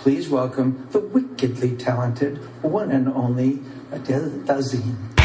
[0.00, 3.60] please welcome the wickedly talented one and only
[3.92, 5.19] Adele Dazeem.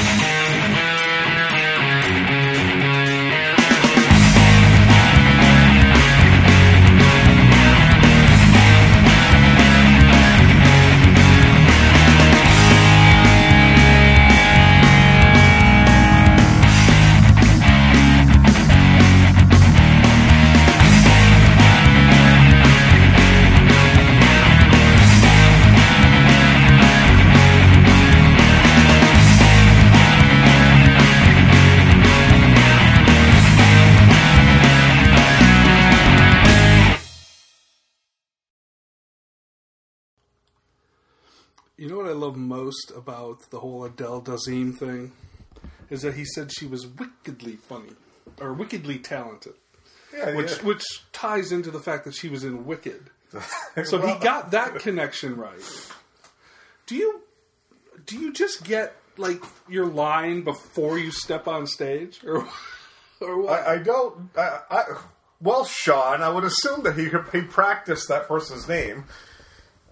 [42.76, 45.12] Most about the whole Adele Dazeem thing
[45.90, 47.94] is that he said she was wickedly funny
[48.40, 49.54] or wickedly talented,
[50.16, 50.64] Yeah, which yeah.
[50.64, 53.10] which ties into the fact that she was in Wicked.
[53.84, 55.60] So he got that connection right.
[56.86, 57.22] Do you
[58.06, 62.48] do you just get like your line before you step on stage, or
[63.20, 63.68] or what?
[63.68, 64.30] I, I don't.
[64.38, 64.84] I, I,
[65.42, 69.04] well, Sean, I would assume that he he practiced that person's name.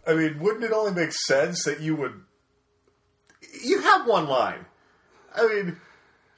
[0.07, 2.21] I mean, wouldn't it only make sense that you would?
[3.63, 4.65] You have one line.
[5.35, 5.77] I mean,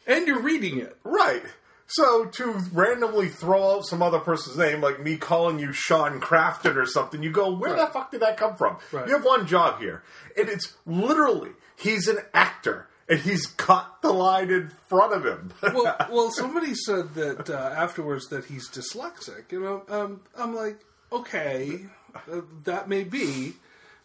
[0.08, 0.98] and you're reading it.
[1.04, 1.44] right.
[1.88, 6.78] So to randomly throw out some other person's name, like me calling you Sean Crafton
[6.78, 8.78] or something, you go, where the fuck did that come from?
[8.92, 9.08] Right.
[9.08, 10.02] You have one job here,
[10.36, 15.54] and it's literally he's an actor, and he's got the line in front of him.
[15.62, 19.52] well, well, somebody said that uh, afterwards that he's dyslexic.
[19.52, 20.80] You know, um, I'm like,
[21.12, 23.54] okay, uh, that may be,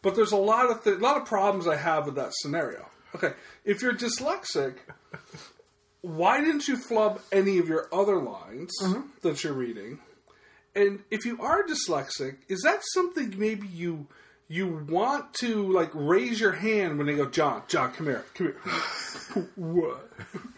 [0.02, 2.89] but there's a lot of th- a lot of problems I have with that scenario.
[3.14, 3.32] Okay,
[3.64, 4.76] if you're dyslexic,
[6.02, 8.70] why didn't you flub any of your other lines
[9.22, 9.98] that you're reading?
[10.74, 14.06] And if you are dyslexic, is that something maybe you
[14.48, 18.48] you want to like raise your hand when they go, John, John, come here, come
[18.48, 19.48] here.
[19.56, 20.10] what?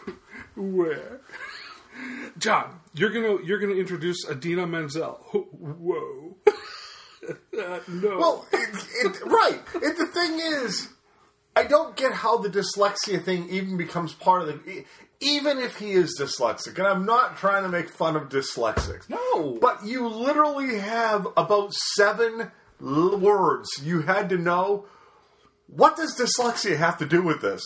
[0.56, 1.20] Where?
[2.38, 5.20] John, you're gonna you're gonna introduce Idina Menzel.
[5.32, 6.36] Whoa.
[7.28, 8.18] Uh, no.
[8.18, 9.60] Well, it, it, right.
[9.74, 10.88] And the thing is,
[11.54, 14.84] I don't get how the dyslexia thing even becomes part of the.
[15.20, 19.08] Even if he is dyslexic, and I'm not trying to make fun of dyslexics.
[19.08, 19.58] No.
[19.60, 24.86] But you literally have about seven l- words you had to know.
[25.68, 27.62] What does dyslexia have to do with this?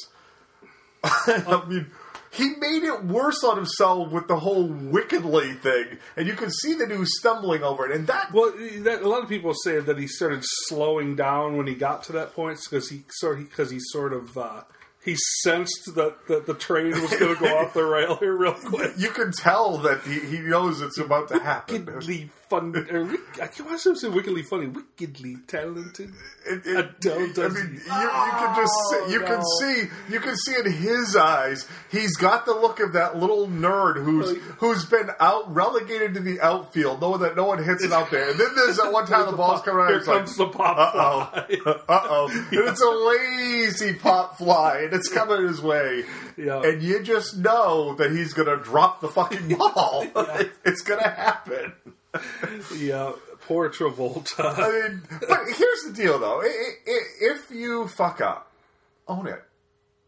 [1.03, 1.91] I uh, mean,
[2.37, 6.75] he made it worse on himself with the whole wickedly thing, and you can see
[6.75, 7.97] that he was stumbling over it.
[7.97, 11.67] And that Well, that, a lot of people say that he started slowing down when
[11.67, 14.63] he got to that point because he sort because he sort of uh,
[15.07, 18.53] he sensed that, that the train was going to go off the rail here real
[18.65, 18.93] quick.
[18.99, 21.87] you can tell that he, he knows it's about to happen.
[21.87, 26.13] Wickedly fun, or, wick- I can't want to say wickedly funny, wickedly talented.
[26.47, 30.21] It- it- Adele I mean, you, you can just see, you can Oh, see you
[30.21, 34.85] can see in his eyes he's got the look of that little nerd who's who's
[34.85, 38.31] been out relegated to the outfield, knowing that no one hits it out there.
[38.31, 39.89] And then there's that one time the ball's coming around.
[39.89, 44.83] Here it's like, comes the pop uh oh, uh oh, it's a lazy pop fly,
[44.85, 46.05] and it's coming his way.
[46.37, 46.63] Yeah.
[46.63, 50.07] And you just know that he's gonna drop the fucking ball.
[50.65, 51.73] it's gonna happen.
[52.77, 53.13] Yeah,
[53.43, 54.59] poor Travolta.
[54.59, 56.43] I mean, but here's the deal, though.
[56.45, 58.51] If you fuck up,
[59.07, 59.43] own it.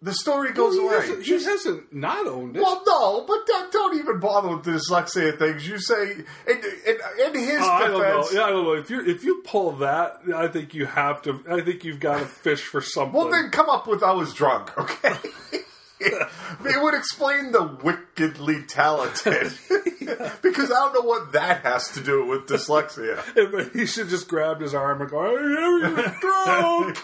[0.00, 0.94] The story goes he, away.
[1.00, 2.62] hasn't, he hasn't not owned it.
[2.62, 5.66] well, no, but don't, don't even bother with the dyslexia things.
[5.66, 8.16] You say, in, in, in his Oh, I don't know.
[8.18, 8.72] defense, Yeah, I don't know.
[8.74, 11.42] If you if you pull that, I think you have to.
[11.50, 13.12] I think you've got to fish for something.
[13.12, 15.14] well, then come up with I was drunk, okay?
[16.00, 19.52] it would explain the wickedly talented.
[20.42, 23.22] because I don't know what that has to do with dyslexia.
[23.36, 26.98] If he should just grab his arm and go, "I am drunk."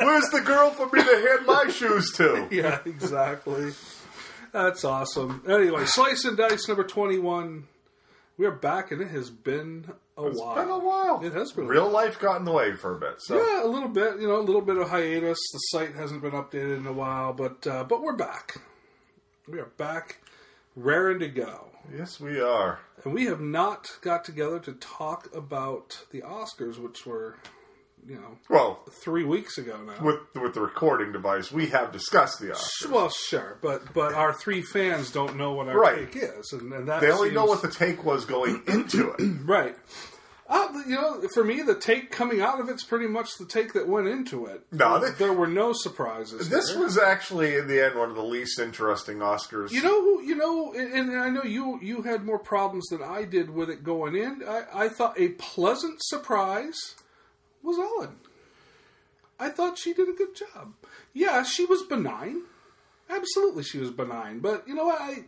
[0.00, 2.48] Where's the girl for me to hand my shoes to?
[2.50, 3.72] yeah, exactly.
[4.52, 5.42] That's awesome.
[5.48, 7.68] Anyway, slice and dice number twenty-one.
[8.38, 10.54] We are back, and it has been a It's while.
[10.54, 11.20] been a while.
[11.24, 13.16] It has been a Real life got in the way for a bit.
[13.20, 14.20] So Yeah, a little bit.
[14.20, 15.38] You know, a little bit of hiatus.
[15.52, 18.58] The site hasn't been updated in a while, but uh, but we're back.
[19.48, 20.18] We are back,
[20.76, 22.78] raring to go, yes, we are.
[23.04, 27.36] and we have not got together to talk about the Oscars, which were,
[28.06, 30.04] you know, Well, three weeks ago now.
[30.04, 32.90] with with the recording device, we have discussed the Oscars.
[32.90, 36.10] well, sure, but but our three fans don't know what our Right.
[36.12, 39.22] take is, and, and that They only know what the take was going into it.
[39.44, 39.76] right.
[40.48, 43.72] Uh, you know, for me, the take coming out of it's pretty much the take
[43.72, 44.62] that went into it.
[44.70, 46.50] No, they- there were no surprises.
[46.50, 49.70] This was actually, in the end, one of the least interesting Oscars.
[49.70, 53.24] You know, you know, and, and I know you you had more problems than I
[53.24, 54.42] did with it going in.
[54.46, 56.96] I, I thought a pleasant surprise
[57.62, 58.16] was Ellen.
[59.38, 60.74] I thought she did a good job.
[61.12, 62.42] Yeah, she was benign.
[63.10, 64.38] Absolutely, she was benign.
[64.38, 65.00] But you know what?
[65.00, 65.24] I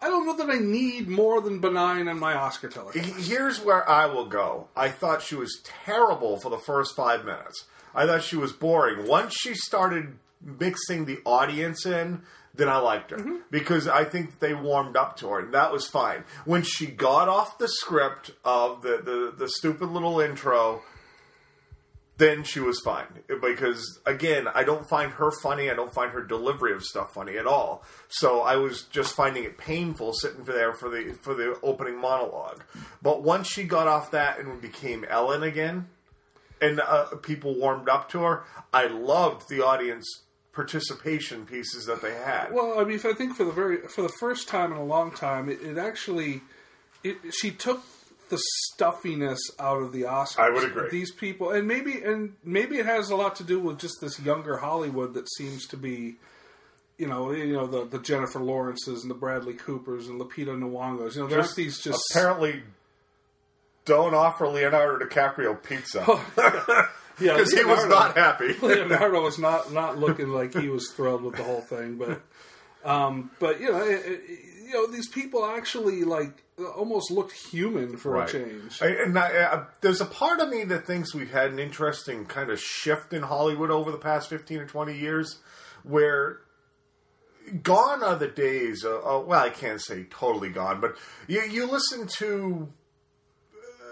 [0.00, 3.28] I don't know that I need more than benign on my Oscar telecast.
[3.28, 4.68] Here's where I will go.
[4.76, 7.64] I thought she was terrible for the first five minutes.
[7.94, 9.08] I thought she was boring.
[9.08, 12.22] Once she started mixing the audience in,
[12.54, 13.36] then I liked her mm-hmm.
[13.50, 16.24] because I think they warmed up to her, and that was fine.
[16.44, 20.82] When she got off the script of the the, the stupid little intro,
[22.18, 23.06] then she was fine
[23.40, 25.70] because again, I don't find her funny.
[25.70, 27.84] I don't find her delivery of stuff funny at all.
[28.08, 32.62] So I was just finding it painful sitting there for the for the opening monologue.
[33.00, 35.86] But once she got off that and became Ellen again,
[36.60, 40.22] and uh, people warmed up to her, I loved the audience
[40.52, 42.52] participation pieces that they had.
[42.52, 44.84] Well, I mean, if I think for the very for the first time in a
[44.84, 46.40] long time, it, it actually
[47.04, 47.84] it, she took
[48.28, 50.38] the stuffiness out of the Oscars.
[50.38, 50.90] I would agree.
[50.90, 54.18] These people, and maybe and maybe it has a lot to do with just this
[54.20, 56.16] younger Hollywood that seems to be.
[56.98, 61.14] You know, you know the, the Jennifer Lawrences and the Bradley Coopers and Lupita Nyong'os.
[61.14, 62.62] You know, there's Just these just apparently
[63.84, 66.04] don't offer Leonardo DiCaprio pizza
[67.20, 68.52] yeah, because he was not happy.
[68.62, 72.20] Leonardo was not not looking like he was thrilled with the whole thing, but
[72.84, 74.20] um, but you know, it, it-
[74.68, 76.44] you know, these people actually like
[76.76, 78.28] almost looked human for Right.
[78.28, 78.82] a change.
[78.82, 82.26] I, and I, uh, there's a part of me that thinks we've had an interesting
[82.26, 85.38] kind of shift in Hollywood over the past 15 or 20 years
[85.84, 86.40] where
[87.62, 90.94] gone are the days uh, uh, well i can't say totally gone but
[91.26, 92.68] you, you listen to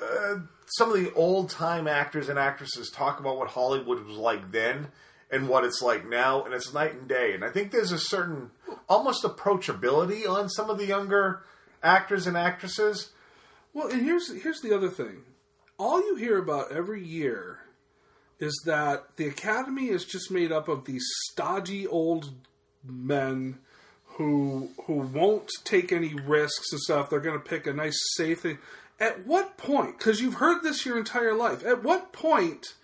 [0.02, 0.37] uh,
[0.67, 4.88] some of the old time actors and actresses talk about what hollywood was like then
[5.31, 7.99] and what it's like now and it's night and day and i think there's a
[7.99, 8.50] certain
[8.88, 11.42] almost approachability on some of the younger
[11.82, 13.10] actors and actresses
[13.72, 15.24] Well, and here's here's the other thing.
[15.78, 17.60] All you hear about every year
[18.38, 22.32] is that the Academy is just made up of these stodgy old
[22.84, 23.58] men
[24.16, 27.10] who who won't take any risks and stuff.
[27.10, 28.58] They're going to pick a nice safe thing.
[28.98, 29.98] At what point?
[29.98, 31.64] Because you've heard this your entire life.
[31.64, 32.74] At what point?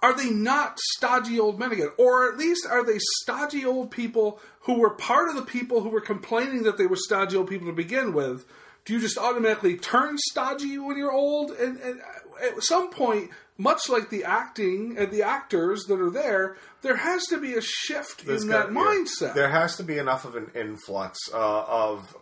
[0.00, 1.90] Are they not stodgy old men again?
[1.96, 5.88] Or at least are they stodgy old people who were part of the people who
[5.88, 8.44] were complaining that they were stodgy old people to begin with?
[8.84, 11.50] Do you just automatically turn stodgy when you're old?
[11.50, 12.00] And, and
[12.42, 17.26] at some point, much like the acting and the actors that are there, there has
[17.26, 19.34] to be a shift There's in that mindset.
[19.34, 22.16] There has to be enough of an influx uh, of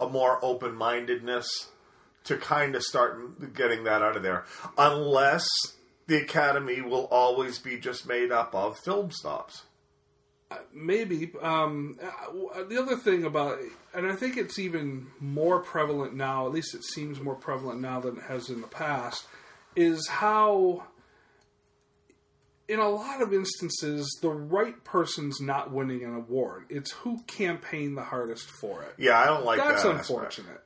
[0.00, 1.68] a more open mindedness
[2.24, 4.44] to kind of start getting that out of there.
[4.78, 5.46] Unless
[6.10, 9.62] the Academy will always be just made up of film snobs.
[10.74, 11.30] Maybe.
[11.40, 13.58] Um, uh, the other thing about,
[13.94, 18.00] and I think it's even more prevalent now, at least it seems more prevalent now
[18.00, 19.26] than it has in the past,
[19.76, 20.82] is how,
[22.68, 26.64] in a lot of instances, the right person's not winning an award.
[26.68, 28.94] It's who campaigned the hardest for it.
[28.98, 29.94] Yeah, I don't like That's that.
[29.94, 30.10] aspect.
[30.10, 30.60] unfortunate.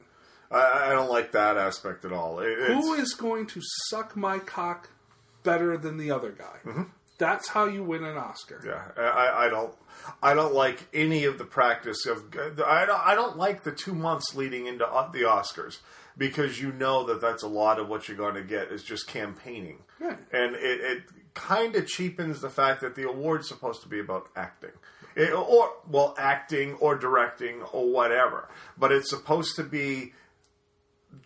[0.51, 2.41] I, I don't like that aspect at all.
[2.41, 3.61] It- Who is going to
[3.91, 4.89] suck my cock
[5.45, 6.57] better than the other guy?
[6.65, 6.83] Mm-hmm.
[7.19, 8.61] That's how you win an Oscar.
[8.67, 9.73] Yeah, I, I don't.
[10.21, 12.25] I don't like any of the practice of.
[12.37, 15.79] I don't, I don't like the two months leading into uh, the Oscars
[16.19, 19.07] because you know that that's a lot of what you're going to get is just
[19.07, 19.79] campaigning,
[20.33, 21.03] and it, it
[21.35, 24.71] kind of cheapens the fact that the award's supposed to be about acting.
[25.15, 30.13] It- or well, acting or directing or whatever, but it's supposed to be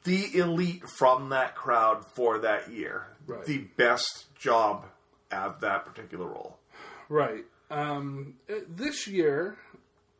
[0.05, 3.45] the elite from that crowd for that year, Right.
[3.45, 4.87] the best job
[5.31, 6.59] at that particular role.
[7.09, 7.45] Right.
[7.71, 9.59] Um, uh, this year,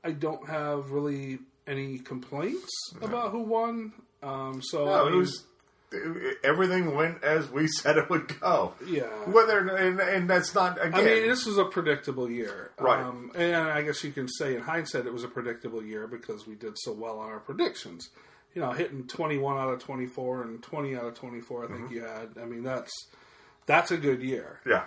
[0.05, 2.71] I don't have really any complaints
[3.03, 3.93] about who won.
[4.23, 5.45] Um, so No, I it was
[6.45, 8.75] everything went as we said it would go.
[8.87, 9.05] Yeah.
[9.27, 11.01] Whether and, and that's not again.
[11.01, 13.03] I mean, this was a predictable year, Right.
[13.03, 16.47] Um, and I guess you can say in hindsight it was a predictable year because
[16.47, 18.11] we did so well on our predictions.
[18.55, 21.65] You know, hitting twenty-one out of twenty-four and twenty out of twenty-four.
[21.65, 21.95] I think Mm-hmm.
[21.95, 22.29] you had.
[22.41, 22.93] I mean, that's
[23.67, 24.61] that's a good year.
[24.67, 24.85] yeah.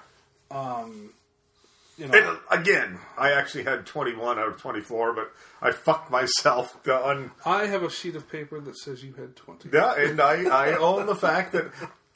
[1.97, 6.75] You know, And again, I actually had 21 out of 24, but I fucked myself
[6.89, 7.31] on.
[7.45, 9.69] I have a sheet of paper that says you had twenty.
[9.71, 11.65] Yeah, and I, I own the fact that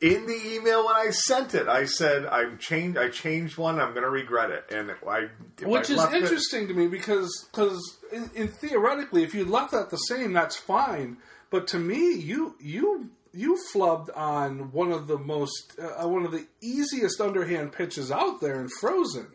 [0.02, 2.98] in the email when I sent it, I said I'm changed.
[2.98, 3.80] I changed one.
[3.80, 5.28] I'm going to regret it, and I
[5.64, 9.46] Which I is left it- interesting to me because because in, in theoretically, if you
[9.46, 11.18] left that the same, that's fine.
[11.56, 16.34] But to me, you you you flubbed on one of the most uh, one of
[16.34, 19.28] the easiest underhand pitches out there in Frozen.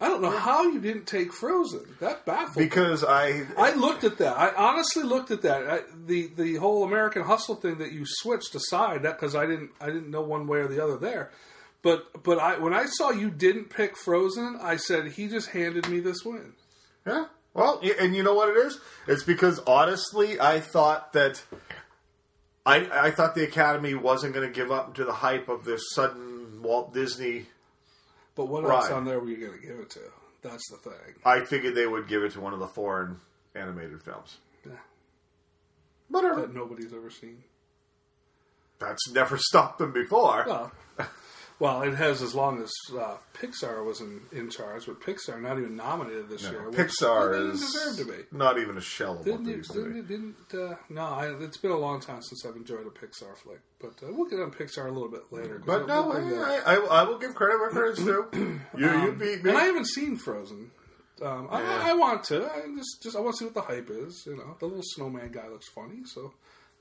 [0.00, 1.96] I don't know how you didn't take Frozen.
[2.00, 2.64] That baffled me.
[2.64, 4.38] because I I looked at that.
[4.38, 5.68] I honestly looked at that.
[5.68, 9.72] I, the the whole American Hustle thing that you switched aside that because I didn't
[9.78, 11.32] I didn't know one way or the other there.
[11.82, 15.86] But but I when I saw you didn't pick Frozen, I said he just handed
[15.86, 16.54] me this win.
[17.06, 17.26] Yeah.
[17.54, 18.80] Well, and you know what it is?
[19.06, 21.42] It's because honestly, I thought that
[22.64, 25.82] I I thought the Academy wasn't going to give up to the hype of this
[25.92, 27.46] sudden Walt Disney.
[28.36, 30.00] But what else on there were you going to give it to?
[30.42, 31.14] That's the thing.
[31.24, 33.16] I figured they would give it to one of the foreign
[33.54, 34.38] animated films.
[34.64, 34.72] Yeah.
[36.08, 36.42] Whatever.
[36.42, 37.42] That nobody's ever seen.
[38.78, 40.44] That's never stopped them before.
[40.46, 40.72] Well,
[41.60, 45.58] well, it has as long as uh, Pixar was in, in charge, but Pixar not
[45.58, 46.64] even nominated this year.
[46.72, 48.18] Pixar didn't is deserve to be.
[48.36, 50.14] not even a shell of what Didn't they used to didn't, be.
[50.16, 50.36] didn't
[50.72, 53.92] uh, no, I, it's been a long time since I've enjoyed a Pixar flick, but
[54.02, 55.62] uh, we'll get on Pixar a little bit later.
[55.64, 56.74] But no, we'll bring that I.
[56.74, 58.26] I, I will give credit where credit's due.
[58.76, 59.50] You, you beat me.
[59.50, 60.70] and I haven't seen Frozen.
[61.22, 61.58] Um, Yeah.
[61.84, 62.46] I, I want to.
[62.50, 64.24] I just, just I want to see what the hype is.
[64.26, 66.32] You know, the little snowman guy looks funny, so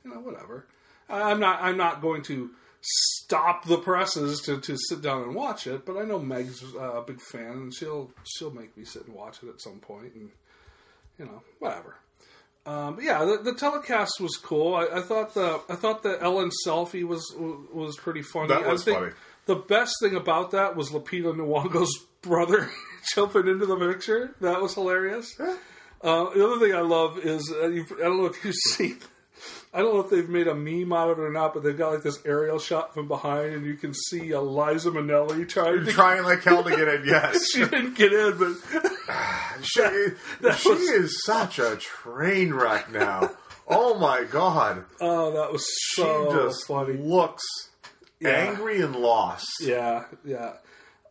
[0.06, 0.66] you know, whatever.
[1.10, 1.62] I- I'm not.
[1.62, 5.86] I'm not going to stop the presses to, to sit down and watch it.
[5.86, 9.16] But I know Meg's uh, a big fan, and she'll she'll make me sit and
[9.16, 10.30] watch it at some point, and
[11.18, 11.96] you know, whatever.
[12.66, 14.76] Um, but yeah, the, the telecast was cool.
[14.76, 18.50] I, I thought the I thought the Ellen selfie was was pretty funny.
[18.50, 19.12] That was I think funny.
[19.46, 22.70] The best thing about that was Lupita Nyong'o's brother
[23.16, 24.36] jumping into the picture.
[24.42, 25.36] That was hilarious.
[25.40, 29.00] Uh, the other thing I love is uh, I don't know if you've seen.
[29.74, 31.78] I don't know if they've made a meme out of it or not, but they've
[31.78, 35.92] got like this aerial shot from behind, and you can see Eliza Minnelli trying to.
[35.92, 37.04] trying like hell to get in.
[37.06, 38.54] Yes, she didn't get in, but
[39.62, 39.82] she,
[40.58, 43.30] she was- is such a train wreck now.
[43.68, 46.94] Oh my god, oh, that was she so just funny.
[46.94, 47.44] looks
[48.20, 48.30] Yeah.
[48.32, 49.46] angry and lost.
[49.62, 50.54] Yeah, yeah.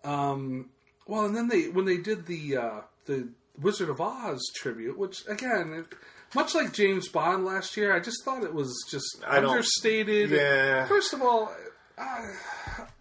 [0.03, 0.71] Um,
[1.07, 3.29] well, and then they when they did the uh, the
[3.61, 5.97] Wizard of Oz tribute, which again, it,
[6.35, 10.31] much like James Bond last year, I just thought it was just I understated.
[10.31, 10.87] Yeah.
[10.87, 11.53] First of all,
[11.97, 12.35] I,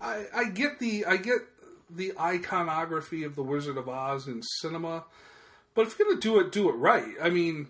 [0.02, 1.40] I I get the I get
[1.90, 5.06] the iconography of the Wizard of Oz in cinema,
[5.74, 7.14] but if you're gonna do it, do it right.
[7.22, 7.68] I mean.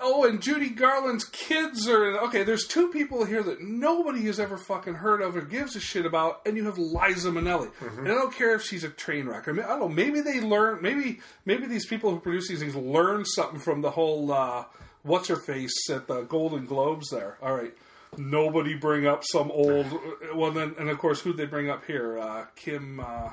[0.00, 2.42] Oh, and Judy Garland's kids are okay.
[2.42, 6.06] There's two people here that nobody has ever fucking heard of or gives a shit
[6.06, 7.70] about, and you have Liza Minnelli.
[7.98, 9.48] And I don't care if she's a train wreck.
[9.48, 9.88] I mean, I don't know.
[9.88, 10.80] Maybe they learn.
[10.82, 14.64] Maybe maybe these people who produce these things learn something from the whole uh,
[15.02, 17.10] what's her face at the Golden Globes.
[17.10, 17.38] There.
[17.42, 17.74] All right.
[18.18, 19.86] Nobody bring up some old.
[20.34, 22.18] Well, then, and of course, who'd they bring up here?
[22.18, 23.30] Uh, Kim uh,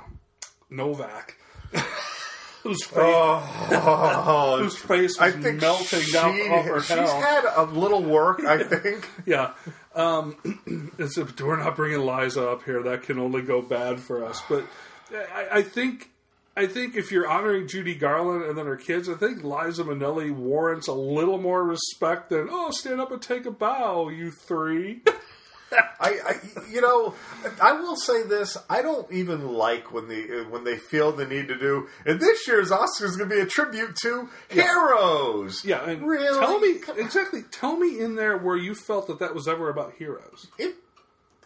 [0.70, 1.38] Novak.
[2.64, 7.22] Whose face, Oh, whose face I was think melting she, down off her she's hell.
[7.22, 8.44] had a little work.
[8.44, 9.08] I think.
[9.26, 9.52] Yeah.
[9.94, 12.82] Um, it's a, we're not bringing Liza up here.
[12.84, 14.42] That can only go bad for us.
[14.50, 14.64] But
[15.14, 16.10] I, I think.
[16.56, 20.30] I think if you're honoring Judy Garland and then her kids, I think Liza Minnelli
[20.32, 25.02] warrants a little more respect than "Oh, stand up and take a bow, you three.
[26.00, 26.36] I, I,
[26.70, 27.14] you know,
[27.62, 31.48] I will say this: I don't even like when the when they feel the need
[31.50, 31.88] to do.
[32.06, 35.64] And this year's Oscar is going to be a tribute to heroes.
[35.64, 36.40] Yeah, and really.
[36.40, 37.44] tell me exactly.
[37.52, 40.48] Tell me in there where you felt that that was ever about heroes.
[40.58, 40.76] it,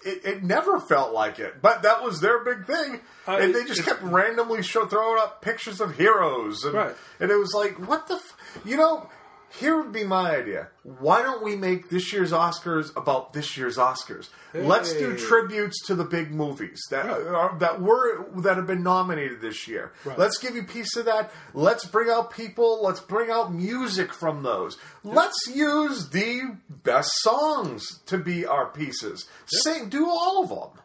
[0.05, 3.63] it, it never felt like it, but that was their big thing, Uh, and they
[3.65, 6.95] just it- kept randomly show, throwing up pictures of heroes, and, Right.
[7.19, 8.61] and it was like, what the, f-?
[8.65, 9.09] you know.
[9.49, 10.67] Here would be my idea.
[10.83, 14.27] Why don't we make this year's Oscars about this year's Oscars?
[14.53, 17.27] Let's do tributes to the big movies that Right.
[17.27, 19.93] are, that were that have been nominated this year.
[20.03, 20.17] Right.
[20.19, 21.31] Let's give you a piece of that.
[21.53, 22.83] Let's bring out people.
[22.83, 24.77] Let's bring out music from those.
[25.03, 29.27] Let's use the best songs to be our pieces.
[29.45, 30.83] Sing, do all of them.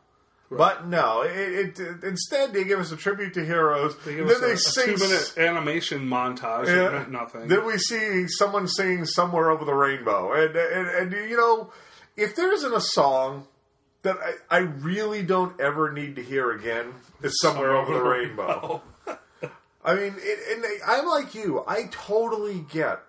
[0.58, 3.96] But no, it, it, instead they give us a tribute to heroes.
[4.04, 4.96] They give then us they a, a sing.
[4.96, 6.74] two-minute animation montage Yeah.
[6.74, 7.48] that meant nothing.
[7.48, 11.72] Then we see someone singing "Somewhere Over the Rainbow," and and, and you know,
[12.16, 13.46] if there isn't a song
[14.02, 14.16] that
[14.50, 18.82] I, I really don't ever need to hear again, it's "Somewhere, Over the Rainbow."
[19.84, 21.64] I mean, it, and I'm like you.
[21.66, 23.00] I totally get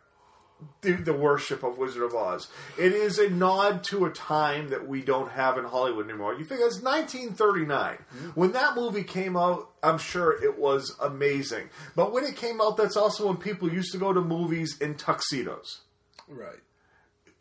[0.81, 2.47] the, the worship of Wizard of Oz.
[2.77, 6.33] It is a nod to a time that we don't have in Hollywood anymore.
[6.33, 8.29] You think it's 1939 mm-hmm.
[8.39, 9.69] when that movie came out.
[9.81, 13.91] I'm sure it was amazing, but when it came out, that's also when people used
[13.91, 15.81] to go to movies in tuxedos.
[16.27, 16.59] right.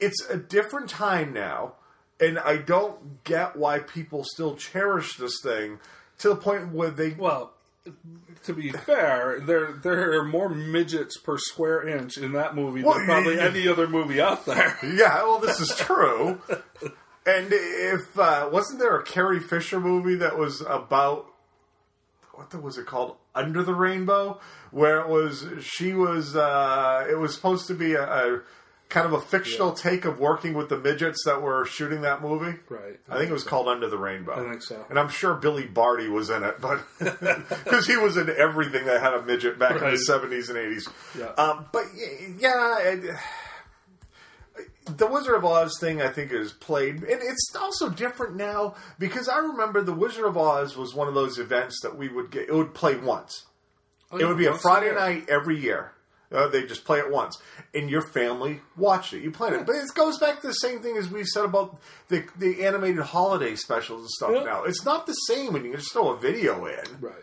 [0.01, 1.75] It's a different time now,
[2.19, 5.79] and I don't get why people still cherish this thing
[6.19, 7.52] to the point where they Well,
[8.45, 12.95] to be fair, there there are more midgets per square inch in that movie Well,
[12.99, 13.45] than probably yeah.
[13.47, 14.79] any other movie out there.
[14.83, 16.41] Yeah, well, this is true.
[17.27, 21.27] and if uh, wasn't there a Carrie Fisher movie that was about
[22.35, 23.17] what the, was it called?
[23.35, 28.03] Under the Rainbow, where it was she was uh, it was supposed to be a,
[28.03, 28.41] a
[28.93, 32.59] kind of a fictional take of working with the midgets that were shooting that movie.
[32.69, 33.01] Right.
[33.09, 34.35] I think it was called Under the Rainbow.
[34.47, 34.85] I think so.
[34.91, 39.01] And I'm sure Billy Barty was in it, but because he was in everything that
[39.01, 40.89] had a midget back in the 70s and 80s.
[41.19, 41.29] Yeah.
[41.43, 41.85] Um, but
[42.39, 43.17] yeah, it-
[44.85, 49.29] the Wizard of Oz thing I think is played, and it's also different now because
[49.29, 52.49] I remember the Wizard of Oz was one of those events that we would get.
[52.49, 53.47] It would play once.
[54.11, 55.93] Oh, It would be a Friday night every year.
[56.33, 57.39] Uh, they just play it once,
[57.75, 59.23] and your family watched it.
[59.23, 61.79] You played it, but it goes back to the same thing as we said about
[62.09, 64.31] the the animated holiday specials and stuff.
[64.35, 64.45] Yeah.
[64.45, 66.85] Now it's not the same when you can just throw a video in.
[67.01, 67.15] Right.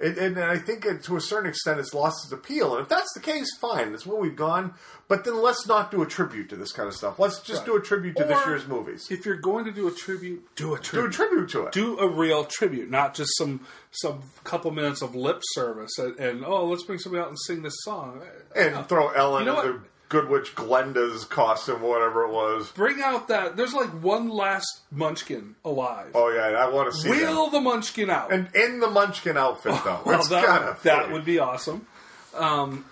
[0.00, 2.74] And, and I think to a certain extent it's lost its appeal.
[2.74, 3.90] And if that's the case, fine.
[3.90, 4.74] That's where we've gone.
[5.08, 7.18] But then let's not do a tribute to this kind of stuff.
[7.18, 7.66] Let's just Right.
[7.66, 9.08] do a tribute to this year's movies.
[9.10, 11.02] If you're going to do a tribute, do a tribute.
[11.02, 11.48] Do a tribute.
[11.50, 11.72] to it.
[11.72, 16.44] do a real tribute, not just some some couple minutes of lip service and, and
[16.44, 18.22] oh, let's bring somebody out and sing this song.
[18.54, 22.70] and throw Ellen You know Good Witch Glenda's costume, whatever it was.
[22.72, 23.56] Bring out that.
[23.56, 26.10] There's like one last Munchkin alive.
[26.14, 27.52] Oh yeah, I want to see Wheel that.
[27.52, 28.32] the Munchkin out.
[28.32, 31.86] And in the Munchkin outfit though, well, it's that, kind of that would be awesome.
[32.34, 32.84] Um,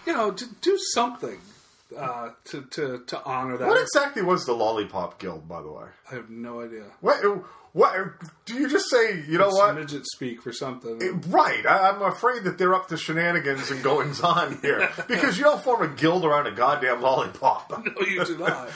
[0.06, 1.38] you know, to do something
[1.96, 3.68] uh, to, to to honor that.
[3.68, 5.86] What exactly was the Lollipop Guild, by the way?
[6.10, 6.84] I have no idea.
[7.00, 7.22] What?
[7.72, 7.94] What?
[8.46, 9.22] Do you just say?
[9.28, 9.74] You know It's what?
[9.76, 11.20] midget speak for something.
[11.28, 11.64] Right.
[11.64, 15.62] I, I'm afraid that they're up to shenanigans and goings on here because you don't
[15.62, 17.70] form a guild around a goddamn lollipop.
[17.86, 18.68] no, you do not.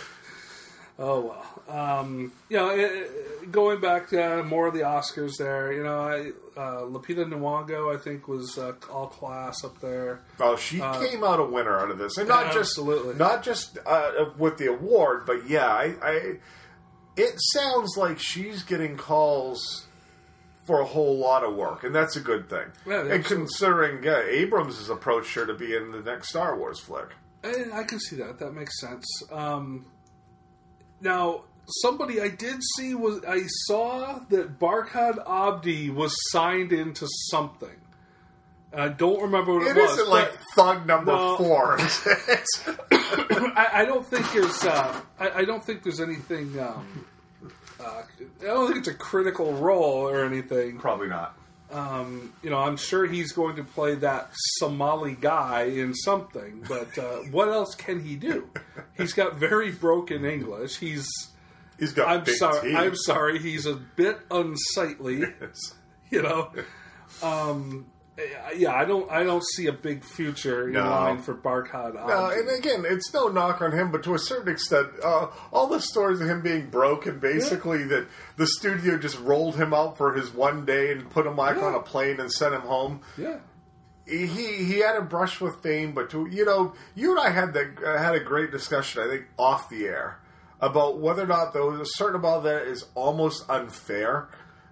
[0.98, 1.40] Oh well.
[1.66, 5.72] Um, you know, it, it- going back to uh, more of the Oscars there.
[5.72, 10.20] You know, I, uh, Lupita Nyong'o I think was uh, all class up there.
[10.40, 13.14] Oh, she came out a winner out of this, and not just Absolutely.
[13.16, 16.36] not just uh, with the award, but yeah, I, I.
[17.16, 19.86] It sounds like she's getting calls
[20.64, 22.66] for a whole lot of work, and that's a good thing.
[22.86, 23.46] Yeah, and absolutely.
[23.46, 27.08] considering yeah, Abrams has approached her to be in the next Star Wars flick.
[27.42, 28.38] And I can see that.
[28.38, 29.04] That makes sense.
[29.30, 29.84] Um,
[31.00, 31.42] now,
[31.82, 37.76] somebody I did see was I saw that Barkhad Abdi was signed into something.
[38.74, 39.92] And I don't remember what it, It was.
[39.92, 41.36] isn't like thug number No.
[41.36, 41.74] four.
[41.74, 44.64] It's- I, I don't think there's.
[44.64, 46.58] Uh, I, I don't think there's anything.
[46.58, 47.06] Um,
[47.80, 48.02] uh,
[48.42, 50.78] I don't think it's a critical role or anything.
[50.78, 51.36] Probably not.
[51.70, 56.98] Um, you know, I'm sure he's going to play that Somali guy in something, but
[56.98, 58.48] uh, what else can he do?
[58.96, 60.78] He's got very broken English.
[60.78, 61.08] He's.
[61.78, 62.68] He's got I'm big sorry.
[62.70, 62.76] teeth.
[62.76, 63.38] I'm sorry.
[63.38, 65.20] He's a bit unsightly.
[65.40, 65.74] Yes.
[66.10, 66.50] You know.
[67.22, 67.86] Um,
[68.56, 69.10] yeah, I don't.
[69.10, 70.84] I don't see a big future in No.
[70.88, 71.94] line for Barkhad.
[71.94, 75.66] No, and again, it's no knock on him, but to a certain extent, uh, all
[75.66, 79.96] the stories of him being broke and basically that the studio just rolled him out
[79.98, 81.64] for his one day and put him like Yeah.
[81.64, 83.00] on a plane and sent him home.
[83.16, 83.38] yeah.
[84.06, 87.54] He he had a brush with fame, but to you know, you and I had
[87.54, 89.02] that uh, had a great discussion.
[89.02, 90.20] I think off the air
[90.60, 94.28] about whether or not was a certain amount of that is almost unfair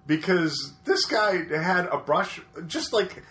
[0.07, 3.23] because this guy had a brush, just like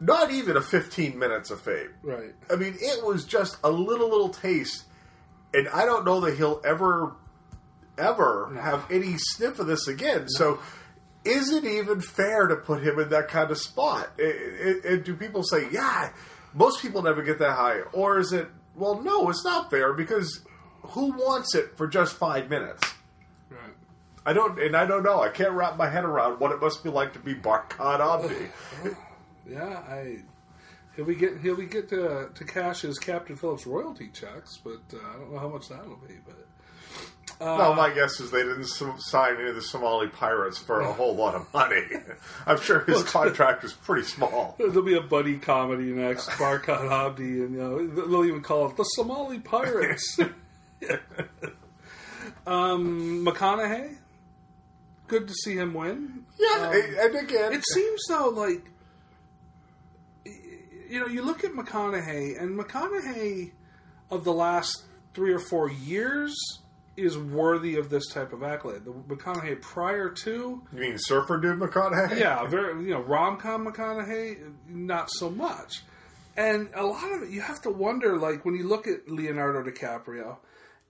[0.00, 1.90] not even a fifteen minutes of fame.
[2.02, 2.34] Right.
[2.50, 4.84] I mean, it was just a little little taste,
[5.54, 7.12] and I don't know that he'll ever,
[7.98, 10.28] ever have any sniff of this again.
[10.28, 10.58] So,
[11.24, 14.10] is it even fair to put him in that kind of spot?
[14.18, 16.10] I- do people say, yeah,
[16.54, 18.48] most people never get that high, or is it?
[18.74, 20.42] Well, no, it's not fair because
[20.82, 22.82] who wants it for just five minutes?
[23.50, 23.60] Right.
[24.26, 25.22] I don't, and I don't know.
[25.22, 28.94] I can't wrap my head around what it must be like to be Barkhad Abdi.
[29.48, 30.18] Yeah, I
[30.96, 34.80] he'll be get he'll be get to to cash his Captain Phillips royalty checks, but
[34.92, 36.14] uh, I don't know how much that'll be.
[36.24, 36.46] But
[37.40, 41.14] no, my guess is they didn't sign any of the Somali pirates for a whole
[41.14, 41.82] lot of money.
[42.46, 44.56] I'm sure his contract was pretty small.
[44.58, 48.76] there'll be a buddy comedy next, Barkhad Abdi, and you know they'll even call it
[48.76, 50.18] the Somali Pirates.
[52.46, 53.96] um, McConaughey,
[55.08, 56.24] good to see him win.
[56.38, 58.64] Yeah, and again, It seems though like
[60.88, 63.52] you know you look at McConaughey and McConaughey
[64.10, 66.34] of the last three or four years
[66.96, 68.84] is worthy of this type of accolade.
[68.84, 72.18] The McConaughey prior to you mean Surfer Dude McConaughey?
[72.18, 75.82] yeah, very you know rom com McConaughey not so much.
[76.36, 79.62] And a lot of it you have to wonder like when you look at Leonardo
[79.62, 80.36] DiCaprio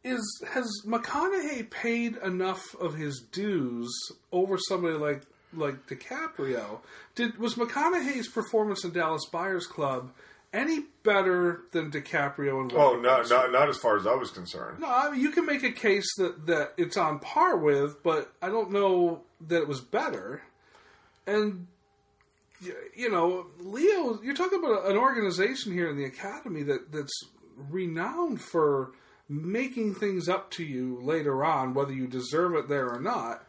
[0.04, 3.92] is has McConaughey paid enough of his dues
[4.32, 5.22] over somebody like
[5.56, 6.80] like DiCaprio?
[7.14, 10.12] Did was McConaughey's performance in Dallas Buyers Club
[10.52, 13.36] any better than DiCaprio in Oh no, of Wall Street?
[13.36, 14.80] not not as far as I was concerned.
[14.80, 18.32] No, I mean you can make a case that that it's on par with, but
[18.40, 20.42] I don't know that it was better.
[21.26, 21.66] And
[22.94, 27.12] you know, Leo, you're talking about an organization here in the academy that that's
[27.56, 28.92] renowned for
[29.28, 33.45] making things up to you later on, whether you deserve it there or not.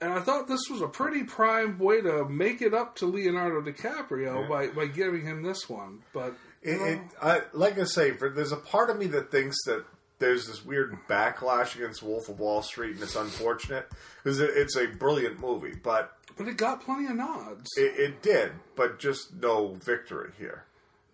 [0.00, 3.62] And I thought this was a pretty prime way to make it up to Leonardo
[3.62, 6.00] DiCaprio by, by giving him this one.
[6.12, 9.56] But It, it, I, like I say, for, there's a part of me that thinks
[9.64, 9.84] that
[10.18, 13.88] there's this weird backlash against Wolf of Wall Street, and it's unfortunate
[14.22, 17.68] because it, it's a brilliant movie, but but it got plenty of nods.
[17.76, 20.64] it, it did, but just no victory here.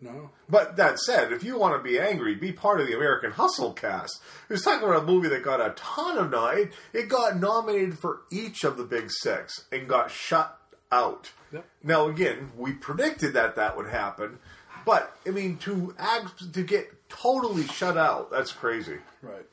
[0.00, 0.30] No.
[0.48, 3.72] But that said, if you want to be angry, be part of the American Hustle
[3.72, 4.20] cast.
[4.48, 7.98] Who's talking about a movie that got a ton of nom- it, it got nominated
[7.98, 10.56] for each of the big six and got shut
[10.90, 11.30] out.
[11.52, 11.64] Yep.
[11.82, 14.38] Now again, we predicted that that would happen,
[14.86, 18.98] but I mean to act to get totally shut out, that's crazy.
[19.22, 19.46] Right.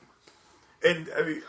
[0.84, 1.42] And I mean,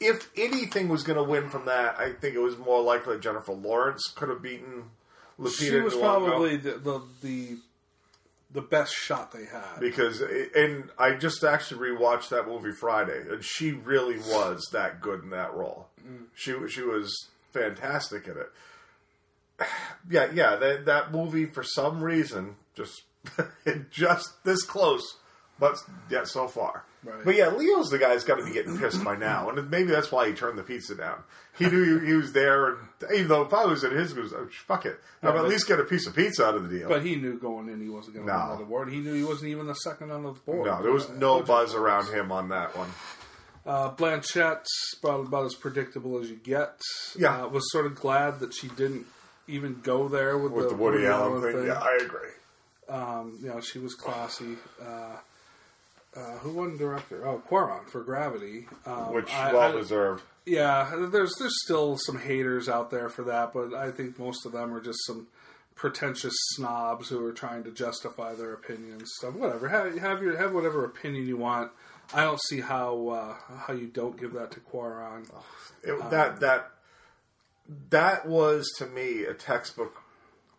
[0.00, 3.52] if anything was going to win from that, I think it was more likely Jennifer
[3.52, 4.84] Lawrence could have beaten
[5.38, 6.00] Lupita She was Nyong'o.
[6.00, 7.56] probably the, the the
[8.52, 9.78] the best shot they had.
[9.78, 15.22] because and I just actually rewatched that movie Friday, and she really was that good
[15.22, 15.88] in that role.
[16.00, 16.24] Mm-hmm.
[16.34, 18.50] She she was fantastic in it.
[20.08, 23.02] Yeah, yeah, that that movie for some reason just
[23.90, 25.18] just this close,
[25.60, 25.76] but
[26.10, 26.84] yet so far.
[27.04, 27.24] Right.
[27.24, 30.10] But yeah, Leo's the guy's got to be getting pissed by now, and maybe that's
[30.12, 31.22] why he turned the pizza down.
[31.58, 32.78] He knew he, he was there, and
[33.14, 35.80] even though if I was at his, goes, oh, fuck it, I'll at least get
[35.80, 36.88] a piece of pizza out of the deal.
[36.88, 38.38] But he knew going in he wasn't going to No.
[38.50, 38.90] win that award.
[38.90, 40.66] He knew he wasn't even the second on the board.
[40.66, 42.90] no, there was Uh, no buzz around him on that one.
[43.66, 46.80] Uh, Blanchett's about, about as predictable as you get.
[47.18, 47.44] Yeah.
[47.44, 49.06] uh, was sort of glad that she didn't
[49.48, 51.52] even go there with, with the Woody Allen thing.
[51.52, 51.66] thing.
[51.66, 52.30] Yeah, I agree.
[52.88, 54.56] Um, you know, she was classy.
[54.82, 55.16] Uh,
[56.16, 57.26] uh, who won director?
[57.26, 58.66] Oh, Cuarón for Gravity.
[58.86, 60.22] Um, Which I- well I- deserved.
[60.46, 64.52] Yeah, there's there's still some haters out there for that, but I think most of
[64.52, 65.28] them are just some
[65.76, 69.08] pretentious snobs who are trying to justify their opinions.
[69.20, 71.70] So whatever, have, have your have whatever opinion you want.
[72.12, 75.30] I don't see how uh, how you don't give that to Cuarón.
[75.84, 76.70] It, that that
[77.90, 80.02] that was to me a textbook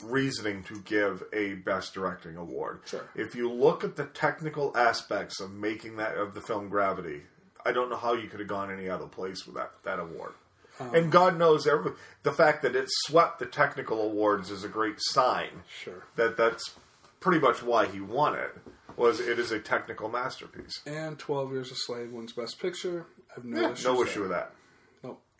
[0.03, 2.81] reasoning to give a best directing award.
[2.85, 3.07] Sure.
[3.15, 7.21] If you look at the technical aspects of making that of the film Gravity,
[7.65, 10.33] I don't know how you could have gone any other place with that that award.
[10.79, 11.91] Um, and God knows every,
[12.23, 15.63] the fact that it swept the technical awards is a great sign.
[15.67, 16.03] Sure.
[16.15, 16.75] That that's
[17.19, 18.55] pretty much why he won it.
[18.97, 20.81] Was it is a technical masterpiece.
[20.85, 23.05] And Twelve Years a Slave wins Best Picture.
[23.31, 24.05] I have no Yeah, no there.
[24.07, 24.53] issue with that.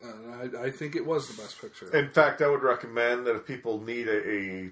[0.03, 1.95] I, I think it was the Best Picture.
[1.95, 4.69] In fact, I would recommend that if people need a, a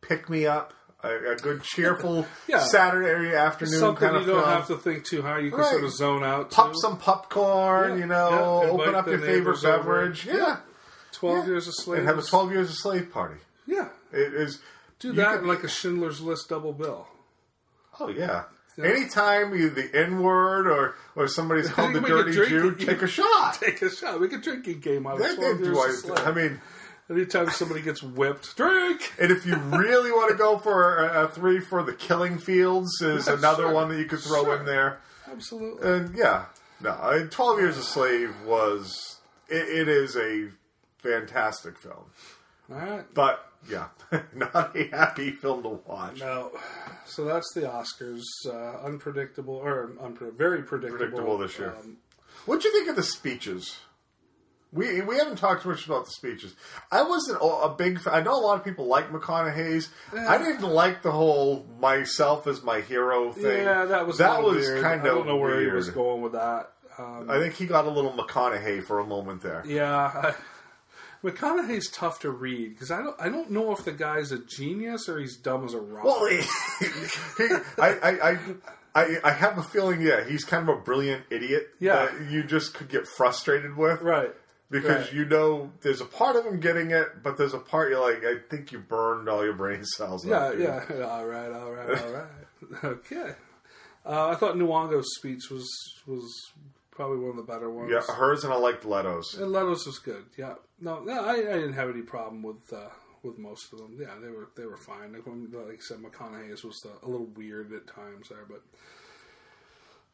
[0.00, 0.72] pick me up,
[1.02, 2.60] a, a good cheerful Yeah.
[2.60, 5.44] Saturday afternoon Something kind you of don't film, have to think too hard.
[5.44, 5.70] You can Right.
[5.70, 6.50] sort of zone out.
[6.50, 6.78] pop to.
[6.80, 7.96] some popcorn, Yeah.
[7.98, 10.36] you know, Yeah, open up your favorite beverage, Yeah.
[10.36, 10.56] yeah,
[11.12, 11.52] Twelve Yeah.
[11.52, 11.98] Years a Slave.
[12.00, 13.40] and have a twelve years a slave party.
[13.66, 14.60] Yeah, It is
[14.98, 17.06] do that in like a Schindler's List double bill.
[18.00, 18.44] Oh yeah.
[18.82, 23.06] Anytime you the N word or or somebody's called the dirty Jew, it, take a
[23.06, 23.54] shot.
[23.60, 24.20] Take a shot.
[24.20, 26.60] Make a drinking game out of That- Twelve that- Years do a I, mean,
[27.08, 29.12] Anytime somebody gets whipped, drink.
[29.20, 33.00] and if you really want to go for a, a three for the Killing Fields,
[33.00, 33.72] is another sure.
[33.72, 34.56] one that you could throw Sure.
[34.58, 34.98] in there.
[35.30, 35.88] Absolutely.
[35.88, 36.46] And yeah,
[36.80, 39.16] no, I mean, Twelve Years a Slave was
[39.48, 40.48] it, it is a
[40.98, 42.06] fantastic film,
[42.70, 43.04] All right.
[43.14, 43.88] but yeah,
[44.34, 46.20] not a happy film to watch.
[46.20, 46.50] No.
[47.04, 48.22] So that's the Oscars.
[48.46, 50.98] Uh, unpredictable, or unpre- very predictable.
[50.98, 51.74] Predictable this year.
[51.78, 51.98] Um,
[52.46, 53.76] What'd you think of the speeches?
[54.72, 56.54] We we haven't talked much about the speeches.
[56.90, 58.00] I wasn't a big.
[58.00, 58.14] fan.
[58.14, 59.88] I know a lot of people like McConaughey's.
[60.12, 63.62] I didn't like the whole myself as my hero thing.
[63.64, 64.82] yeah, that was that was weird.
[64.82, 65.06] kind of.
[65.06, 65.68] I don't know where weird.
[65.68, 66.72] he was going with that.
[66.98, 69.62] Um, I think he got a little McConaughey for a moment there.
[69.66, 70.34] yeah, I,
[71.24, 73.16] McConaughey's tough to read because I don't.
[73.20, 76.04] I don't know if the guy's a genius or he's dumb as a rock.
[76.04, 76.36] Well, he,
[77.38, 77.44] he,
[77.78, 78.38] I, I, I,
[78.94, 82.06] I, I have a feeling, yeah, he's kind of a brilliant idiot Yeah.
[82.06, 84.00] that you just could get frustrated with.
[84.02, 84.30] right.
[84.68, 85.12] Because Right.
[85.14, 88.24] you know there's a part of him getting it, but there's a part you're like,
[88.24, 90.26] I think you burned all your brain cells.
[90.26, 90.84] Yeah, yeah.
[91.08, 92.24] All right, all right, all right.
[92.84, 93.34] okay.
[94.04, 95.68] Uh, I thought Nyong'o's speech was
[96.06, 96.28] was
[96.96, 97.90] probably one of the better ones.
[97.92, 99.34] Yeah, hers and I liked Leto's.
[99.34, 100.24] And Leto's was good.
[100.36, 100.54] Yeah.
[100.80, 102.88] No, no, I, I didn't have any problem with uh,
[103.22, 103.96] with most of them.
[104.00, 105.12] Yeah, they were they were fine.
[105.12, 108.62] Like, when- like I said, McConaughey's was uh, a little weird at times there, but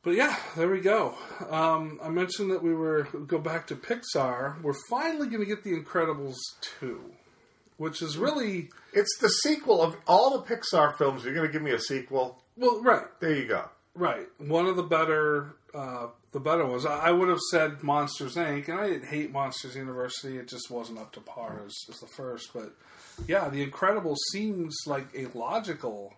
[0.03, 1.15] but yeah, there we go.
[1.49, 4.61] Um, I mentioned that we were go back to Pixar.
[4.63, 7.01] We're finally going to get The Incredibles two,
[7.77, 11.25] which is really It's the sequel of all the Pixar films.
[11.25, 12.43] You're going to give me a sequel?
[12.57, 13.69] well, right, There you go.
[13.95, 14.27] right.
[14.39, 16.87] One of the better uh, the better ones.
[16.87, 18.69] I, would have said Monsters Inc.
[18.69, 20.39] and I didn't hate Monsters University.
[20.39, 22.51] It just wasn't up to par as, as the first.
[22.55, 22.73] But
[23.29, 26.15] yeah, The Incredibles seems like a logical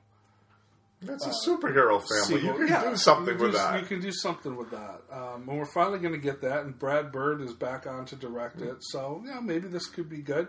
[1.03, 2.45] That's a superhero family.
[2.47, 3.81] You can Yeah, do something can with do- that.
[3.81, 5.01] You can do something with that.
[5.11, 6.65] Um, and we're finally going to get that.
[6.65, 8.77] And Brad Bird is back on to direct it.
[8.81, 10.49] So yeah, maybe this could be good.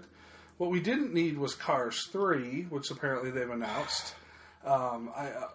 [0.58, 4.14] What we didn't need was Cars Three, which apparently they've announced.
[4.64, 5.48] Um, I uh,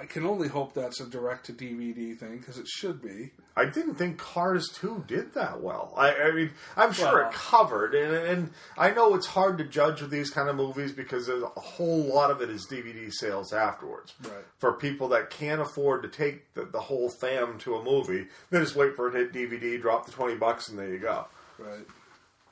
[0.00, 3.30] I can only hope that's a direct to DVD thing because it should be.
[3.56, 5.92] I didn't think Cars 2 did that well.
[5.96, 9.64] I, I mean, I'm sure Well- it covered, and, and I know it's hard to
[9.64, 13.12] judge with these kind of movies because there's a whole lot of it is DVD
[13.12, 14.14] sales afterwards.
[14.22, 14.44] Right.
[14.58, 18.60] For people that can't afford to take the, the whole fam to a movie, they
[18.60, 21.26] just wait for it to hit DVD, drop the 20 bucks, and there you go.
[21.58, 21.84] Right.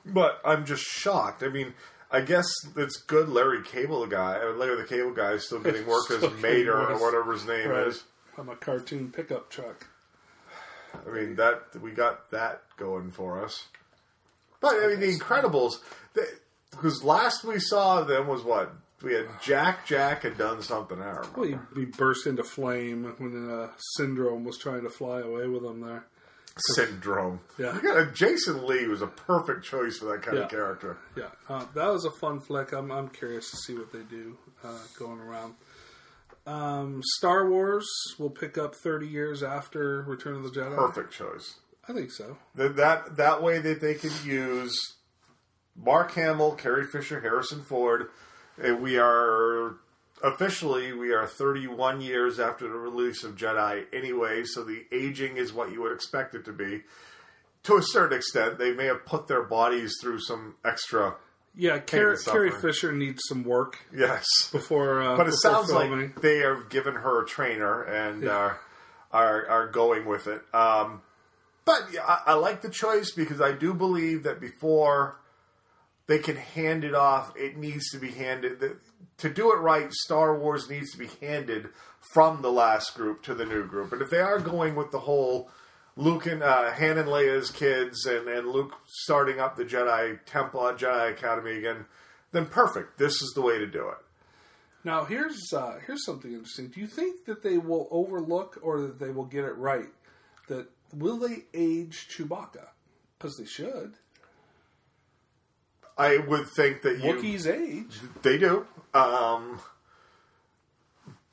[0.05, 1.43] But I'm just shocked.
[1.43, 1.73] I mean,
[2.09, 6.09] I guess it's good Larry Cable guy, Larry the Cable guy is still getting work
[6.11, 7.87] as Mater or whatever his name Right.
[7.87, 8.03] is.
[8.37, 9.87] I'm a cartoon pickup truck.
[11.05, 13.65] I mean that we got that going for us.
[14.61, 15.79] But I mean, the Incredibles,
[16.13, 16.23] they,
[16.71, 19.25] because last we saw them was what we had.
[19.41, 21.01] Jack Jack had done something.
[21.01, 21.67] I don't Well, remember.
[21.75, 25.81] he, he burst into flame when uh, Syndrome was trying to fly away with him
[25.81, 26.05] there.
[26.75, 27.39] Syndrome.
[27.57, 28.07] Yeah.
[28.13, 30.43] Jason Lee was a perfect choice for that kind Yeah.
[30.43, 30.97] of character.
[31.15, 32.71] Yeah, uh, that was a fun flick.
[32.71, 35.55] I'm, I'm curious to see what they do uh, going around.
[36.45, 40.75] Um, Star Wars will pick up 30 years after Return of the Jedi.
[40.75, 41.55] Perfect choice.
[41.89, 42.37] I think so.
[42.55, 44.77] That that that way that they can use
[45.75, 48.09] Mark Hamill, Carrie Fisher, Harrison Ford.
[48.61, 49.75] And we are
[50.23, 55.53] officially we are 31 years after the release of Jedi anyway, so the aging is
[55.53, 56.83] what you would expect it to be.
[57.63, 61.15] To a certain extent, they may have put their bodies through some extra.
[61.55, 62.51] Yeah, Car- Carrie.
[62.51, 65.01] Fisher needs some work Yes, before.
[65.01, 65.99] Uh, but it before sounds filming.
[66.01, 68.59] like they have given her a trainer and are,
[69.11, 70.41] are are going with it.
[70.53, 71.01] Um,
[71.65, 75.19] but yeah, I, I like the choice because I do believe that before
[76.05, 78.77] they can hand it off, it needs to be handed.
[79.19, 81.69] To do it right, Star Wars needs to be handed
[82.13, 83.91] from the last group to the new group.
[83.91, 85.49] And if they are going with the whole
[85.95, 90.61] Luke and uh, Han and Leia's kids, and, and Luke starting up the Jedi Temple,
[90.61, 91.85] uh, Jedi Academy again,
[92.31, 92.99] then perfect.
[92.99, 93.97] This is the way to do it.
[94.83, 96.67] Now here's uh, here's something interesting.
[96.67, 99.89] Do you think that they will overlook or that they will get it right?
[100.47, 102.67] That will they age Chewbacca?
[103.17, 103.95] Because they should.
[105.97, 107.99] I would think that you Wookiees age.
[108.21, 108.65] they do.
[108.93, 109.59] Um,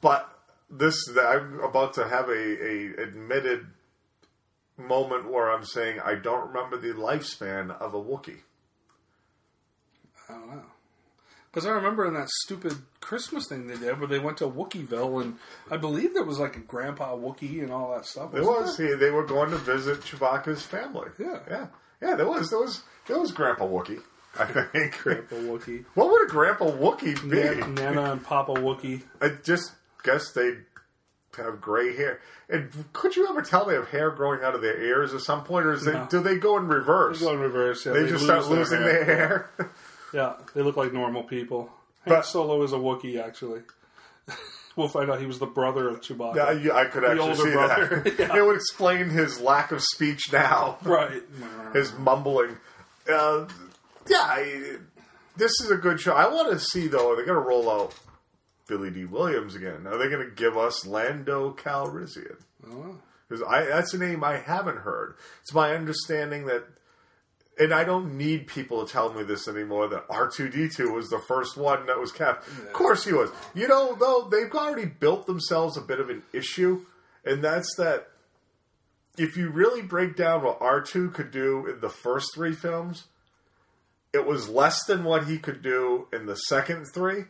[0.01, 0.29] but
[0.71, 3.67] this I'm about to have a, a admitted
[4.77, 8.41] moment where I'm saying I don't remember the lifespan of a Wookiee.
[10.29, 10.63] I don't know.
[11.51, 15.23] Because I remember in that stupid Christmas thing they did where they went to Wookieeville
[15.23, 15.39] and
[15.71, 18.33] I believe there was like a grandpa Wookiee and all that stuff.
[18.33, 18.97] There wasn't there?
[18.97, 21.11] he, they were going to visit Chewbacca's family.
[21.17, 21.39] Yeah.
[21.49, 21.67] yeah,
[22.03, 22.15] yeah.
[22.17, 24.03] There was there was there was Grandpa Wookiee.
[24.39, 24.99] I think.
[24.99, 25.85] Grandpa Wookiee.
[25.95, 27.39] What would a Grandpa Wookiee be?
[27.41, 29.03] Nan- Nana and Papa Wookiee.
[29.21, 30.55] I just guess they
[31.37, 32.21] have gray hair.
[32.49, 35.45] And could you ever tell they have hair growing out of their ears at some
[35.45, 37.21] point, or is they, do they go in reverse?
[37.21, 37.87] They Go in reverse.
[37.87, 39.51] Yeah, they, just start lose losing their hair.
[40.13, 41.63] Yeah, they look like normal people.
[42.05, 43.63] Han But- Solo is a Wookiee, actually.
[44.77, 46.37] we'll find out he was the brother of Chewbacca.
[46.37, 48.01] Yeah, you- I could actually older see brother.
[48.05, 48.19] that.
[48.21, 48.37] Yeah.
[48.37, 51.21] It would explain his lack of speech now, Right.
[51.73, 52.57] his mumbling.
[53.13, 53.47] Uh,
[54.09, 54.77] yeah, I,
[55.37, 56.13] this is a good show.
[56.13, 57.13] I want to see though.
[57.13, 57.95] Are They're going to roll out
[58.67, 59.87] Billy Dee Williams again.
[59.87, 62.37] Are they going to give us Lando Calrissian?
[63.29, 65.17] Because I that's a name I haven't heard.
[65.43, 66.65] It's my understanding that,
[67.59, 69.89] and I don't need people to tell me this anymore.
[69.89, 72.47] That R two D two was the first one that was kept.
[72.49, 73.31] Of course he was.
[73.55, 76.85] You know, though they've already built themselves a bit of an issue,
[77.25, 78.09] and that's that.
[79.17, 83.05] If you really break down what R two could do in the first three films,
[84.15, 87.25] it was less than what he could do in the second three,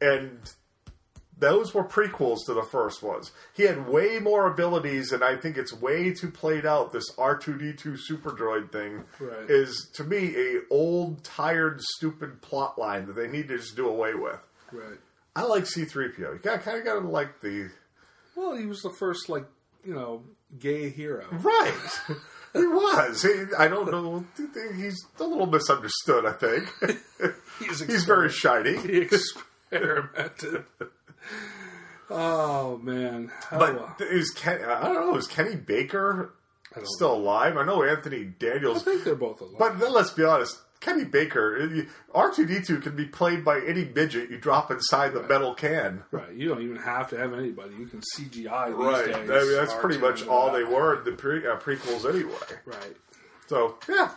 [0.00, 0.38] and
[1.38, 3.32] those were prequels to the first ones.
[3.54, 6.92] He had way more abilities, and I think it's way too played out.
[6.92, 9.48] This R two D two super droid thing Right.
[9.50, 13.88] is to me a old, tired, stupid plot line that they need to just do
[13.88, 14.40] away with.
[14.72, 14.98] right.
[15.36, 16.32] I like C three PO.
[16.32, 17.70] You got kind of got to like the
[18.34, 19.46] Well, he was the first, like,
[19.84, 20.22] you know,
[20.58, 21.24] gay hero.
[21.30, 22.00] right.
[22.52, 23.22] he was.
[23.22, 24.24] He, I don't know.
[24.76, 26.26] He's a little misunderstood.
[26.26, 26.68] I think
[27.60, 28.76] He's, he's very shiny.
[28.78, 30.64] He experimented.
[32.08, 33.30] oh, man.
[33.52, 33.58] Oh.
[33.58, 34.62] But uh, is Ken?
[34.64, 35.16] I don't know.
[35.16, 36.32] Is Kenny Baker
[36.84, 37.56] still alive?
[37.56, 39.58] I know Anthony Daniels I think they're both alive.
[39.78, 43.84] But let's be honest, Kenny Baker, R two D two can be played by any
[43.84, 46.04] midget you drop inside the metal can.
[46.10, 46.32] Right.
[46.32, 47.74] You don't even have to have anybody.
[47.78, 49.04] You can CGI these Right.
[49.06, 49.30] days.
[49.30, 52.32] I mean, that's pretty R2 much all they were in the pre- uh, prequels anyway.
[52.64, 52.96] Right.
[53.46, 54.10] So yeah,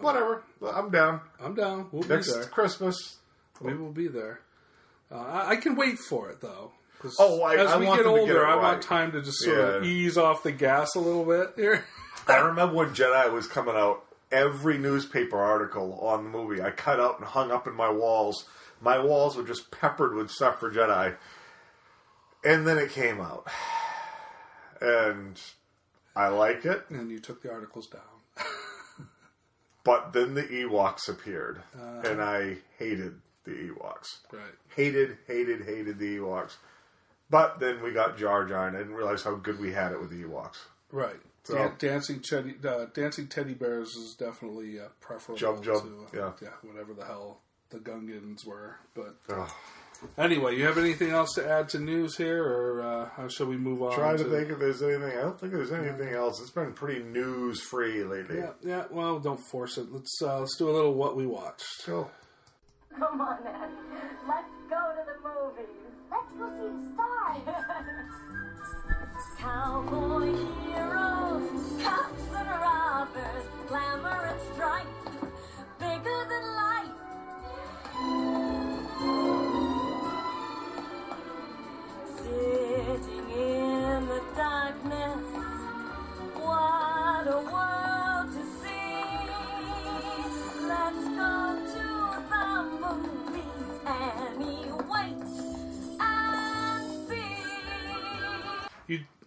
[0.00, 0.42] whatever.
[0.62, 1.20] I'm down.
[1.40, 1.88] I'm down.
[1.90, 2.44] We'll Next be there.
[2.44, 3.16] Christmas.
[3.60, 4.40] We will be there.
[5.10, 6.72] Uh, I, I can wait for it though.
[7.18, 9.58] Oh, I- as I we get older, get it I want time to just sort
[9.58, 11.84] of ease off the gas a little bit here.
[12.28, 14.04] I remember when Jedi was coming out.
[14.30, 18.46] Every newspaper article on the movie I cut out and hung up in my walls.
[18.80, 21.16] My walls were just peppered with Jedi.
[22.44, 23.48] And then it came out,
[24.80, 25.40] and
[26.14, 26.84] I like it.
[26.88, 28.46] and you took the articles down.
[29.88, 32.06] But then the Ewoks appeared, uh.
[32.06, 34.18] and I hated the Ewoks.
[34.30, 34.42] Right.
[34.76, 36.56] Hated, hated, hated the Ewoks.
[37.30, 40.00] But then we got Jar Jar and I didn't realize how good we had it
[40.00, 40.58] with the Ewoks.
[40.92, 41.20] Right.
[41.48, 46.22] So- Dan- dancing teddy, uh, dancing teddy bears is definitely uh, preferable Jub Jub, to
[46.22, 46.48] uh, yeah.
[46.62, 48.76] whatever the hell the Gungans were.
[48.94, 49.50] But Ugh.
[50.18, 53.56] anyway, you have anything else to add to news here, or uh, how shall we
[53.56, 53.94] move on?
[53.94, 55.16] Trying to think if there's anything.
[55.18, 56.38] I don't think there's anything else.
[56.40, 58.38] It's been pretty news free lately.
[58.38, 58.84] Yeah, yeah.
[58.90, 59.90] Well, don't force it.
[59.92, 61.64] Let's uh, let's do a little what we watched.
[61.82, 62.10] So,
[62.98, 63.70] Come on, Ed.
[64.26, 65.74] Let's go to the movies.
[66.10, 68.08] Let's go see the stars.
[69.38, 70.34] Cowboy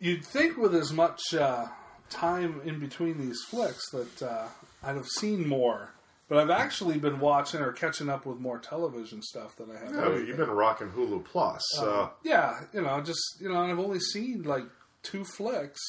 [0.01, 1.67] You'd think with as much uh,
[2.09, 4.47] time in between these flicks that uh,
[4.83, 5.91] I'd have seen more,
[6.27, 10.07] but I've actually been watching or catching up with more television stuff than I have.
[10.07, 11.61] I mean, you've been rocking Hulu Plus.
[11.79, 14.65] Uh, Yeah, you know, just you know, I've only seen like
[15.03, 15.79] two flicks,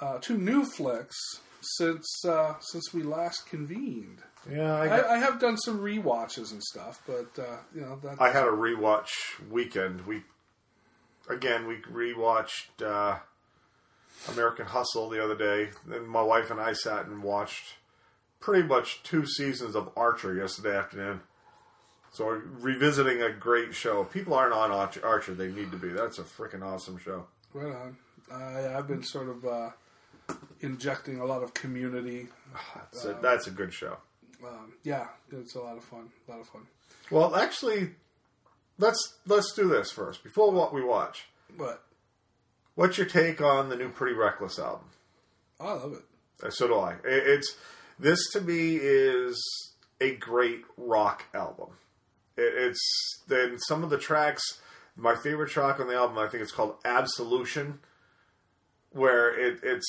[0.00, 1.16] uh, two new flicks
[1.60, 4.20] since uh, since we last convened.
[4.50, 8.18] yeah, I, I, I have done some rewatches and stuff, but uh, you know, that,
[8.20, 9.10] I had a rewatch
[9.50, 10.06] weekend.
[10.06, 10.22] We
[11.28, 13.18] again we rewatched uh,
[14.30, 15.70] American Hustle the other day.
[15.86, 17.74] Then my wife and I sat and watched
[18.40, 21.20] pretty much two seasons of Archer yesterday afternoon.
[22.12, 24.02] So we're revisiting a great show.
[24.02, 25.88] If people aren't on Archer, Archer, they need to be.
[25.88, 27.26] That's a freaking awesome show.
[27.52, 27.96] right on.
[28.32, 29.70] I, I've been sort of uh,
[30.60, 32.28] injecting a lot of community.
[32.74, 33.98] That's, a, that's a good show.
[34.44, 36.08] Um, yeah, it's a lot of fun.
[36.26, 36.62] A lot of fun.
[37.10, 37.90] Well, actually,
[38.78, 41.26] let's let's do this first before what we watch.
[41.56, 41.82] But
[42.74, 44.88] What's your take on the new Pretty Reckless album?
[45.58, 46.02] I love it.
[46.46, 46.92] Uh, So do I.
[47.04, 47.56] It- It's
[47.98, 49.42] this to me is
[50.00, 51.70] a great rock album.
[52.36, 54.42] It, it's then some of the tracks.
[54.94, 57.80] My favorite track on the album, I think it's called Absolution,
[58.90, 59.86] where it, it's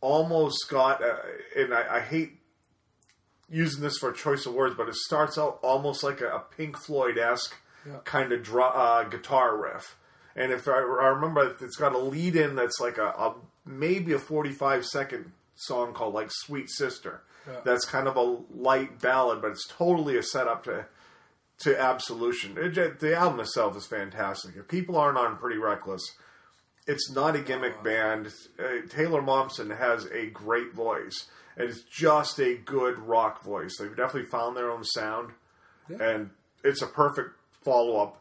[0.00, 1.02] almost got.
[1.02, 1.16] Uh,
[1.56, 2.38] and I, I hate
[3.50, 6.40] using this for a choice of words, but it starts out almost like a, a
[6.56, 7.54] Pink Floyd esque
[7.86, 7.98] Yeah.
[8.04, 9.96] kind of dra- uh, guitar riff.
[10.36, 14.12] And if I, I remember, it's got a lead in that's like a, a maybe
[14.12, 17.60] a forty-five second song called like "Sweet Sister." Yeah.
[17.64, 20.86] That's kind of a light ballad, but it's totally a setup to
[21.60, 22.56] to Absolution.
[22.56, 24.56] It, the album itself is fantastic.
[24.56, 26.02] If people aren't on Pretty Reckless,
[26.86, 28.32] it's not a gimmick band.
[28.58, 33.76] Uh, Taylor Momsen has a great voice, and it's just a good rock voice.
[33.78, 35.32] They've definitely found their own sound,
[35.88, 36.30] and
[36.62, 37.30] it's a perfect
[37.62, 38.16] follow up.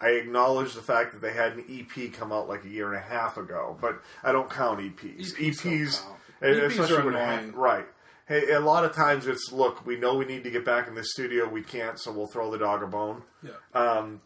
[0.00, 2.96] I acknowledge the fact that they had an EP come out like a year and
[2.96, 5.34] a half ago, but I don't count EPs.
[5.34, 6.02] EPs EPs.
[6.42, 7.52] EPs especially are when- annoying.
[7.52, 7.86] right?
[8.26, 10.94] Hey, a lot of times it's look, we know we need to get back in
[10.94, 13.50] the studio, we can't, so we'll throw the dog a bone Yeah.
[13.74, 14.20] um,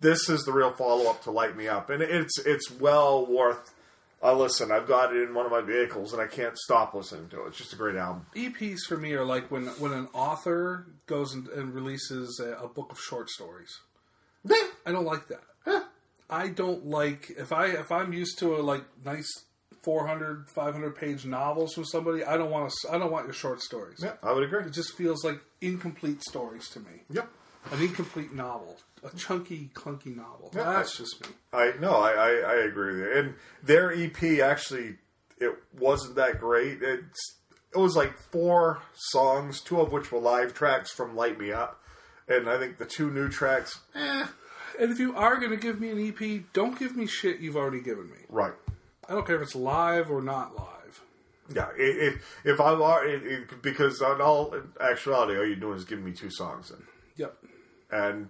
[0.00, 3.74] this is the real follow up to Light Me Up, and it's it's well worth
[4.22, 4.72] a listen.
[4.72, 7.48] I've got it in one of my vehicles, and I can't stop listening to it.
[7.48, 8.24] It's just a great album.
[8.34, 12.68] EPs for me are like when when an author goes and, and releases a, a
[12.68, 13.78] book of short stories.
[14.48, 15.84] I don't like that.
[16.28, 19.28] I don't like if I if I'm used to a like nice
[19.82, 23.60] 400 500 page novels from somebody, I don't want to I don't want your short
[23.62, 23.98] stories.
[24.02, 24.64] Yeah, I would agree.
[24.64, 27.02] It just feels like incomplete stories to me.
[27.10, 27.28] Yep.
[27.72, 30.50] An incomplete novel, a chunky clunky novel.
[30.54, 31.34] Yeah, That's I- just me.
[31.52, 33.12] I no, I, I, I agree with you.
[33.18, 34.96] And their EP actually,
[35.38, 36.78] it wasn't that great.
[36.80, 37.36] It's
[37.74, 41.79] it was like four songs, two of which were live tracks from Light Me Up,
[42.30, 44.26] and I think the two new tracks, eh,
[44.78, 47.56] And if you are going to give me an EP, don't give me shit you've
[47.56, 48.18] already given me.
[48.30, 48.54] right.
[49.08, 51.02] I don't care if it's live or not live.
[51.52, 55.84] Yeah, if if I are it, it, because on all actuality, all you're doing is
[55.84, 56.76] giving me two songs, in.
[57.16, 57.36] Yep.
[57.90, 58.28] and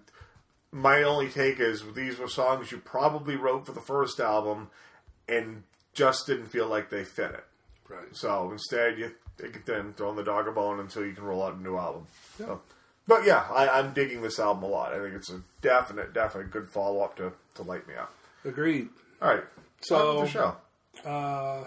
[0.73, 4.71] my only take is these were songs you probably wrote for the first album,
[5.29, 7.45] and just didn't feel like they fit it.
[7.87, 8.17] Right.
[8.17, 9.13] So instead, you
[9.67, 12.07] then throw in the dog a bone until you can roll out a new album.
[12.39, 12.47] Yeah.
[12.47, 12.61] So-
[13.11, 14.95] but yeah, I, I'm digging this album a lot.
[14.95, 18.11] I think it's a definite, definite good follow up to to Light Me Up.
[18.47, 18.89] Agreed.
[19.21, 19.45] All right,
[19.83, 20.57] So- the show.
[21.05, 21.65] Uh,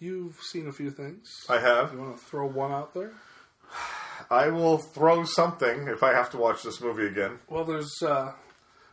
[0.00, 1.28] you've seen a few things.
[1.48, 1.92] I have.
[1.92, 3.12] You want to throw one out there?
[4.30, 7.38] I will throw something if I have to watch this movie again.
[7.48, 8.32] Well, there's uh,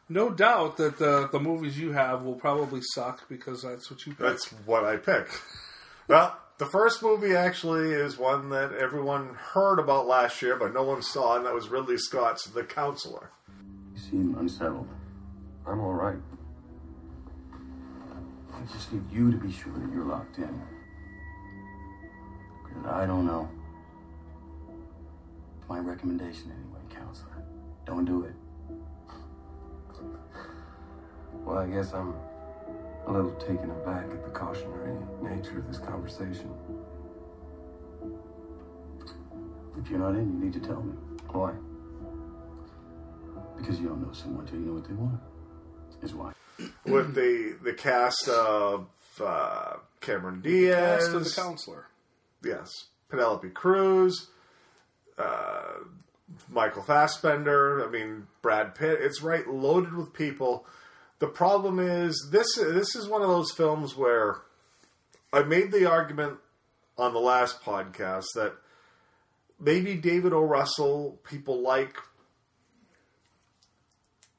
[0.09, 4.13] no doubt that the the movies you have will probably suck because that's what you
[4.13, 4.19] pick.
[4.19, 5.27] That's what I pick.
[6.07, 10.83] Well, the first movie actually is one that everyone heard about last year, but no
[10.83, 13.31] one saw, and that was Ridley Scott's The Counselor.
[13.93, 14.87] You seem unsettled.
[15.67, 16.17] I'm all right.
[18.53, 20.61] I just need you to be sure that you're locked in.
[22.63, 23.49] Because I don't know.
[25.67, 27.43] My recommendation, anyway, counselor.
[27.85, 28.33] Don't do it.
[31.33, 32.15] Well, I guess I'm
[33.07, 36.51] a little taken aback at the cautionary nature of this conversation.
[39.77, 40.93] If you're not in, you need to tell me.
[41.29, 41.51] Why?
[43.57, 45.19] Because you don't know someone till you know what they want.
[46.01, 46.33] Is why.
[46.85, 48.87] With the the cast of
[49.23, 51.85] uh, Cameron Diaz, Cast of the counselor.
[52.43, 52.69] yes,
[53.09, 54.27] Penelope Cruz,
[55.17, 55.79] uh,
[56.49, 57.85] Michael Fassbender.
[57.85, 58.99] I mean, Brad Pitt.
[59.01, 60.65] It's right loaded with people.
[61.19, 62.55] The problem is this.
[62.55, 64.41] This is one of those films where
[65.31, 66.37] I made the argument
[66.97, 68.55] on the last podcast that
[69.59, 70.41] maybe David O.
[70.41, 71.97] Russell people like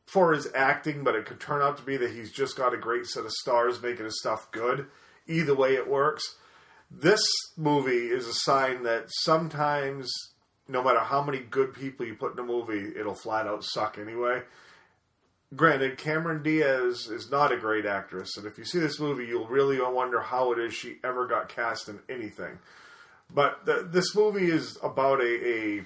[0.07, 2.79] for his acting, but it could turn out to be that he's just got a
[2.79, 4.87] great set of stars making his stuff good.
[5.27, 6.37] Either way, it works.
[6.91, 7.23] This
[7.57, 10.09] movie is a sign that sometimes,
[10.69, 13.99] no matter how many good people you put in a movie, it'll flat out suck
[13.99, 14.43] anyway.
[15.55, 19.47] Granted, Cameron Diaz is not a great actress, and if you see this movie, you'll
[19.47, 22.59] really wonder how it is she ever got cast in anything.
[23.33, 25.85] But the, this movie is about a, a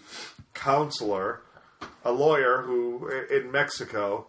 [0.54, 1.42] counselor,
[2.04, 4.26] a lawyer who in Mexico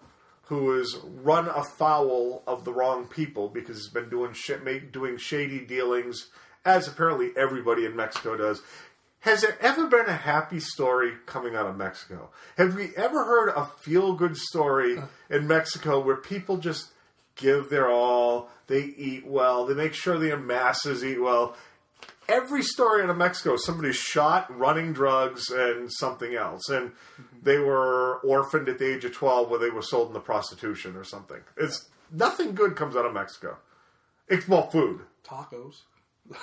[0.52, 5.16] who is run afoul of the wrong people because he's been doing shit, make, doing
[5.16, 6.28] shady dealings,
[6.66, 8.62] as apparently everybody in Mexico does.
[9.22, 12.30] Has there ever been a happy story coming out of Mexico?
[12.58, 15.06] Have we ever heard a feel good story uh.
[15.30, 16.88] in Mexico where people just
[17.36, 21.56] give their all, they eat well, they make sure their masses eat well?
[22.28, 26.70] Every story out of Mexico, somebody's shot, running drugs, and something else.
[26.70, 27.24] And mm-hmm.
[27.44, 31.04] they were orphaned at the age of 12 where they were sold into prostitution or
[31.04, 31.42] something.
[31.58, 33.58] It's Nothing good comes out of Mexico.
[34.28, 35.02] It's well, food.
[35.24, 35.82] Tacos.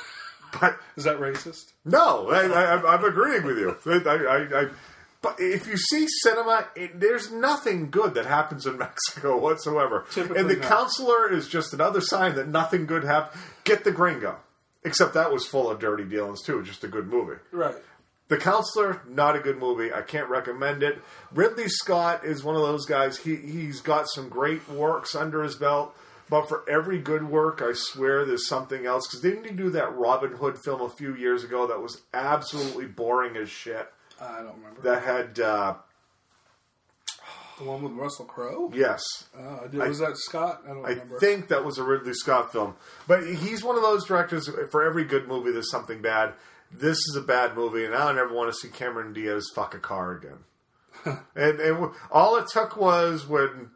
[0.61, 1.73] But Is that racist?
[1.85, 3.77] no, I, I, I'm agreeing with you.
[3.87, 4.69] I, I, I,
[5.21, 10.05] but if you see cinema, it, there's nothing good that happens in Mexico whatsoever.
[10.11, 10.65] Typically and the not.
[10.69, 13.41] counselor is just another sign that nothing good happened.
[13.65, 14.37] Get the Gringo.
[14.85, 16.63] Except that was full of dirty dealings too.
[16.63, 17.39] Just a good movie.
[17.51, 17.75] Right.
[18.29, 19.93] The Counselor, not a good movie.
[19.93, 20.99] I can't recommend it.
[21.33, 23.17] Ridley Scott is one of those guys.
[23.19, 25.97] He he's got some great works under his belt,
[26.31, 29.07] but for every good work, I swear there's something else.
[29.07, 32.87] Because didn't he do that Robin Hood film a few years ago that was absolutely
[32.87, 33.89] boring as shit?
[34.21, 34.81] I don't remember.
[34.83, 35.75] That had uh,
[37.59, 38.71] the one with Russell Crowe?
[38.75, 39.03] yes,
[39.37, 40.63] Uh, was that Scott?
[40.65, 41.17] I don't I remember.
[41.17, 42.75] I think that was a Ridley Scott film.
[43.07, 44.49] But he's one of those directors.
[44.71, 46.35] For every good movie, there's something bad.
[46.71, 49.75] This is a bad movie, and I don't ever want to see Cameron Diaz fuck
[49.75, 50.39] a car again.
[51.35, 53.71] and, and all it took was when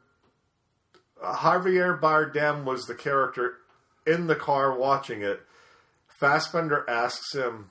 [1.22, 3.58] Javier Bardem was the character
[4.06, 5.40] in the car watching it.
[6.18, 7.70] Fassbender asks him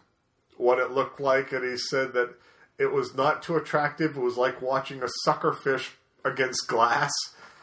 [0.58, 2.36] what it looked like, and he said that
[2.78, 4.18] it was not too attractive.
[4.18, 5.92] It was like watching a sucker fish
[6.24, 7.12] against glass.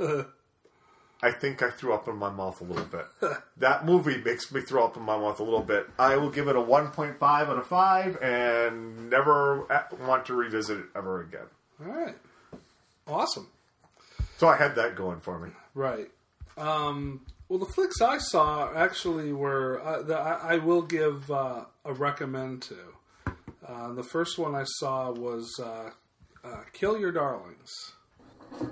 [1.20, 3.06] I think I threw up in my mouth a little bit.
[3.56, 5.88] that movie makes me throw up in my mouth a little bit.
[5.98, 9.66] I will give it a 1.5 out of 5 and never
[10.00, 11.46] want to revisit it ever again.
[11.84, 12.16] All right.
[13.08, 13.48] Awesome.
[14.36, 15.50] So I had that going for me.
[15.74, 16.10] Right.
[16.56, 21.64] Um, well, the flicks I saw actually were uh, that I, I will give uh,
[21.84, 22.76] a recommend to.
[23.66, 25.90] Uh, the first one I saw was uh,
[26.44, 27.72] uh, "Kill Your Darlings."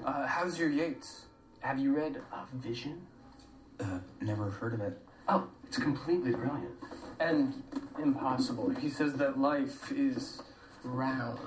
[0.05, 1.27] Uh, how's your Yeats?
[1.61, 3.07] Have you read uh, Vision?
[3.79, 4.99] Uh, never heard of it.
[5.29, 6.75] Oh, it's completely brilliant.
[7.21, 7.63] And
[7.99, 8.71] impossible.
[8.71, 10.43] He says that life is
[10.85, 11.39] round.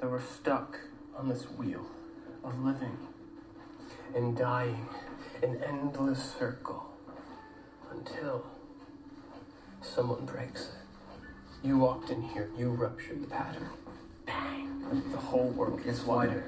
[0.00, 0.78] That we're stuck
[1.16, 1.86] on this wheel
[2.42, 2.96] of living
[4.14, 4.88] and dying,
[5.42, 6.84] an endless circle,
[7.90, 8.46] until
[9.82, 11.66] someone breaks it.
[11.66, 13.68] You walked in here, you ruptured the pattern.
[14.26, 14.84] Bang!
[15.10, 16.44] The whole world gets wider.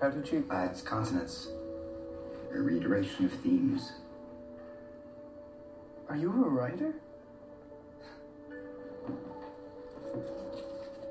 [0.00, 0.44] How did you?
[0.50, 1.48] Uh, it's consonants.
[2.54, 3.92] A reiteration of themes.
[6.08, 6.94] Are you a writer?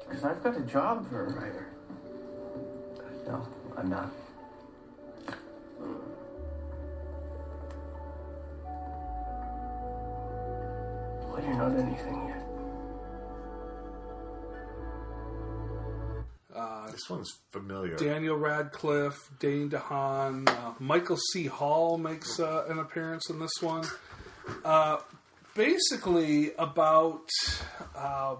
[0.08, 1.68] Because I've got a job for a writer.
[3.28, 3.48] No,
[3.78, 4.12] I'm not.
[11.30, 12.48] Well, you're not anything yet.
[16.98, 17.96] This one's familiar.
[17.96, 21.46] Daniel Radcliffe, Dane DeHaan, uh, Michael C.
[21.46, 23.86] Hall makes uh, an appearance in this one.
[24.66, 24.98] Uh,
[25.54, 27.30] basically, about
[27.96, 28.38] uh,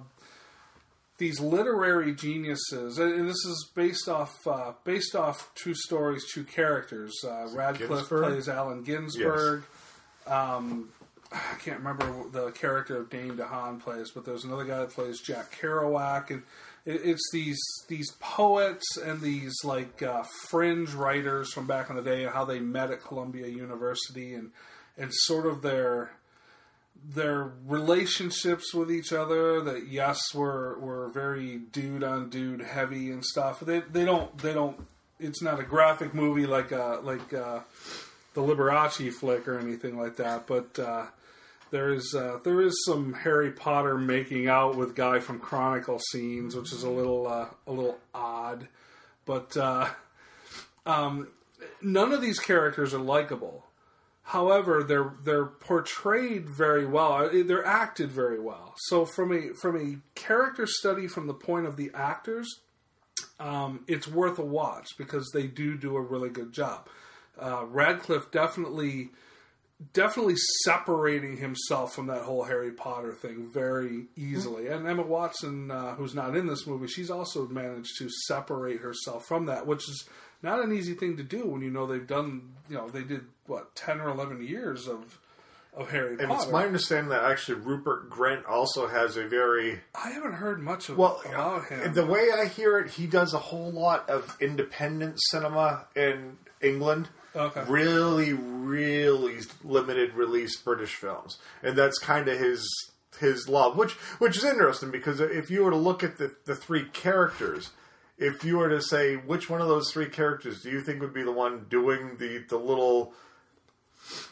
[1.18, 7.14] these literary geniuses, and this is based off uh, based off true stories, true characters.
[7.24, 8.24] Uh, Radcliffe Ginsberg?
[8.24, 9.64] plays Allen Ginsberg.
[10.28, 10.90] Um,
[11.32, 15.20] I can't remember the character of Dane DeHaan plays, but there's another guy that plays
[15.20, 16.44] Jack Kerouac, and
[16.86, 22.02] it, it's these these poets and these like uh, fringe writers from back in the
[22.02, 24.52] day and how they met at Columbia University and
[24.98, 26.12] and sort of their
[27.04, 33.24] their relationships with each other that yes were were very dude on dude heavy and
[33.24, 33.60] stuff.
[33.60, 34.86] They they don't they don't.
[35.20, 37.62] It's not a graphic movie like uh like uh,
[38.34, 40.78] the Liberace flick or anything like that, but.
[40.80, 41.08] Uh,
[41.70, 46.56] there is uh, there is some Harry Potter making out with guy from Chronicle scenes,
[46.56, 48.70] which is a little uh, a little odd,
[49.26, 49.90] but uh,
[50.86, 51.28] um,
[51.82, 53.66] none of these characters are likable.
[54.28, 57.14] However, they're they're portrayed very well.
[57.14, 58.74] Uh, They're acted very well.
[58.76, 62.60] So from a from a character study from the point of the actors,
[63.40, 66.90] um, it's worth a watch because they do do a really good job.
[67.42, 69.12] Uh, Radcliffe definitely
[69.94, 74.68] definitely separating himself from that whole Harry Potter thing very easily.
[74.68, 79.26] And Emma Watson, uh, who's not in this movie, she's also managed to separate herself
[79.26, 80.04] from that, which is
[80.44, 83.22] not an easy thing to do when you know they've done, you know, they did
[83.48, 85.20] what ten or eleven years of
[85.74, 86.24] of Harry Potter.
[86.24, 86.44] and Potter.
[86.44, 90.90] it's my understanding that actually Rupert Grint also has a very I haven't heard much
[90.90, 91.94] of, well about him.
[91.94, 97.10] The way I hear it, he does a whole lot of independent cinema in England.
[97.36, 97.64] Okay.
[97.68, 102.68] Really, really limited release British films, and that's kind of his
[103.20, 106.56] his love, which which is interesting because if you were to look at the the
[106.56, 107.72] three characters.
[108.20, 111.14] If you were to say which one of those three characters do you think would
[111.14, 113.14] be the one doing the, the little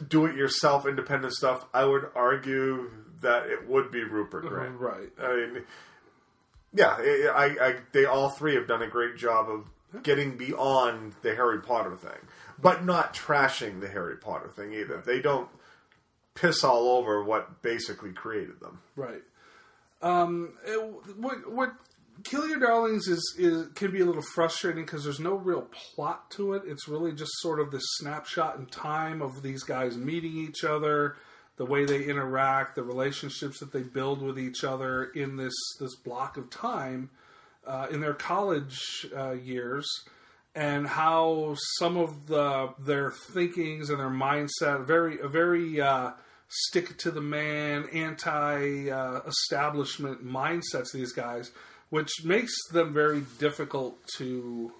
[0.08, 4.78] do it yourself independent stuff, I would argue that it would be Rupert Grint.
[4.78, 5.10] right.
[5.20, 5.64] I mean,
[6.74, 11.14] yeah, I, I, I, they all three have done a great job of getting beyond
[11.22, 12.18] the Harry Potter thing,
[12.60, 15.02] but not trashing the Harry Potter thing either.
[15.04, 15.48] They don't
[16.34, 18.80] piss all over what basically created them.
[18.94, 19.22] Right.
[20.02, 21.72] Um, it- what what
[22.24, 26.30] Kill Your Darlings is, is can be a little frustrating because there's no real plot
[26.32, 26.62] to it.
[26.66, 31.16] It's really just sort of this snapshot in time of these guys meeting each other,
[31.56, 35.94] the way they interact, the relationships that they build with each other in this this
[35.96, 37.10] block of time
[37.66, 39.86] uh, in their college uh, years,
[40.54, 46.12] and how some of the their thinkings and their mindset very a very uh,
[46.48, 50.92] stick to the man, anti uh, establishment mindsets.
[50.92, 51.50] These guys,
[51.90, 54.72] which makes them very difficult to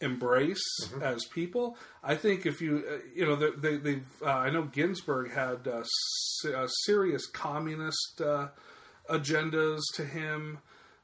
[0.00, 0.62] embrace
[1.02, 1.76] as people.
[2.02, 5.68] I think if you uh, you know they, they, they've uh, I know Ginsberg had
[5.68, 5.82] uh,
[6.54, 8.48] uh, serious communist uh,
[9.08, 10.58] agendas to him.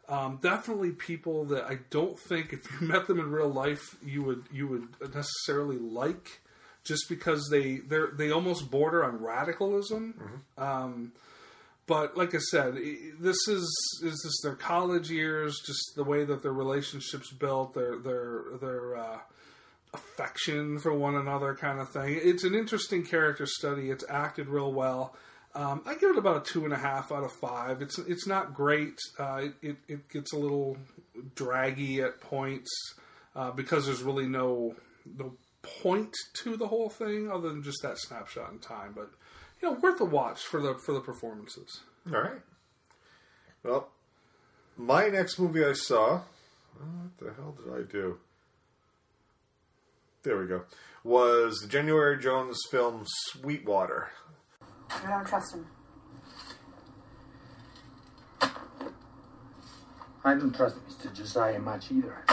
[0.09, 4.23] Um, definitely people that I don't think if you met them in real life you
[4.23, 6.41] would you would necessarily like,
[6.85, 10.43] just because they they they almost border on radicalism.
[10.57, 11.13] Um,
[11.87, 12.75] but like I said,
[13.21, 17.97] this is is this their college years, just the way that their relationships built, their
[17.99, 19.19] their their uh,
[19.95, 22.19] affection for one another, kind of thing.
[22.23, 23.91] It's an interesting character study.
[23.91, 25.15] It's acted real well.
[25.55, 27.81] Um, I give it about a two and a half out of five.
[27.81, 28.99] It's it's not great.
[29.19, 30.77] Uh, it it gets a little
[31.35, 32.71] draggy at points
[33.35, 34.75] uh, because there's really no
[35.19, 35.35] no
[35.83, 38.93] point to the whole thing other than just that snapshot in time.
[38.95, 39.11] But
[39.61, 41.81] you know, worth a watch for the for the performances.
[42.13, 42.41] All right.
[43.63, 43.89] Well,
[44.77, 46.21] my next movie I saw, uh,
[46.79, 48.19] what the hell did I do?
[50.23, 50.63] There we go.
[51.05, 54.09] Was the January Jones film Sweetwater.
[54.91, 55.67] I don't trust him.
[60.25, 61.15] I don't trust Mr.
[61.15, 62.25] Josiah much either.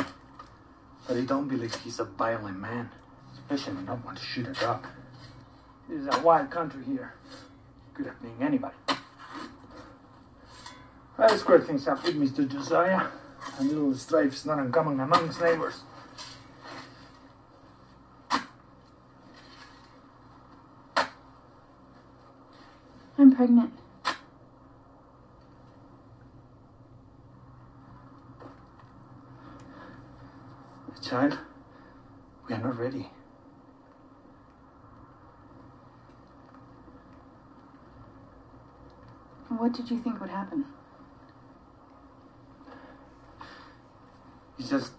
[1.07, 2.89] But I don't believe he's a violent man,
[3.33, 4.87] especially not one to shoot a dog.
[5.89, 7.13] This is a wild country here.
[7.93, 8.75] good at being anybody.
[11.17, 12.49] I'll square things up with Mr.
[12.49, 13.07] Josiah.
[13.59, 15.81] A little strife's not uncommon amongst neighbors.
[23.17, 23.73] I'm pregnant.
[30.95, 31.37] A Child,
[32.47, 33.09] we are not ready.
[39.63, 40.65] What did you think would happen?
[44.59, 44.91] It's just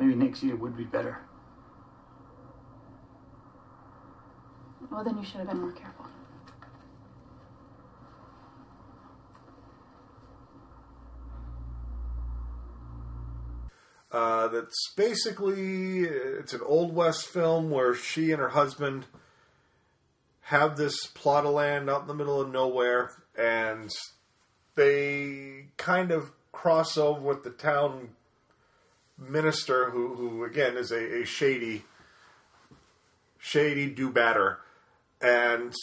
[0.00, 1.18] maybe next year would be better.
[4.90, 6.06] Well, then you should have been more careful.
[14.10, 19.04] Uh, that's basically it's an old west film where she and her husband
[20.44, 23.90] have this plot of land out in the middle of nowhere, and
[24.74, 28.10] they kind of cross over with the town
[29.18, 31.84] minister, who, who again is a, a shady,
[33.38, 34.58] shady do batter,
[35.20, 35.74] and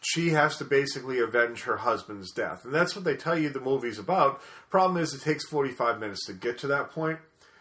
[0.00, 3.60] she has to basically avenge her husband's death, and that's what they tell you the
[3.60, 4.40] movie's about.
[4.70, 7.18] Problem is, it takes forty five minutes to get to that point.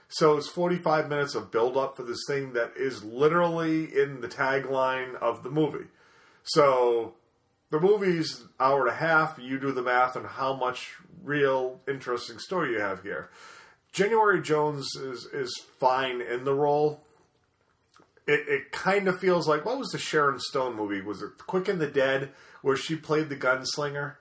[0.09, 4.27] So it's 45 minutes of build up for this thing that is literally in the
[4.27, 5.87] tagline of the movie.
[6.43, 7.15] So
[7.69, 9.39] the movie's hour and a half.
[9.39, 13.29] You do the math on how much real interesting story you have here.
[13.91, 17.03] January Jones is is fine in the role.
[18.27, 21.01] It, it kind of feels like what was the Sharon Stone movie?
[21.01, 24.15] Was it Quick and the Dead, where she played the gunslinger?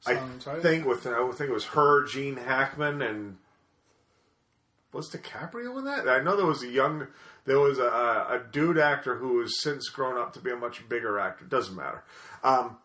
[0.00, 0.62] Sounds I right.
[0.62, 3.36] think with I think it was her, Gene Hackman, and
[4.92, 6.08] was DiCaprio in that?
[6.08, 7.08] I know there was a young,
[7.44, 10.88] there was a, a dude actor who has since grown up to be a much
[10.88, 11.44] bigger actor.
[11.44, 12.04] Doesn't matter.
[12.42, 12.78] Um,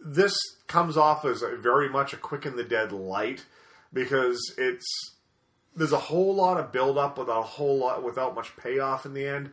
[0.00, 0.36] this
[0.66, 3.44] comes off as a very much a Quick and the Dead light
[3.92, 4.86] because it's
[5.74, 9.14] there's a whole lot of build up without a whole lot without much payoff in
[9.14, 9.50] the end.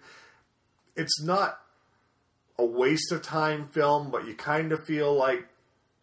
[0.96, 1.60] It's not
[2.58, 5.48] a waste of time film, but you kind of feel like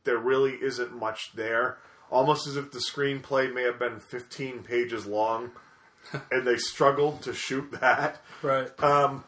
[0.05, 1.79] there really isn't much there.
[2.11, 5.53] Almost as if the screenplay may have been 15 pages long,
[6.31, 8.21] and they struggled to shoot that.
[8.43, 8.69] Right.
[8.83, 9.25] Um,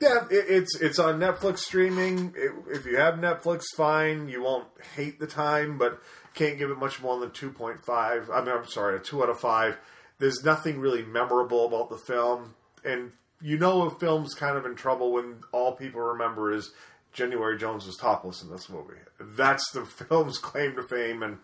[0.00, 2.34] yeah, it, it's it's on Netflix streaming.
[2.36, 4.28] It, if you have Netflix, fine.
[4.28, 4.66] You won't
[4.96, 6.00] hate the time, but
[6.34, 8.30] can't give it much more than two point five.
[8.30, 9.78] I mean, I'm sorry, a two out of five.
[10.18, 12.54] There's nothing really memorable about the film,
[12.84, 16.72] and you know a film's kind of in trouble when all people remember is
[17.12, 18.94] January Jones was topless in this movie.
[19.20, 21.38] That's the film's claim to fame, and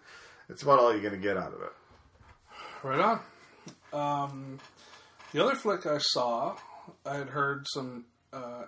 [0.48, 1.72] it's about all you're going to get out of it.
[2.82, 3.20] Right on.
[3.92, 4.58] Um,
[5.32, 6.56] the other flick I saw,
[7.04, 8.04] I had heard some.
[8.32, 8.64] Uh,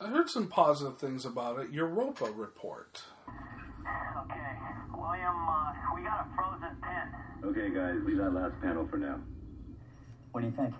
[0.00, 1.70] I heard some positive things about it.
[1.70, 3.02] Europa Report.
[3.28, 4.36] Okay,
[4.92, 7.48] William, uh, we got a frozen pin.
[7.48, 9.20] Okay, guys, leave that last panel for now.
[10.32, 10.74] What do you think?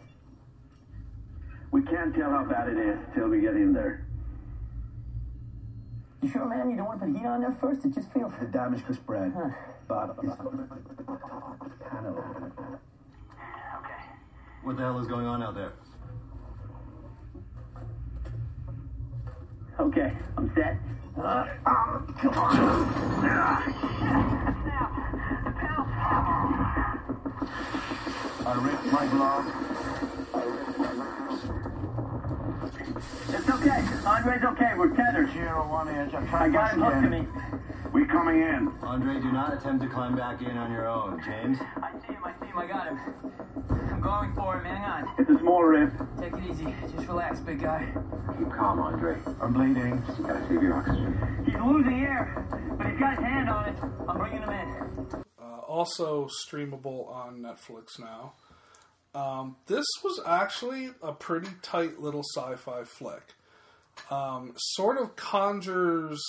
[1.70, 4.04] We can't tell how bad it is till we get in there.
[6.20, 6.70] You sure, man?
[6.70, 7.84] You don't want to put heat on there first?
[7.84, 8.32] It just feels.
[8.40, 9.32] The damage could spread.
[9.36, 9.50] Huh.
[9.88, 10.16] But
[11.90, 12.24] panel.
[12.52, 12.91] Okay.
[14.62, 15.72] What the hell is going on out there?
[19.80, 20.76] Okay, I'm set.
[21.20, 22.54] Uh, oh, come on.
[23.20, 23.64] Snap.
[25.44, 25.84] The pedal.
[28.46, 29.46] I ripped my glove.
[33.28, 33.84] It's okay.
[34.06, 34.74] Andre's okay.
[34.76, 35.32] We're tethered.
[35.32, 36.14] Zero one inch.
[36.14, 37.26] I'm I trying got him hooked to me.
[37.92, 38.72] We coming in.
[38.82, 41.20] Andre, do not attempt to climb back in on your own.
[41.24, 41.58] James?
[41.82, 42.24] I see him.
[42.24, 42.58] I see him.
[42.58, 42.98] I got him.
[44.02, 44.64] I'm going for him.
[44.64, 45.14] Hang on.
[45.16, 45.94] It's a small rift.
[46.18, 46.74] Take it easy.
[46.92, 47.86] Just relax, big guy.
[48.36, 49.16] Keep calm, Andre.
[49.40, 50.02] I'm bleeding.
[50.18, 51.44] You gotta save your oxygen.
[51.46, 52.44] He's losing air,
[52.76, 53.76] but he's got his hand on it.
[54.08, 55.22] I'm bringing him in.
[55.40, 58.32] Uh, also streamable on Netflix now.
[59.14, 63.34] Um, this was actually a pretty tight little sci-fi flick.
[64.10, 66.20] Um, sort of conjures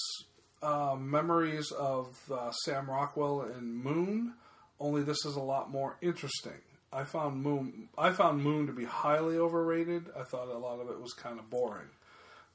[0.61, 4.33] uh, memories of uh, Sam Rockwell in Moon,
[4.79, 6.61] only this is a lot more interesting.
[6.93, 7.89] I found Moon.
[7.97, 10.05] I found Moon to be highly overrated.
[10.17, 11.87] I thought a lot of it was kind of boring.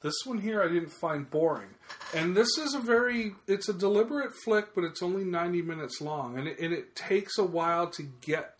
[0.01, 1.71] This one here I didn't find boring,
[2.15, 6.37] and this is a very it's a deliberate flick, but it's only ninety minutes long,
[6.37, 8.59] and it, and it takes a while to get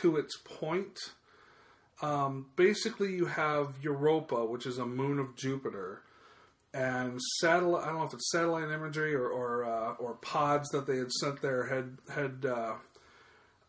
[0.00, 0.98] to its point.
[2.02, 6.02] Um, basically, you have Europa, which is a moon of Jupiter,
[6.74, 7.84] and satellite.
[7.84, 11.12] I don't know if it's satellite imagery or or, uh, or pods that they had
[11.12, 12.74] sent there had had uh,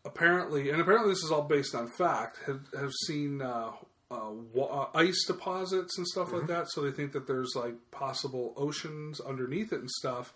[0.04, 3.70] apparently, and apparently this is all based on fact, had, have seen uh,
[4.10, 6.70] uh, wa- uh, ice deposits and stuff like that.
[6.70, 10.32] So they think that there's like possible oceans underneath it and stuff.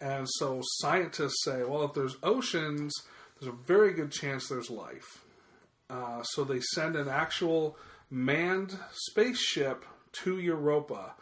[0.00, 2.92] And so scientists say, well, if there's oceans,
[3.38, 5.24] there's a very good chance there's life.
[5.88, 7.76] Uh, so they send an actual
[8.10, 11.14] manned spaceship to Europa.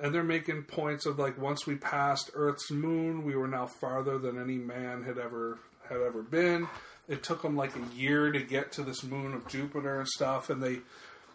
[0.00, 4.18] And they're making points of like once we passed Earth's moon, we were now farther
[4.18, 5.58] than any man had ever
[5.88, 6.66] had ever been.
[7.08, 10.48] It took them like a year to get to this moon of Jupiter and stuff,
[10.48, 10.78] and they,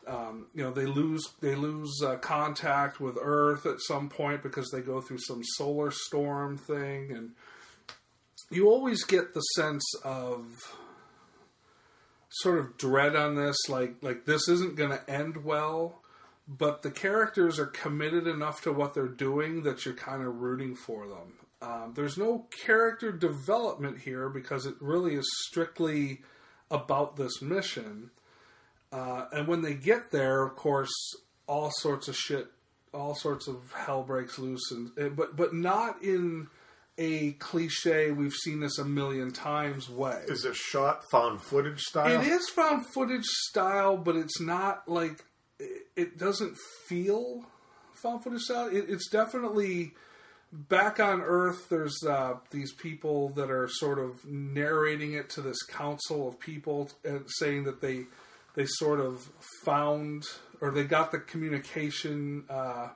[0.07, 4.69] um, you know, they lose they lose uh, contact with Earth at some point because
[4.71, 7.31] they go through some solar storm thing, and
[8.49, 10.47] you always get the sense of
[12.31, 16.01] sort of dread on this, like like this isn't going to end well.
[16.47, 20.75] But the characters are committed enough to what they're doing that you're kind of rooting
[20.75, 21.33] for them.
[21.61, 26.21] Um, there's no character development here because it really is strictly
[26.71, 28.11] about this mission.
[28.91, 30.91] Uh, and when they get there, of course,
[31.47, 32.47] all sorts of shit,
[32.93, 36.47] all sorts of hell breaks loose, and but but not in
[36.97, 38.11] a cliche.
[38.11, 40.23] We've seen this a million times way.
[40.27, 42.21] Is it shot found footage style?
[42.21, 45.23] It is found footage style, but it's not like
[45.59, 46.57] it, it doesn't
[46.87, 47.43] feel
[47.93, 48.67] found footage style.
[48.67, 49.91] It, it's definitely
[50.51, 51.69] back on Earth.
[51.69, 56.89] There's uh, these people that are sort of narrating it to this council of people
[57.03, 58.05] and saying that they
[58.55, 59.29] they sort of
[59.63, 60.23] found
[60.61, 62.45] or they got the communication.
[62.49, 62.89] Uh,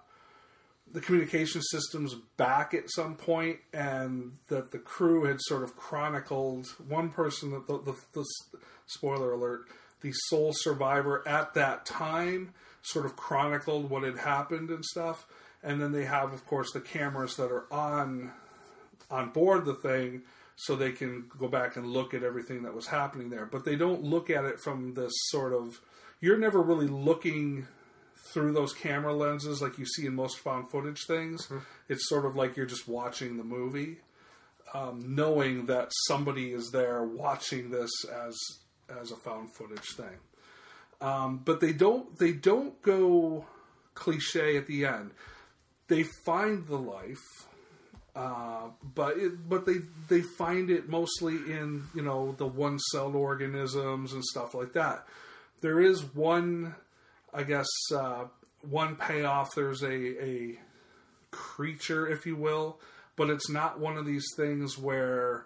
[0.91, 6.67] the communication systems back at some point, and that the crew had sort of chronicled
[6.87, 8.23] one person that the, the, the
[8.85, 9.61] spoiler alert,
[10.01, 15.25] the sole survivor at that time, sort of chronicled what had happened and stuff.
[15.63, 18.31] And then they have, of course, the cameras that are on
[19.09, 20.23] on board the thing,
[20.55, 23.45] so they can go back and look at everything that was happening there.
[23.45, 25.79] But they don't look at it from this sort of.
[26.19, 27.67] You're never really looking
[28.31, 31.47] through those camera lenses like you see in most found footage things.
[31.89, 33.97] It's sort of like you're just watching the movie,
[34.73, 38.37] um, knowing that somebody is there watching this as
[38.89, 40.19] as a found footage thing.
[41.01, 43.45] Um, but they don't they don't go
[43.93, 45.11] cliche at the end.
[45.87, 47.47] They find the life,
[48.15, 53.15] uh, but it, but they they find it mostly in you know the one celled
[53.15, 55.05] organisms and stuff like that.
[55.61, 56.75] There is one
[57.33, 58.25] I guess uh,
[58.69, 59.55] one payoff.
[59.55, 60.59] There's a a
[61.31, 62.79] creature, if you will,
[63.15, 65.45] but it's not one of these things where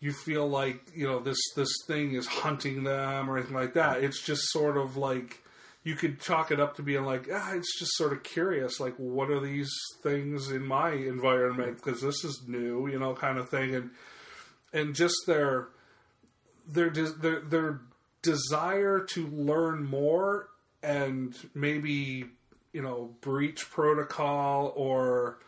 [0.00, 4.02] you feel like you know this this thing is hunting them or anything like that.
[4.02, 5.42] It's just sort of like
[5.84, 8.94] you could chalk it up to being like, ah, it's just sort of curious, like
[8.96, 9.70] what are these
[10.02, 13.90] things in my environment because this is new, you know, kind of thing, and
[14.72, 15.68] and just their
[16.66, 17.80] their their their
[18.22, 20.48] desire to learn more
[20.82, 22.24] and maybe
[22.72, 25.38] you know breach protocol or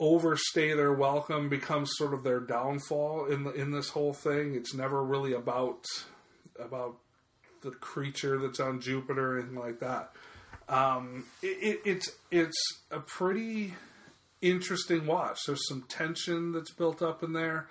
[0.00, 4.54] overstay their welcome becomes sort of their downfall in the, in this whole thing.
[4.54, 5.84] It's never really about
[6.58, 6.96] about
[7.62, 10.12] the creature that's on Jupiter and like that.
[10.68, 13.74] Um, it, it, it's it's a pretty
[14.40, 15.40] interesting watch.
[15.46, 17.68] There's some tension that's built up in there.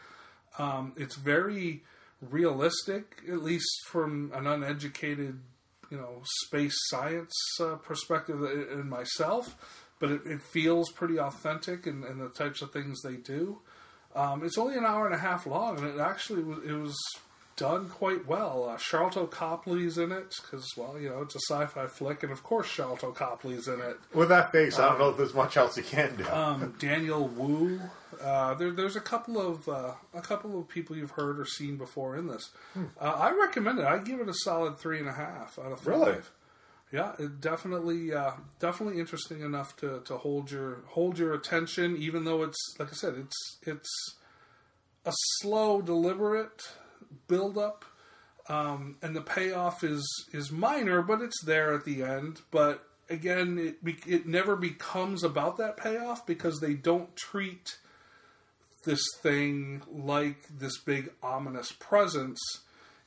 [0.58, 1.84] Um, it's very
[2.22, 5.40] realistic, at least from an uneducated,
[5.90, 9.56] you know, space science uh, perspective in myself.
[10.00, 13.60] But it, it feels pretty authentic in, the types of things they do.
[14.16, 16.96] Um, it's only an hour and a half long, and it actually was, it was
[17.62, 18.70] done quite well.
[18.70, 22.44] Uh, Sharlto Copley's in it because, well, you know, it's a sci-fi flick, and of
[22.44, 23.98] course Sharlto Copley's in it.
[24.14, 26.28] With that face, I don't know if there's much else he can do.
[26.30, 27.80] Um, Daniel Wu.
[28.22, 31.78] Uh, there, there's a couple of uh, a couple of people you've heard or seen
[31.78, 32.52] before in this.
[32.74, 32.86] Hmm.
[33.00, 33.86] Uh, I recommend it.
[33.86, 35.88] I give it a solid three and a half out of five.
[35.88, 36.18] Really?
[36.92, 42.26] Yeah, it definitely, uh, definitely interesting enough to, to hold your hold your attention, even
[42.26, 44.16] though it's like I said, it's it's
[45.06, 46.62] a slow, deliberate
[47.28, 47.86] build up,
[48.50, 50.04] um, and the payoff is
[50.34, 52.42] is minor, but it's there at the end.
[52.52, 57.78] But again, it it never becomes about that payoff because they don't treat
[58.86, 62.40] this thing like this big ominous presence.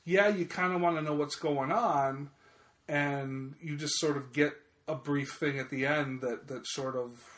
[0.05, 2.29] Yeah, you kind of want to know what's going on,
[2.87, 4.53] and you just sort of get
[4.87, 7.34] a brief thing at the end that that sort of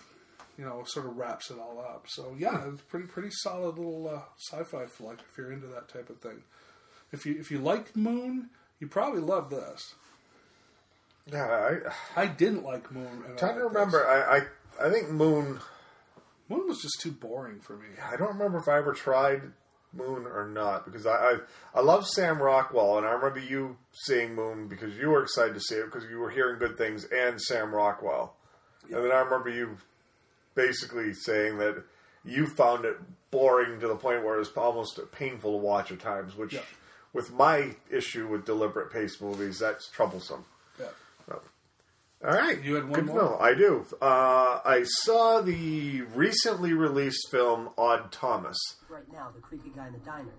[0.58, 2.06] you know sort of wraps it all up.
[2.08, 6.10] So yeah, it's pretty pretty solid little uh, sci-fi flick if you're into that type
[6.10, 6.44] of thing.
[7.12, 8.50] If you if you like Moon,
[8.80, 9.94] you probably love this.
[11.32, 11.80] Yeah,
[12.16, 13.24] I, I didn't like Moon.
[13.26, 14.08] and I trying to remember.
[14.08, 15.60] I, I I think Moon.
[16.50, 17.88] Moon was just too boring for me.
[18.02, 19.42] I don't remember if I ever tried
[19.92, 21.38] Moon or not because I, I
[21.76, 25.60] I love Sam Rockwell and I remember you seeing Moon because you were excited to
[25.60, 28.36] see it because you were hearing good things and Sam Rockwell,
[28.86, 29.78] and then I remember you
[30.58, 31.82] basically saying that
[32.26, 32.98] you found it
[33.32, 36.62] boring to the point where it was almost painful to watch at times, which Yeah.
[37.14, 40.44] with my issue with deliberate pace movies, that's troublesome.
[40.80, 40.88] Yeah.
[41.28, 41.42] So,
[42.26, 43.22] all right, You had one Good more?
[43.22, 43.38] know.
[43.40, 43.86] I do.
[44.02, 48.58] Uh, I saw the recently released film Odd Thomas.
[48.90, 50.34] Right now, the creepy guy in the diner.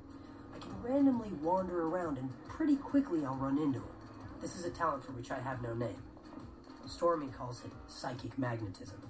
[0.55, 3.95] I can randomly wander around and pretty quickly I'll run into him.
[4.41, 6.03] This is a talent for which I have no name.
[6.87, 9.01] Stormy calls it psychic magnetism.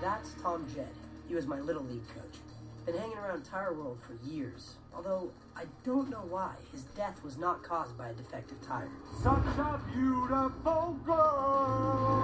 [0.00, 0.88] That's Tom Jed.
[1.28, 2.38] He was my little league coach.
[2.86, 4.74] Been hanging around Tire World for years.
[4.94, 6.54] Although I don't know why.
[6.70, 8.90] His death was not caused by a defective tire.
[9.22, 12.22] Such a beautiful girl.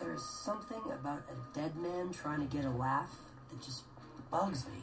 [0.00, 3.14] There's something about a dead man trying to get a laugh
[3.50, 3.82] that just
[4.30, 4.80] bugs me.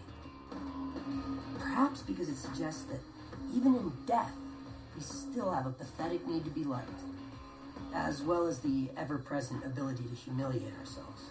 [1.57, 2.99] Perhaps because it suggests that
[3.55, 4.33] even in death,
[4.97, 6.89] we still have a pathetic need to be liked,
[7.93, 11.21] as well as the ever present ability to humiliate ourselves.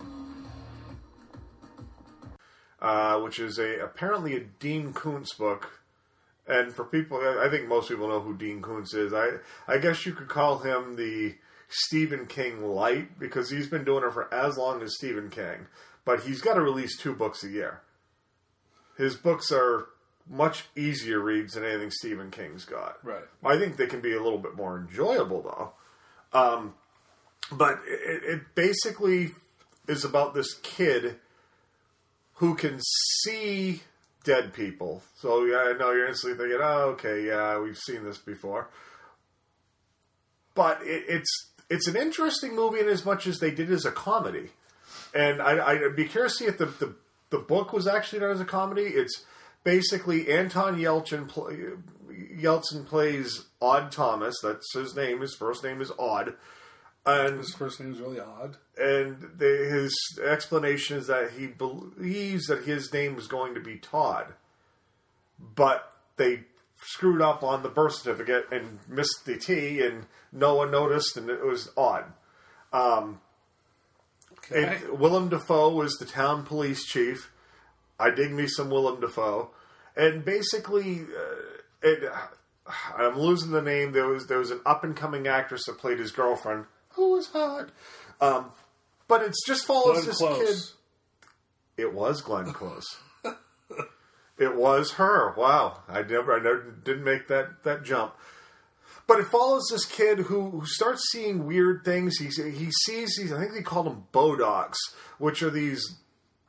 [2.80, 5.80] uh, which is a apparently a Dean Koontz book.
[6.46, 9.12] And for people, I think most people know who Dean Koontz is.
[9.12, 11.34] I I guess you could call him the
[11.68, 15.66] Stephen King light because he's been doing it for as long as Stephen King.
[16.04, 17.80] But he's got to release two books a year.
[18.96, 19.88] His books are
[20.28, 22.98] much easier reads than anything Stephen King's got.
[23.04, 23.24] Right.
[23.44, 25.72] I think they can be a little bit more enjoyable though.
[26.38, 26.74] Um,
[27.52, 29.32] but it, it basically
[29.86, 31.16] is about this kid
[32.34, 32.80] who can
[33.22, 33.82] see
[34.24, 35.02] dead people.
[35.16, 38.68] So yeah, I know you're instantly thinking, "Oh, okay, yeah, we've seen this before."
[40.54, 43.84] But it, it's it's an interesting movie in as much as they did it as
[43.84, 44.50] a comedy,
[45.14, 46.94] and I, I'd be curious to see if the, the
[47.30, 48.82] the book was actually done as a comedy.
[48.82, 49.24] It's
[49.66, 51.56] basically Anton Yelchin play,
[52.10, 54.36] Yeltsin plays Odd Thomas.
[54.42, 55.20] That's his name.
[55.20, 56.34] His first name is Odd.
[57.04, 58.56] And his first name is really odd.
[58.76, 59.94] And the, his
[60.24, 64.34] explanation is that he believes that his name is going to be Todd,
[65.38, 66.44] but they
[66.82, 71.30] screwed up on the birth certificate and missed the T, and no one noticed, and
[71.30, 72.06] it was odd.
[72.72, 73.20] Um,
[74.50, 74.78] Okay.
[74.92, 77.32] Willem Dafoe was the town police chief.
[77.98, 79.50] I dig me some Willem Dafoe,
[79.96, 81.34] and basically, uh,
[81.82, 82.12] it,
[82.96, 83.92] I'm losing the name.
[83.92, 87.28] There was there was an up and coming actress that played his girlfriend who was
[87.28, 87.70] hot,
[88.20, 88.52] um,
[89.08, 90.38] but it's just follows Glenn this Close.
[91.76, 91.82] kid.
[91.82, 92.86] It was Glenn Close.
[94.38, 95.34] it was her.
[95.36, 98.14] Wow, I never, I never didn't make that that jump.
[99.06, 102.18] But it follows this kid who, who starts seeing weird things.
[102.18, 103.32] He he sees these.
[103.32, 104.76] I think they call them bodachs,
[105.18, 105.98] which are these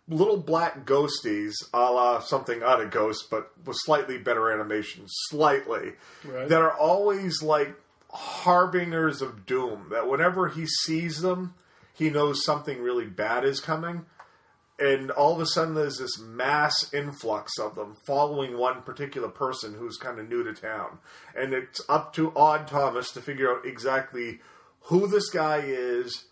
[0.09, 5.93] little black ghosties, a la something out of Ghost, but with slightly better animation, slightly
[6.23, 6.47] Right.
[6.47, 7.75] that are always like
[8.09, 9.87] harbingers of doom.
[9.91, 11.55] That whenever he sees them,
[11.93, 14.05] he knows something really bad is coming.
[14.79, 19.73] And all of a sudden, there's this mass influx of them following one particular person
[19.73, 20.99] who's kind of new to town.
[21.35, 24.39] And it's up to Odd Thomas to figure out exactly
[24.81, 26.25] who this guy is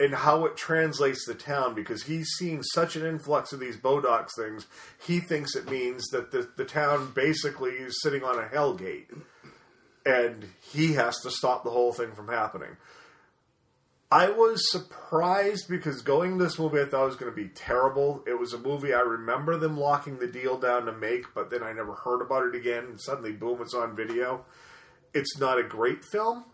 [0.00, 4.34] and how it translates the town because he's seeing such an influx of these Bodachs
[4.34, 4.66] things.
[5.06, 9.10] He thinks it means that the, the town basically is sitting on a hell gate
[10.06, 12.78] and he has to stop the whole thing from happening.
[14.10, 17.48] I was surprised because going to this movie I thought it was going to be
[17.48, 18.24] terrible.
[18.26, 21.62] It was a movie I remember them locking the deal down to make, but then
[21.62, 22.84] I never heard about it again.
[22.84, 24.46] And suddenly, boom, it's on video.
[25.14, 26.44] It's not a great film,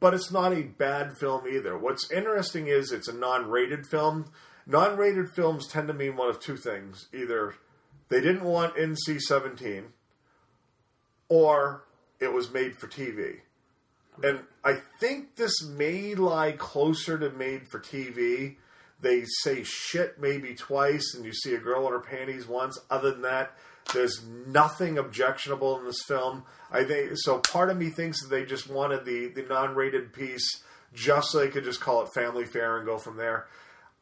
[0.00, 1.76] but it's not a bad film either.
[1.78, 4.32] What's interesting is it's a non rated film.
[4.66, 7.54] Non rated films tend to mean one of two things either
[8.08, 9.86] they didn't want NC 17
[11.28, 11.84] or
[12.20, 13.40] it was made for TV.
[14.22, 18.56] And I think this may lie closer to made for TV.
[19.00, 22.78] They say shit maybe twice, and you see a girl in her panties once.
[22.88, 23.52] Other than that,
[23.92, 26.44] there's nothing objectionable in this film.
[26.70, 27.38] I think so.
[27.38, 30.62] Part of me thinks that they just wanted the the non-rated piece
[30.92, 33.46] just so they could just call it Family Fare and go from there.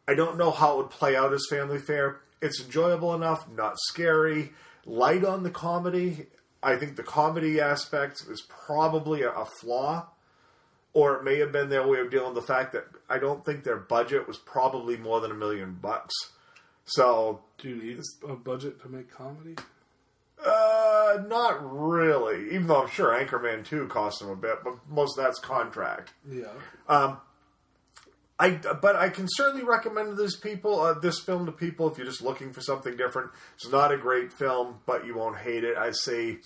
[0.07, 2.20] I don't know how it would play out as Family Fare.
[2.41, 4.53] It's enjoyable enough, not scary,
[4.85, 6.26] light on the comedy.
[6.62, 10.09] I think the comedy aspect is probably a, a flaw,
[10.93, 13.45] or it may have been their way of dealing with the fact that I don't
[13.45, 16.14] think their budget was probably more than a million bucks.
[16.87, 19.57] So, Do you need a budget to make comedy?
[20.45, 22.47] Uh, not really.
[22.55, 26.12] Even though I'm sure Anchorman 2 cost him a bit, but most of that's contract.
[26.30, 26.47] Yeah.
[26.88, 27.18] Um,
[28.38, 32.07] I but I can certainly recommend this people uh, this film to people if you're
[32.07, 33.30] just looking for something different.
[33.55, 35.76] It's not a great film, but you won't hate it.
[35.78, 36.38] I say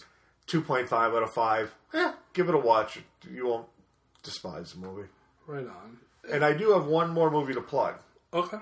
[0.47, 1.75] two point five out of five.
[1.95, 2.99] Eh, give it a watch.
[3.31, 3.67] You won't
[4.23, 5.09] despise the movie.
[5.47, 5.99] Right on.
[6.31, 7.95] And I do have one more movie to plug.
[8.35, 8.59] Okay.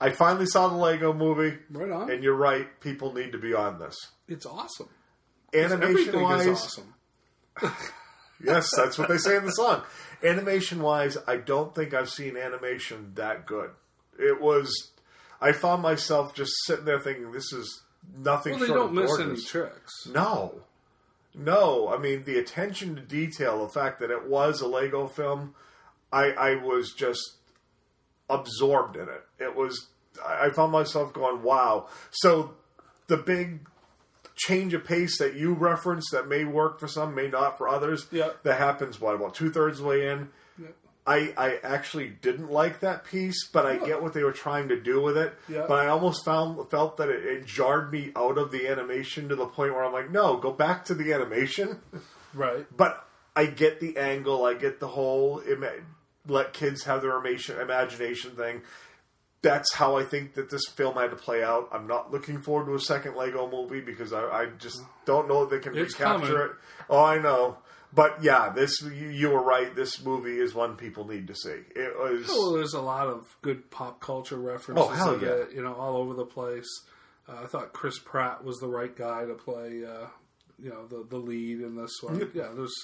[0.00, 1.58] I finally saw the Lego movie.
[1.70, 2.10] Right on.
[2.10, 3.96] And you're right, people need to be on this.
[4.28, 4.88] It's awesome.
[5.52, 6.94] Animation wise, is awesome.
[8.44, 9.82] yes, that's what they say in the song.
[10.22, 13.70] Animation wise, I don't think I've seen animation that good.
[14.18, 14.92] It was.
[15.40, 17.82] I found myself just sitting there thinking, "This is
[18.16, 20.06] nothing." Well, they don't miss any tricks.
[20.06, 20.62] No,
[21.34, 21.88] no.
[21.88, 25.54] I mean, the attention to detail, the fact that it was a Lego film,
[26.12, 27.38] I, I was just
[28.28, 29.24] absorbed in it.
[29.38, 29.88] It was.
[30.24, 32.54] I found myself going, "Wow!" So
[33.06, 33.60] the big
[34.36, 38.06] change of pace that you referenced that may work for some, may not for others.
[38.10, 38.30] Yeah.
[38.42, 39.00] That happens.
[39.00, 40.30] What about two thirds way in?
[40.58, 40.68] Yeah.
[41.06, 44.80] I, I actually didn't like that piece, but I get what they were trying to
[44.80, 45.34] do with it.
[45.48, 45.64] Yeah.
[45.66, 49.36] But I almost found felt that it, it jarred me out of the animation to
[49.36, 51.80] the point where I'm like, no, go back to the animation.
[52.32, 52.64] Right.
[52.76, 53.04] But
[53.34, 54.44] I get the angle.
[54.44, 55.80] I get the whole ima-
[56.28, 58.62] let kids have their imagination thing.
[59.42, 61.68] That's how I think that this film had to play out.
[61.72, 65.44] I'm not looking forward to a second Lego movie because I, I just don't know
[65.44, 66.42] if they can It's recapture coming.
[66.42, 66.50] it.
[66.90, 67.56] Oh, I know.
[67.92, 69.74] But yeah, this you, you were right.
[69.74, 71.56] This movie is one people need to see.
[71.74, 74.84] It was Well, there's a lot of good pop culture references.
[74.86, 75.28] Oh, hell yeah.
[75.28, 76.68] it, you know, all over the place.
[77.28, 80.06] Uh, I thought Chris Pratt was the right guy to play, uh,
[80.58, 82.30] you know, the the lead in this one.
[82.34, 82.74] Yeah, there's.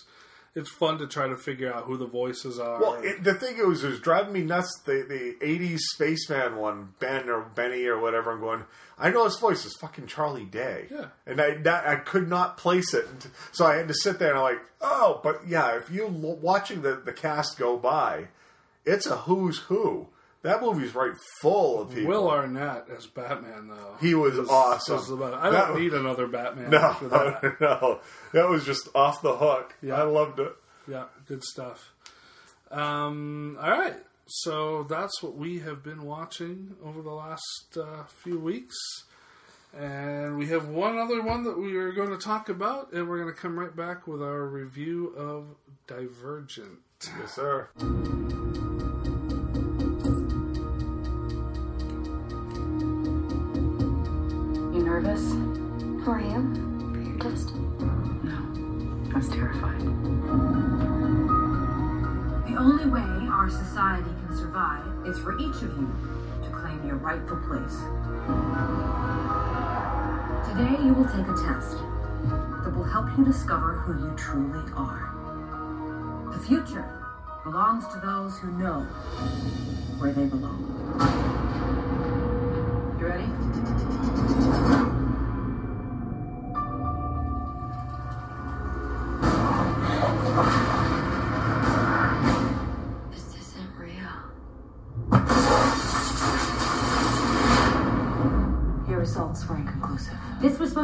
[0.56, 2.80] It's fun to try to figure out who the voices are.
[2.80, 4.80] Well, it, the thing is, it was driving me nuts.
[4.86, 8.32] The the '80s spaceman one, Ben or Benny or whatever.
[8.32, 8.64] I'm going.
[8.98, 10.86] I know his voice is fucking Charlie Day.
[10.90, 11.08] Yeah.
[11.26, 14.30] and I that, I could not place it, And so I had to sit there
[14.30, 15.76] and I'm like, oh, but yeah.
[15.76, 18.28] If you watching the the cast go by,
[18.86, 20.08] it's a who's who.
[20.46, 22.08] That movie's right full of people.
[22.08, 23.96] Will Arnett as Batman, though.
[24.00, 24.96] He was awesome.
[24.96, 25.10] was.
[25.34, 27.56] I That- don't need another Batman no, after that.
[27.60, 28.00] no,
[28.32, 29.74] that was just off the hook.
[29.82, 29.94] Yeah.
[29.94, 30.54] I loved it.
[30.88, 31.92] Yeah, good stuff.
[32.70, 38.38] Um, all right, so that's what we have been watching over the last uh, few
[38.38, 38.76] weeks.
[39.76, 43.20] And we have one other one that we are going to talk about, and we're
[43.20, 45.44] going to come right back with our review of
[45.86, 46.78] Divergent.
[47.20, 47.68] Yes, sir.
[55.16, 56.52] Who are you?
[56.92, 57.54] For your test?
[58.22, 58.36] No.
[59.14, 59.80] I was terrified.
[62.46, 65.88] The only way our society can survive is for each of you
[66.42, 67.80] to claim your rightful place.
[70.50, 71.78] Today, you will take a test
[72.62, 75.14] that will help you discover who you truly are.
[76.30, 76.92] The future
[77.42, 78.82] belongs to those who know
[79.96, 80.60] where they belong.
[83.00, 84.95] You ready?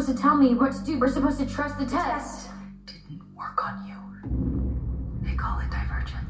[0.03, 0.99] Supposed to tell me what to do.
[0.99, 2.51] We're supposed to trust the test.
[2.87, 5.29] didn't Work on you.
[5.29, 6.29] They call it divergent.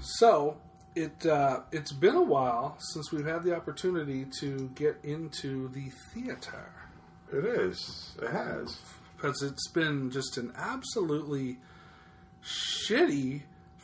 [0.00, 0.56] So
[0.94, 5.90] it uh, it's been a while since we've had the opportunity to get into the
[6.14, 6.72] theater.
[7.32, 8.14] It is.
[8.20, 8.78] It has.
[9.16, 11.58] because it's been just an absolutely
[12.44, 13.42] shitty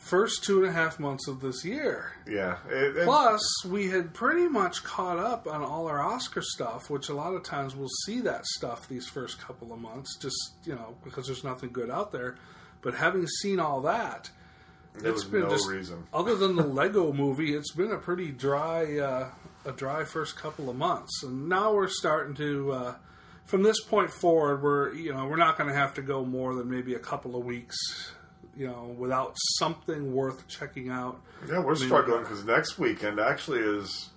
[0.09, 2.11] first two and a half months of this year.
[2.27, 2.57] Yeah.
[2.69, 7.09] It, it- Plus, we had pretty much caught up on all our Oscar stuff, which
[7.09, 10.73] a lot of times we'll see that stuff these first couple of months, just you
[10.75, 12.35] know because there's nothing good out there.
[12.81, 14.29] But having seen all that,
[14.95, 16.07] There it's was been no just reason.
[16.13, 19.29] other than the Lego movie, it's been a pretty dry, uh,
[19.65, 22.71] a dry first couple of months, and now we're starting to.
[22.71, 22.95] Uh,
[23.45, 26.53] from this point forward, we're you know we're not going to have to go more
[26.55, 27.75] than maybe a couple of weeks,
[28.59, 31.21] you know, without something worth checking out.
[31.47, 34.09] Yeah, we're I mean, struggling because next weekend actually is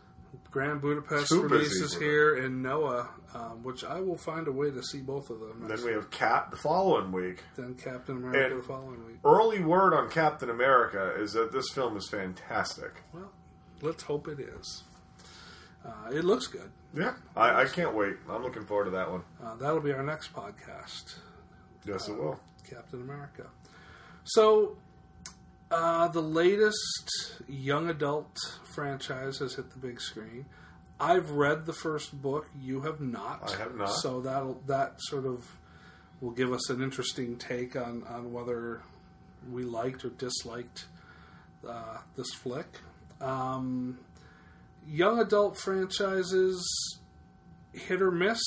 [0.50, 4.98] Grand Budapest releases here in Noah, um, which I will find a way to see
[5.00, 5.64] both of them.
[5.68, 7.42] Then we have Cap the following week.
[7.56, 9.16] Then Captain America And the following week.
[9.24, 13.02] Early word on Captain America is that this film is fantastic.
[13.14, 13.30] Well,
[13.80, 14.82] let's hope it is.
[15.86, 16.70] Uh, it looks good.
[16.94, 18.16] Yeah, I, I can't wait.
[18.28, 19.22] I'm looking forward to that one.
[19.42, 21.14] Uh, that'll be our next podcast.
[21.86, 22.40] Yes, it Uh, will.
[22.68, 23.46] Captain America.
[24.24, 24.76] So,
[25.70, 30.46] uh, the latest young adult franchise has hit the big screen.
[31.00, 32.48] I've read the first book.
[32.60, 33.54] You have not.
[33.54, 33.86] I have not.
[33.86, 35.56] So that that sort of
[36.20, 38.82] will give us an interesting take on on whether
[39.50, 40.86] we liked or disliked
[41.68, 42.66] uh, this flick.
[43.20, 43.98] Um,
[44.86, 46.64] young adult franchises,
[47.72, 48.40] hit or miss.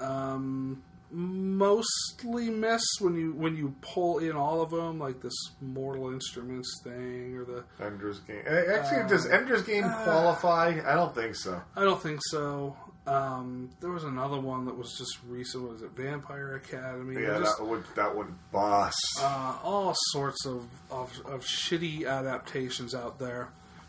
[0.00, 6.12] Um, mostly miss when you when you pull in all of them, like this Mortal
[6.12, 8.42] Instruments thing or the Ender's Game.
[8.46, 10.80] Eh, Actually, does Uh, Ender's Game uh, qualify?
[10.86, 11.60] I don't think so.
[11.76, 12.76] I don't think so.
[13.06, 15.66] Um, there was another one that was just recent.
[15.66, 17.22] Was it Vampire Academy?
[17.22, 18.94] Yeah, Just, that would that would boss.
[19.20, 23.48] uh, all sorts of, of of shitty adaptations out there.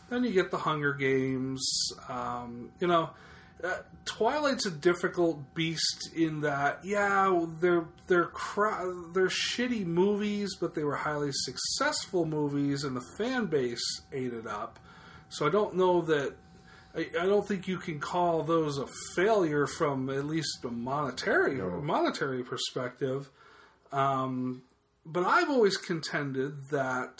[0.09, 1.91] Then you get the Hunger Games.
[2.07, 3.09] Um, you know,
[3.63, 8.31] uh, Twilight's a difficult beast in that, yeah, they're they're
[9.13, 14.47] they're shitty movies, but they were highly successful movies, and the fan base ate it
[14.47, 14.79] up.
[15.29, 16.35] So I don't know that.
[16.95, 21.57] I, I don't think you can call those a failure from at least a monetary
[21.57, 23.29] monetary perspective.
[23.91, 24.63] Um,
[25.05, 27.19] but I've always contended that,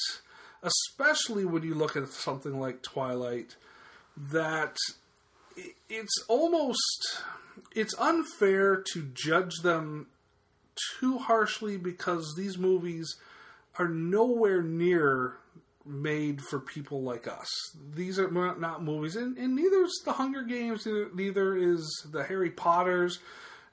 [0.63, 3.55] especially when you look at something like Twilight,
[4.17, 4.77] that
[5.89, 7.23] it's almost
[7.75, 10.07] it's unfair to judge them
[10.99, 13.15] too harshly because these movies
[13.77, 15.35] are nowhere near
[15.85, 17.47] made for people like us.
[17.95, 22.51] These are not movies, and, and neither is the Hunger Games, neither is the Harry
[22.51, 23.19] Potters.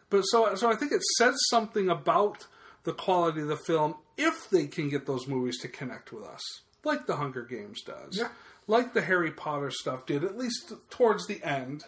[0.09, 2.47] But so, so I think it says something about
[2.85, 6.41] the quality of the film if they can get those movies to connect with us,
[6.85, 8.29] like the Hunger Games does, Yeah.
[8.67, 11.85] Like the Harry Potter stuff did, at least towards the end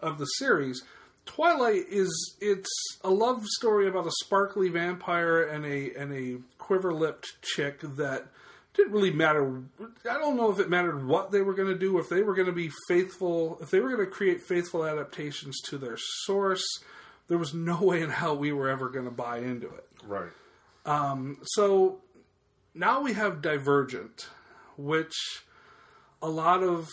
[0.00, 0.82] of the series.
[1.24, 2.70] Twilight is it's
[3.02, 8.26] a love story about a sparkly vampire and a and a quiver lipped chick that
[8.74, 9.62] didn't really matter.
[10.08, 12.34] I don't know if it mattered what they were going to do, if they were
[12.34, 16.64] going to be faithful, if they were going to create faithful adaptations to their source.
[17.28, 19.88] There was no way in hell we were ever going to buy into it.
[20.06, 20.30] Right.
[20.84, 21.98] Um, so
[22.72, 24.28] now we have Divergent,
[24.76, 25.14] which
[26.26, 26.88] a lot of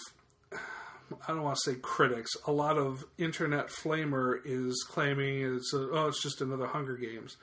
[0.52, 5.90] I don't want to say critics, a lot of internet flamer is claiming it's a,
[5.92, 7.38] oh it's just another Hunger Games,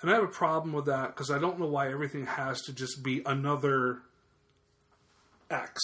[0.00, 2.72] and I have a problem with that because I don't know why everything has to
[2.72, 4.02] just be another
[5.50, 5.80] X.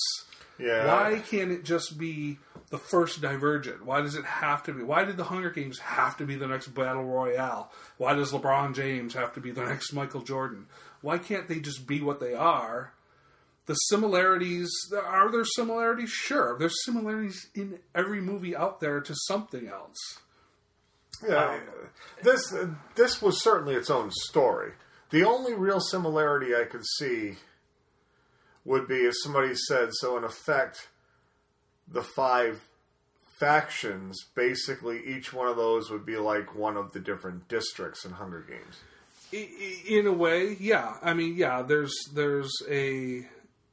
[0.61, 0.87] Yeah.
[0.87, 2.39] Why can't it just be
[2.71, 3.85] the first Divergent?
[3.85, 4.85] Why does it have to be?
[4.85, 7.73] Why did the Hunger Games have to be the next Battle Royale?
[7.97, 10.67] Why does LeBron James have to be the next Michael Jordan?
[11.01, 12.93] Why can't they just be what they are?
[13.69, 16.09] The similarities are there similarities?
[16.09, 19.99] Sure, there's similarities in every movie out there to something else.
[21.23, 21.61] Yeah,
[22.23, 22.55] this
[22.95, 24.73] this was certainly its own story.
[25.11, 27.35] The only real similarity I could see
[28.64, 30.89] would be if somebody said, so in effect,
[31.87, 32.62] the five
[33.39, 38.12] factions, basically each one of those would be like one of the different districts in
[38.12, 38.81] Hunger Games.
[39.87, 40.95] In a way, yeah.
[41.03, 41.61] I mean, yeah.
[41.61, 43.27] There's there's a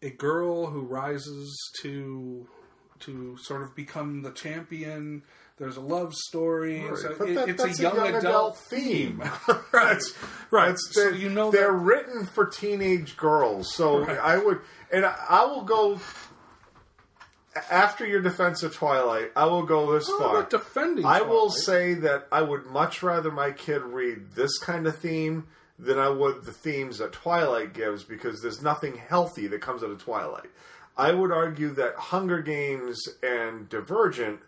[0.06, 2.48] a girl who rises to
[3.00, 5.24] to sort of become the champion.
[5.58, 6.82] There's a love story.
[6.82, 9.22] Right, It's, a, it- that- it's that's a young, adult, theme.
[9.72, 10.02] right,
[10.52, 10.76] right.
[10.92, 13.74] So you know they're that- written for teenage girls.
[13.74, 14.18] So Right.
[14.20, 14.60] I would,
[14.92, 16.00] and I, I will go
[17.72, 19.32] after your defense of Twilight.
[19.36, 20.44] I will go this far.
[20.44, 24.98] defending I will say that I would much rather my kid read this kind of
[24.98, 25.48] theme
[25.78, 29.92] than I would the themes that Twilight gives because there's nothing healthy that comes out
[29.92, 30.50] of Twilight.
[30.98, 34.40] I would argue that Hunger Games and Divergent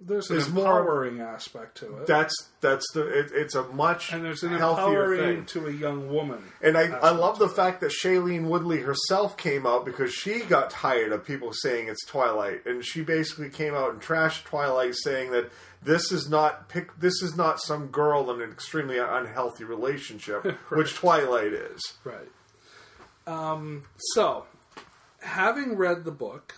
[0.00, 2.06] there's an is more empowering aspect to it.
[2.06, 5.46] that's that's the it, it's a much and there's an healthier empowering thing.
[5.46, 6.42] to a young woman.
[6.62, 10.70] And I, I love the fact that Shailene Woodley herself came out because she got
[10.70, 15.32] tired of people saying it's Twilight, and she basically came out and trashed Twilight, saying
[15.32, 15.50] that
[15.82, 20.94] this is not pick, this is not some girl in an extremely unhealthy relationship, which
[20.94, 21.80] Twilight is.
[22.04, 22.28] Right.
[23.26, 24.46] Um, so,
[25.20, 26.54] having read the book,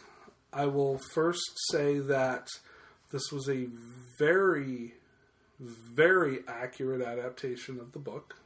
[0.53, 2.49] I will first say that
[3.11, 3.67] this was a
[4.19, 4.95] very,
[5.59, 8.37] very accurate adaptation of the book.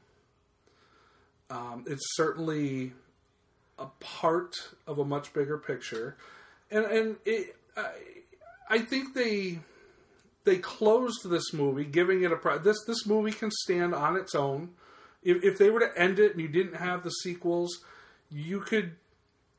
[1.51, 2.93] Um, it's certainly
[3.79, 4.55] a part
[4.87, 6.17] of a much bigger picture,
[6.71, 7.91] and and it, I,
[8.71, 9.61] I think they
[10.45, 14.35] they closed this movie, giving it a pri- this this movie can stand on its
[14.35, 14.71] own.
[15.23, 17.85] If, if they were to end it and you didn't have the sequels,
[18.31, 18.93] you could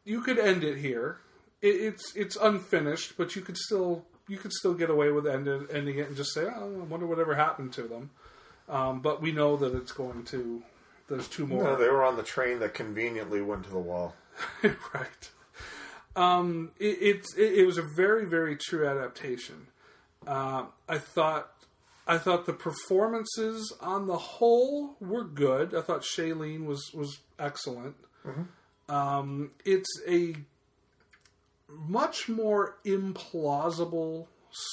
[0.04, 1.20] you could end it here.
[1.62, 5.68] It, it's it's unfinished, but you could still you could still get away with ending,
[5.72, 8.10] ending it and just say, "Oh, I wonder whatever happened to them."
[8.68, 10.64] Um, but we know that it's going to.
[11.08, 11.64] There's two more.
[11.64, 14.16] No, they were on the train that conveniently went to the wall.
[14.64, 15.30] right.
[16.16, 19.68] Um, it, it's it, it was a very very true adaptation.
[20.26, 21.52] Uh, I thought
[22.08, 25.76] I thought the performances on the whole were good.
[25.76, 27.96] I thought Shailene was was excellent.
[28.90, 30.36] Um, it's a
[31.70, 34.28] much more implausible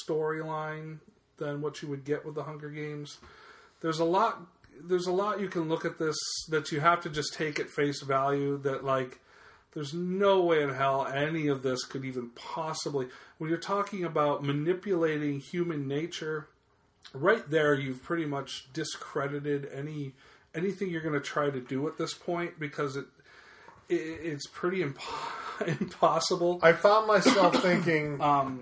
[0.09, 0.99] storyline
[1.39, 3.19] than what you would get with the Hunger Games.
[3.81, 4.43] There's a lot.
[4.83, 6.17] There's a lot you can look at this
[6.49, 8.59] that you have to just take at face value.
[8.59, 9.21] That like,
[9.75, 13.09] there's no way in hell any of this could even possibly.
[13.39, 16.49] When you're talking about manipulating human nature,
[17.13, 20.13] right there, you've pretty much discredited any
[20.55, 23.07] anything you're going to try to do at this point because it,
[23.95, 25.01] it's pretty imp-
[25.67, 26.61] impossible.
[26.63, 28.19] I found myself thinking,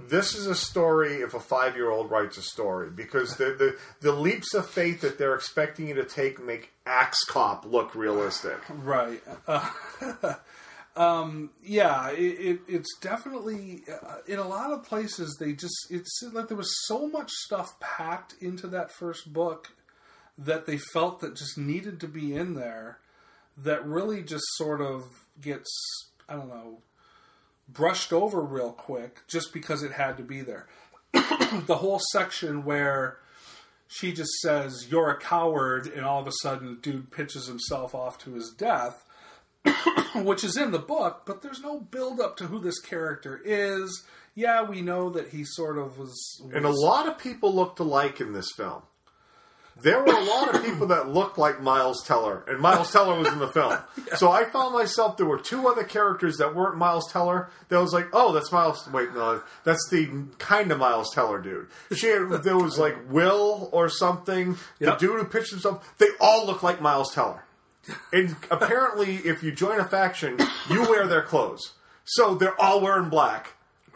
[0.09, 3.77] this is a story if a five year old writes a story because the, the
[4.01, 8.59] the leaps of faith that they're expecting you to take make Axe Cop look realistic.
[8.69, 9.23] Right.
[9.47, 9.71] Uh,
[10.97, 15.37] um, yeah, it, it, it's definitely uh, in a lot of places.
[15.39, 19.69] They just it's like there was so much stuff packed into that first book
[20.37, 22.99] that they felt that just needed to be in there.
[23.57, 25.71] That really just sort of gets
[26.29, 26.79] I don't know
[27.69, 30.67] brushed over real quick just because it had to be there.
[31.13, 33.19] the whole section where
[33.89, 38.17] she just says you're a coward and all of a sudden dude pitches himself off
[38.19, 39.05] to his death
[40.15, 44.05] which is in the book but there's no build up to who this character is
[44.37, 47.81] yeah we know that he sort of was, was And a lot of people looked
[47.81, 48.83] alike in this film.
[49.83, 53.29] There were a lot of people that looked like Miles Teller, and Miles Teller was
[53.29, 53.77] in the film.
[54.17, 57.49] So I found myself there were two other characters that weren't Miles Teller.
[57.69, 58.89] That was like, oh, that's Miles.
[58.93, 61.69] Wait, no, that's the kind of Miles Teller dude.
[61.95, 64.57] She had, there was like Will or something.
[64.81, 65.95] The dude who pitched himself.
[65.99, 67.45] They all look like Miles Teller.
[68.13, 70.39] And apparently, if you join a faction,
[70.69, 71.73] you wear their clothes.
[72.05, 73.53] So they're all wearing black.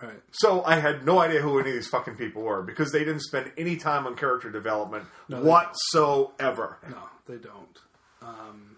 [0.06, 0.20] Right.
[0.32, 3.20] So I had no idea who any of these fucking people were because they didn't
[3.22, 6.78] spend any time on character development No, whatsoever.
[6.90, 7.78] no they don't.
[8.22, 8.76] Um,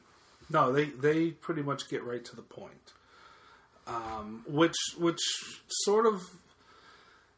[0.50, 2.92] no they they pretty much get right to the point.
[3.86, 5.20] Um, which which
[5.84, 6.22] sort of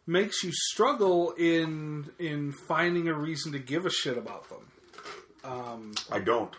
[0.06, 4.70] makes you struggle in in finding a reason to give a shit about them.
[5.44, 6.55] Um, I don't.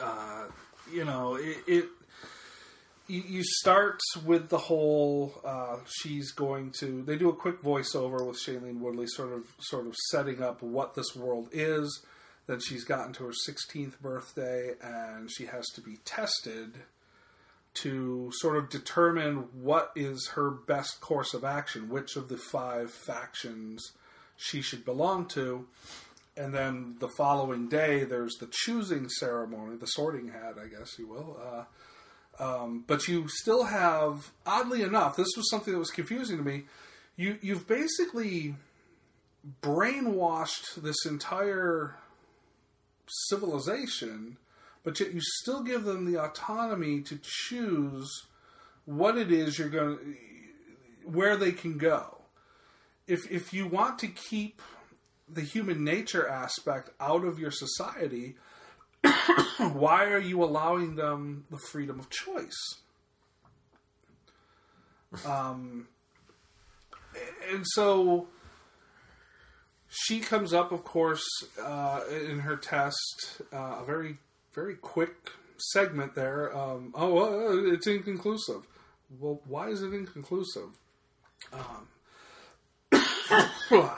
[0.00, 0.44] uh,
[0.92, 1.84] you know, it, it
[3.12, 8.38] you, start with the whole uh, she's going to they do a quick voiceover with
[8.38, 12.04] Shailene Woodley sort of sort of setting up what this world is.
[12.46, 16.78] Then she's gotten to her 16th birthday and she has to be tested
[17.74, 22.90] to sort of determine what is her best course of action which of the five
[22.90, 23.92] factions
[24.36, 25.66] she should belong to.
[26.36, 31.06] And then the following day there's the choosing ceremony the sorting hat i guess you
[31.06, 31.64] will uh,
[32.38, 36.64] um, but you still have oddly enough this was something that was confusing to me.
[37.16, 38.54] You you've basically
[39.60, 41.96] brainwashed this entire
[43.28, 44.38] civilization
[44.84, 48.26] but yet you still give them the autonomy to choose
[48.84, 50.16] what it is you're going
[51.04, 52.18] where they can go.
[53.06, 54.62] If if you want to keep
[55.28, 58.36] the human nature aspect out of your society,
[59.72, 62.78] why are you allowing them the freedom of choice?
[65.26, 65.88] Um,
[67.50, 68.28] and so
[69.88, 71.24] she comes up, of course,
[71.62, 74.16] uh, in her test, uh, a very,
[74.54, 75.30] very quick
[75.72, 76.56] segment there.
[76.56, 78.66] Um, oh, uh, it's inconclusive.
[79.20, 80.70] Well, why is it inconclusive?
[81.52, 81.88] Um,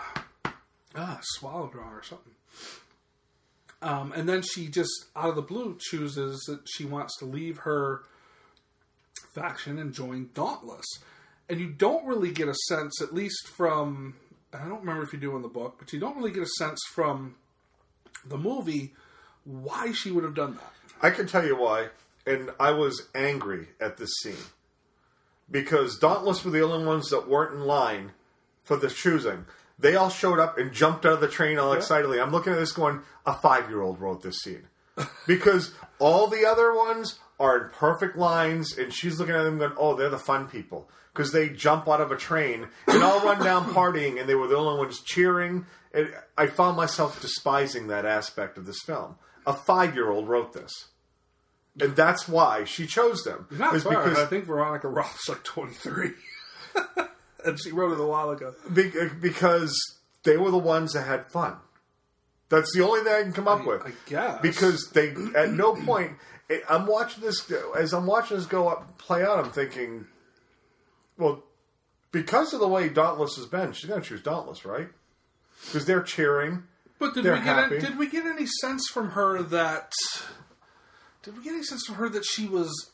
[0.97, 2.35] ah, swallow draw or something.
[3.85, 7.59] Um, and then she just out of the blue chooses that she wants to leave
[7.59, 8.01] her
[9.35, 10.87] faction and join Dauntless.
[11.51, 14.15] And you don't really get a sense, at least from
[14.55, 16.49] I don't remember if you do in the book, but you don't really get a
[16.59, 17.35] sense from
[18.25, 18.95] the movie
[19.45, 20.73] why she would have done that.
[21.03, 21.89] I can tell you why,
[22.27, 24.47] and I was angry at this scene
[25.51, 28.13] because Dauntless were the only ones that weren't in line
[28.63, 29.45] for the choosing.
[29.79, 31.79] They all showed up and jumped out of the train all Yeah.
[31.79, 32.21] excitedly.
[32.21, 34.69] I'm looking at this going, a five year old wrote this scene.
[35.27, 39.73] because all the other ones are in perfect lines, and she's looking at them going,
[39.77, 40.89] oh, they're the fun people.
[41.13, 44.47] Because they jump out of a train and all run down partying, and they were
[44.49, 45.67] the only ones cheering.
[45.93, 49.17] And I found myself despising that aspect of this film.
[49.47, 50.73] A five year old wrote this.
[51.81, 53.47] And that's why she chose them.
[53.51, 54.03] Not far.
[54.05, 56.13] because I think Veronica Roth's like 23.
[57.45, 58.55] and she wrote it a while ago.
[58.73, 59.79] Be- because
[60.25, 61.57] they were the ones that had fun.
[62.49, 63.83] That's the only thing I can come up with.
[63.83, 64.41] I guess.
[64.41, 66.13] Because they, at no point,
[66.51, 69.39] eh, I'm watching this as I'm watching this go up, play out.
[69.39, 70.07] I'm thinking,
[71.19, 71.43] well,
[72.13, 74.89] because of the way Dauntless has been, she's going to choose Dauntless, right?
[75.67, 76.65] Because they're cheering.
[76.99, 79.93] But did we get any, did we get any sense from her that
[81.23, 82.93] did we get any sense from her that she was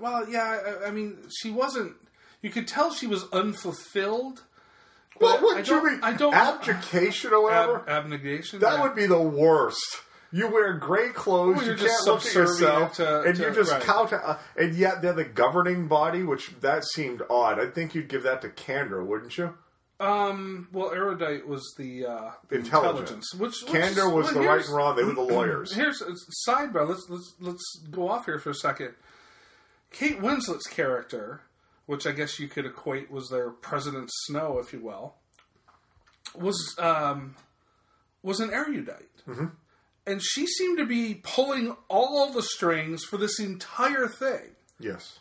[0.00, 1.94] Well, yeah, I, I mean, she wasn't.
[2.42, 4.42] You could tell she was unfulfilled.
[5.20, 6.00] Well, what I do you mean?
[6.02, 7.80] I don't abdication or whatever.
[7.88, 8.60] Ab- abnegation.
[8.60, 8.82] that yeah.
[8.82, 10.02] would be the worst.
[10.32, 13.72] You wear gray clothes, Well, you can't look at yourself, to- and to- you just
[13.72, 13.80] right.
[13.80, 14.12] count.
[14.12, 17.58] Uh, and yet they're the governing body, which that seemed odd.
[17.58, 19.54] I think you'd give that to Candor, wouldn't you?
[19.98, 20.68] Um.
[20.72, 23.24] Well, erudite was the uh, the Intelligence.
[23.24, 24.94] intelligence, which, which Candor was well, the right and wrong.
[24.94, 25.72] They were the lawyers.
[25.74, 26.12] Here's a
[26.46, 26.86] sidebar.
[26.86, 28.92] Let's let's let's go off here for a second.
[29.90, 31.42] Kate Winslet's character,
[31.86, 35.14] which I guess you could equate was their President Snow, if you will,
[36.34, 37.36] was um,
[38.22, 39.52] was an erudite, Mhm.
[40.06, 44.56] and she seemed to be pulling all the strings for this entire thing.
[44.78, 45.20] Yes.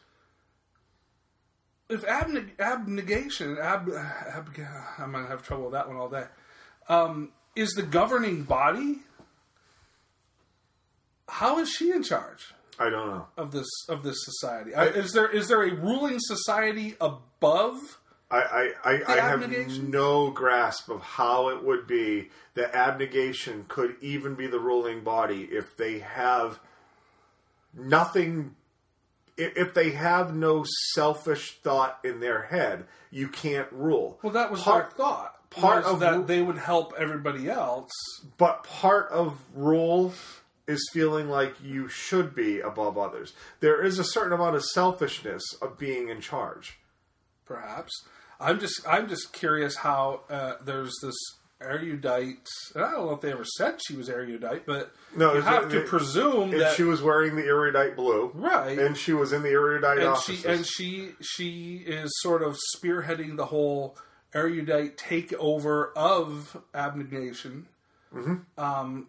[1.87, 4.49] if abneg- abnegation, ab, ab,
[4.97, 6.25] I'm gonna have trouble with that one all day.
[6.89, 9.03] Um, is the governing body?
[11.29, 13.27] How is she in charge I don't know.
[13.37, 14.73] of this of this society?
[14.75, 17.99] I, is there is there a ruling society above?
[18.31, 18.37] I,
[18.83, 24.33] I, I, I have no grasp of how it would be that abnegation could even
[24.33, 26.59] be the ruling body if they have
[27.73, 28.55] nothing.
[29.37, 34.17] If they have no selfish thought in their head, you can't rule.
[34.23, 35.49] Well, that was Part- their thought.
[35.49, 37.91] part of that they would help everybody else.
[38.37, 40.13] But part of rule
[40.67, 43.33] is feeling like you should be above others.
[43.59, 46.79] There is a certain amount of selfishness of being in charge.
[47.45, 47.91] perhaps.
[48.39, 51.15] I'm just I'm just curious how uh, there's this
[51.61, 52.47] erudite.
[52.75, 55.43] and I don't know if they ever said she was erudite, but No, you it-
[55.45, 59.31] have to it- presume that she was wearing the erudite blue, right, and she was
[59.31, 60.41] in the erudite and offices.
[60.41, 63.97] she and she she is sort of spearheading the whole
[64.33, 67.67] erudite takeover of abnegation.
[68.13, 68.41] Mhm.
[68.57, 69.07] Um,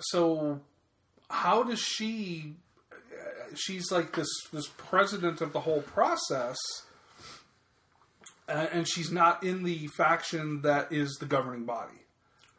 [0.00, 0.60] so
[1.32, 2.54] how does she?
[3.54, 6.56] She's like this this president of the whole process,
[8.48, 11.94] uh, and she's not in the faction that is the governing body.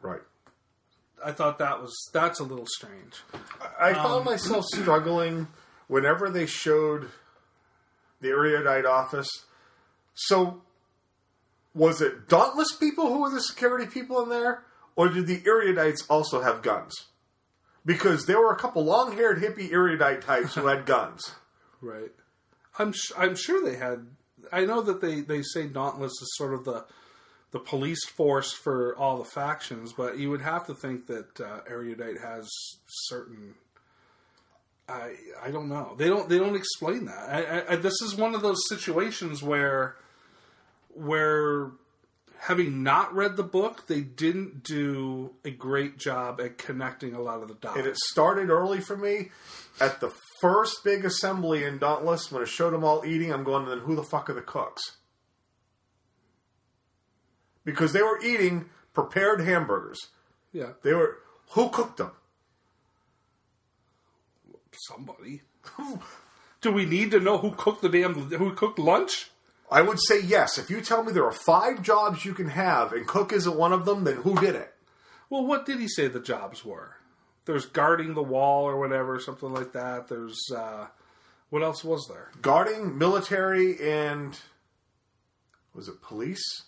[0.02, 0.22] Right.
[1.24, 3.22] I thought that was that's a little strange.
[3.80, 5.48] I found Um, myself struggling
[5.88, 7.10] whenever they showed
[8.20, 9.28] the erudite office.
[10.14, 10.62] So,
[11.74, 14.64] was it dauntless people who were the security people in there,
[14.96, 16.94] or did the erudites also have guns?
[17.86, 21.32] Because there were a couple long-haired hippie erudite types who had guns.
[21.82, 22.12] Right.
[22.78, 24.06] I'm sh- I'm sure they had.
[24.50, 26.86] I know that they, they say Dauntless is sort of the
[27.50, 31.60] the police force for all the factions, but you would have to think that uh,
[31.68, 32.48] Erudite has
[32.86, 33.54] certain.
[34.88, 35.94] I I don't know.
[35.98, 37.28] They don't they don't explain that.
[37.28, 39.96] I, I, I, this is one of those situations where
[40.94, 41.70] where
[42.38, 47.42] having not read the book, they didn't do a great job at connecting a lot
[47.42, 47.78] of the dots.
[47.78, 49.30] And it started early for me
[49.80, 53.32] at the first big assembly in Dauntless when it showed them all eating.
[53.32, 54.96] I'm going, then who the fuck are the cooks?
[57.64, 59.98] Because they were eating prepared hamburgers.
[60.52, 60.72] Yeah.
[60.82, 61.18] They were
[61.50, 62.12] who cooked them?
[64.76, 65.42] somebody.
[66.60, 69.30] Do we need to know who cooked the damn who cooked lunch?
[69.70, 70.58] I would say yes.
[70.58, 73.72] If you tell me there are five jobs you can have and cook isn't one
[73.72, 74.72] of them, then who did it?
[75.30, 76.96] Well, what did he say the jobs were?
[77.46, 80.08] There's guarding the wall or whatever, something like that.
[80.08, 80.86] There's uh,
[81.50, 82.30] what else was there?
[82.40, 84.38] Guarding, military, and
[85.74, 86.62] was it police?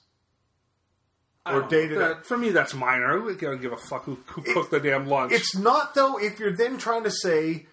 [1.47, 1.99] Or day to day?
[2.01, 3.21] That- For me, that's minor.
[3.21, 5.33] We don't give a fuck who, who cooked the damn lunch.
[5.33, 6.19] It's not though.
[6.19, 7.67] If you're then trying to say,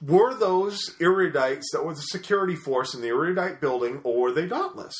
[0.00, 4.46] were those erudites that were the security force in the erudite building, or were they
[4.46, 4.94] dauntless?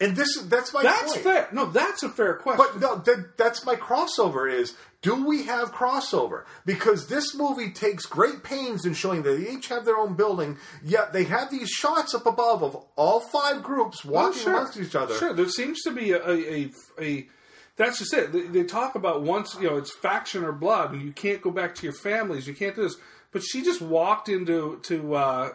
[0.00, 1.24] And this that's my that's point.
[1.24, 1.48] fair.
[1.52, 2.64] No, that's a fair question.
[2.66, 6.44] But no, that, that's my crossover is do we have crossover?
[6.66, 10.58] Because this movie takes great pains in showing that they each have their own building,
[10.82, 14.54] yet they have these shots up above of all five groups Well, walking sure.
[14.54, 15.14] amongst each other.
[15.14, 16.32] Sure, there seems to be a, a,
[16.64, 16.70] a,
[17.00, 17.28] a
[17.76, 18.32] that's just it.
[18.32, 21.52] They, they talk about once you know it's faction or blood, and you can't go
[21.52, 22.48] back to your families.
[22.48, 22.96] You can't do this.
[23.34, 25.50] But she just walked into to uh,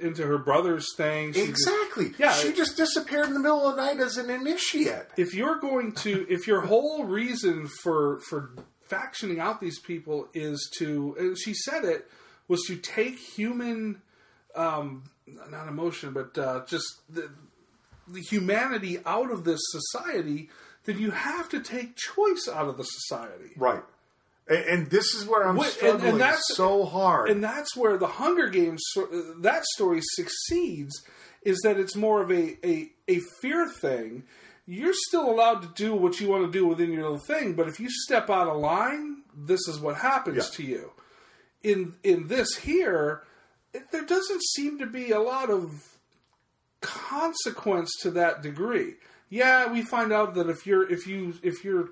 [0.00, 1.32] into her brother's thing.
[1.34, 2.12] She just- Exactly.
[2.18, 5.06] yeah, She just disappeared in the middle of the night as an initiate.
[5.16, 8.50] if you're going to if your whole reason for for
[8.90, 12.10] factioning out these people is to and she said it
[12.48, 14.02] was to take human
[14.56, 15.04] um
[15.48, 17.30] not emotion but uh just the,
[18.08, 20.48] the humanity out of this society
[20.86, 23.84] then you have to take choice out of the society Right.
[24.48, 27.30] And, and this is where I'm Wh- and- and struggling that's- so hard.
[27.30, 29.02] and that's where the Hunger Games uh,
[29.40, 30.94] that story succeeds
[31.42, 34.24] is that it's more of a, a a fear thing.
[34.66, 37.66] You're still allowed to do what you want to do within your little thing, but
[37.68, 40.56] if you step out of line, this is what happens Yeah.
[40.56, 40.92] to you.
[41.62, 43.22] In in this here,
[43.74, 45.96] it, there doesn't seem to be a lot of
[46.80, 48.94] consequence to that degree.
[49.28, 51.90] Yeah, we find out that if you're if you if you're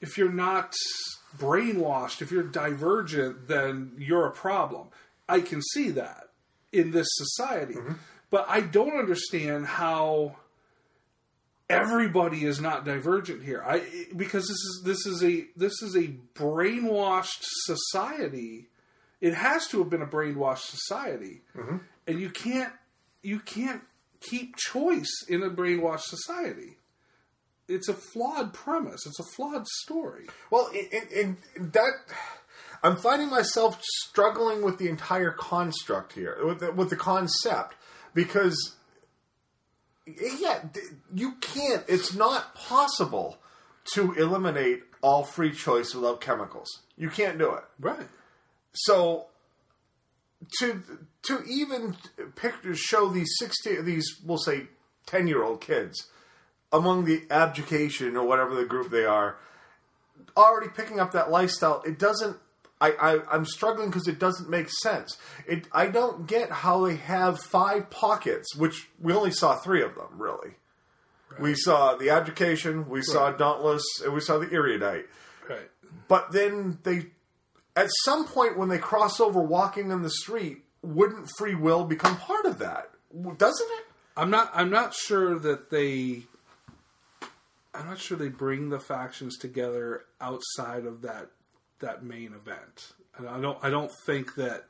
[0.00, 0.74] if you're not
[1.38, 4.88] brainwashed, if you're divergent, then you're a problem.
[5.28, 6.28] I can see that
[6.72, 7.74] in this society.
[7.74, 7.94] Mm-hmm.
[8.30, 10.36] But I don't understand how
[11.68, 13.62] everybody is not divergent here.
[13.64, 13.82] I
[14.16, 18.68] because this is this is a this is a brainwashed society.
[19.20, 21.42] It has to have been a brainwashed society.
[21.56, 21.76] Mm-hmm.
[22.06, 22.72] And you can't
[23.22, 23.82] you can't
[24.20, 26.76] keep choice in a brainwashed society.
[27.70, 29.06] It's a flawed premise.
[29.06, 30.26] It's a flawed story.
[30.50, 31.92] Well, in that,
[32.82, 37.76] I'm finding myself struggling with the entire construct here, with the, with the concept,
[38.12, 38.76] because
[40.06, 40.64] yeah,
[41.14, 41.84] you can't.
[41.88, 43.38] It's not possible
[43.94, 46.68] to eliminate all free choice without chemicals.
[46.96, 47.64] You can't do it.
[47.78, 48.08] Right.
[48.72, 49.26] So
[50.58, 50.82] to
[51.22, 51.96] to even
[52.34, 54.66] picture show these sixteen these we'll say
[55.06, 56.08] ten year old kids
[56.72, 59.36] among the abjucation or whatever the group they are
[60.36, 62.36] already picking up that lifestyle it doesn't
[62.80, 65.16] I, I i'm struggling because it doesn't make sense
[65.46, 69.94] it i don't get how they have five pockets which we only saw three of
[69.96, 70.52] them really
[71.38, 75.06] we saw the abjucation we saw dauntless and we saw the erudite
[75.48, 75.70] Right.
[76.06, 77.06] but then they
[77.74, 82.16] at some point when they cross over walking in the street wouldn't free will become
[82.16, 82.90] part of that
[83.36, 83.84] doesn't it
[84.16, 84.50] I'm not.
[84.52, 86.24] I'm not sure that they.
[87.74, 91.30] I'm not sure they bring the factions together outside of that
[91.80, 93.58] that main event, and I don't.
[93.62, 94.64] I don't think that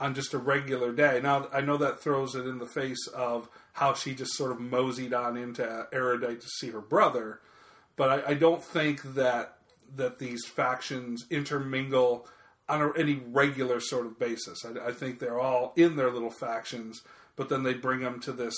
[0.00, 1.20] on just a regular day.
[1.22, 4.60] Now I know that throws it in the face of how she just sort of
[4.60, 7.40] moseyed on into Erudite to see her brother,
[7.96, 9.58] but I, I don't think that
[9.96, 12.26] that these factions intermingle
[12.68, 14.64] on any regular sort of basis.
[14.64, 17.02] I, I think they're all in their little factions,
[17.36, 18.54] but then they bring them to this.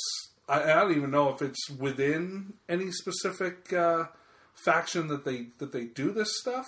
[0.48, 4.04] I, I don't even know if it's within any specific uh,
[4.54, 6.66] faction that they that they do this stuff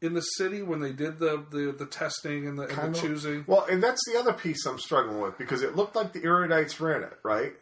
[0.00, 2.94] in the city when they did the the, the testing and the, and the Kind
[2.96, 3.44] of- choosing.
[3.46, 6.78] well and that's the other piece i'm struggling with because it looked like the erudites
[6.80, 7.54] ran it right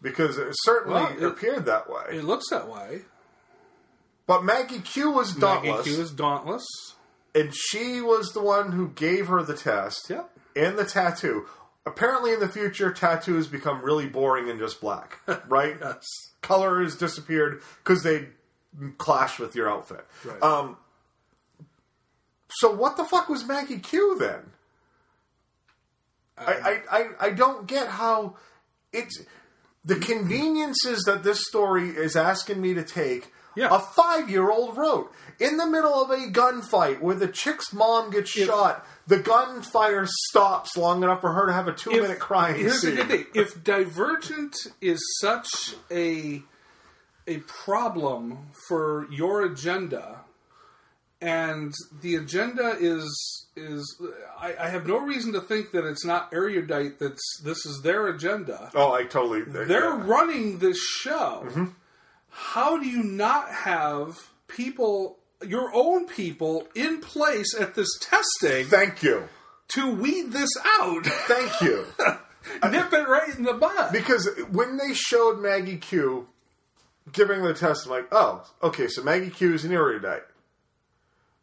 [0.00, 3.02] because it certainly Well, it- appeared that way It looks that way.
[4.26, 5.76] but maggie q was dauntless.
[5.78, 6.64] Maggie Q is dauntless.
[7.34, 10.30] and she was the one who gave her the test Yep.
[10.56, 11.46] and the tattoo
[11.86, 16.04] apparently in the future tattoos become really boring and just black right Yes.
[16.42, 18.26] color has disappeared because they
[18.98, 20.42] clash with your outfit Right.
[20.42, 20.76] um
[22.50, 24.40] so what the fuck was maggie q then
[26.36, 28.36] I, I, I, I don't get how
[28.92, 29.24] it's
[29.84, 33.74] the conveniences that this story is asking me to take Yeah.
[33.74, 38.10] a five year old wrote in the middle of a gunfight where the chick's mom
[38.10, 42.56] gets shot the gunfire stops long enough for her to have a two minute crying
[42.56, 46.42] here's scene good thing: if Divergent is such a
[47.26, 50.20] a problem for your agenda,
[51.20, 54.00] and the agenda is is
[54.38, 56.98] I, I have no reason to think that it's not erudite.
[56.98, 58.70] That's this is their agenda.
[58.74, 60.06] oh i totally They're yeah.
[60.06, 61.44] running this show.
[61.46, 61.64] Mm-hmm.
[62.30, 69.02] How do you not have people, your own people, in place at this testing thank
[69.02, 69.28] you.
[69.68, 70.50] to weed this
[70.80, 71.06] out?
[71.06, 71.86] thank you.
[72.70, 73.92] Nip it right in the bud.
[73.92, 76.28] because when they showed maggie q
[77.12, 80.22] giving the test i'm like oh okay so maggie q is an erudite.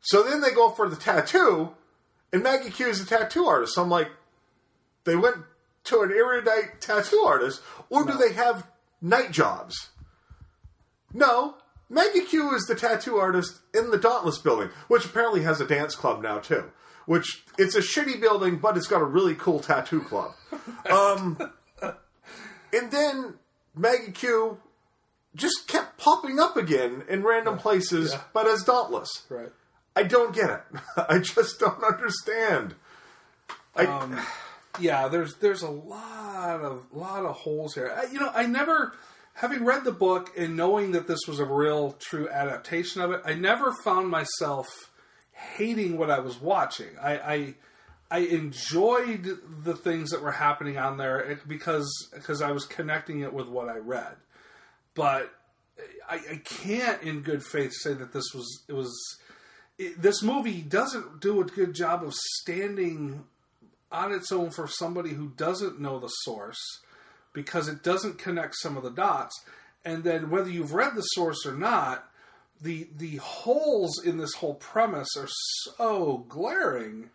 [0.02, 1.72] So then they go for the tattoo
[2.34, 3.76] and maggie q is a tattoo artist.
[3.76, 4.10] So i'm like
[5.04, 5.38] they went
[5.86, 8.68] to an erudite tattoo artist or do they have
[9.02, 9.90] night jobs
[11.16, 11.56] no
[11.90, 15.96] maggie q is the tattoo artist in the dauntless building which apparently has a dance
[15.96, 16.72] club now too
[17.06, 20.32] which it's a shitty building but it's got a really cool tattoo club
[20.90, 21.38] um,
[22.74, 23.36] and then
[23.76, 24.58] maggie q
[25.36, 28.22] just kept popping up again in random places Yeah.
[28.34, 29.52] but as dauntless Right.
[29.96, 30.62] i don't get it
[31.10, 32.76] i just don't understand
[33.78, 34.20] I, Um,
[34.80, 37.94] yeah, there's there's a lot of lot of holes here.
[37.94, 38.94] I, you know, I never,
[39.36, 43.22] having read the book and knowing that this was a real true adaptation of it,
[43.24, 44.68] I never found myself
[45.32, 46.98] hating what I was watching.
[47.02, 47.54] I I,
[48.10, 53.34] I enjoyed the things that were happening on there because because I was connecting it
[53.34, 54.16] with what I read,
[54.96, 55.32] but
[56.10, 58.94] I, I can't in good faith say that this was it was
[59.78, 63.26] it, this movie doesn't do a good job of standing
[63.92, 66.62] on its own for somebody who doesn't know the source
[67.36, 69.44] because it doesn't connect some of the dots
[69.84, 72.10] and then whether you've read the source or not
[72.62, 77.10] the the holes in this whole premise are so glaring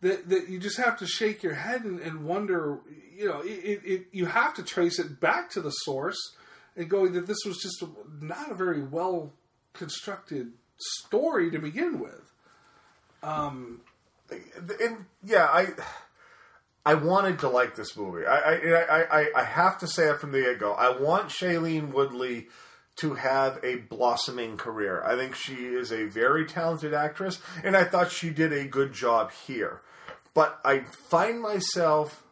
[0.00, 2.78] that that you just have to shake your head and, and wonder.
[3.16, 6.18] You know, it, it, you have to trace it back to the source
[6.76, 7.84] and going that this was just
[8.20, 9.32] not a very well
[9.72, 12.32] constructed story to begin with.
[13.22, 13.82] Um,
[14.30, 15.68] and yeah, I
[16.84, 18.26] I wanted to like this movie.
[18.26, 20.72] I I, I, I, have to say it from the get go.
[20.72, 22.48] I want Shailene Woodley
[22.96, 25.02] to have a blossoming career.
[25.04, 28.92] I think she is a very talented actress, and I thought she did a good
[28.92, 29.82] job here.
[30.32, 30.80] But I
[31.10, 32.22] find myself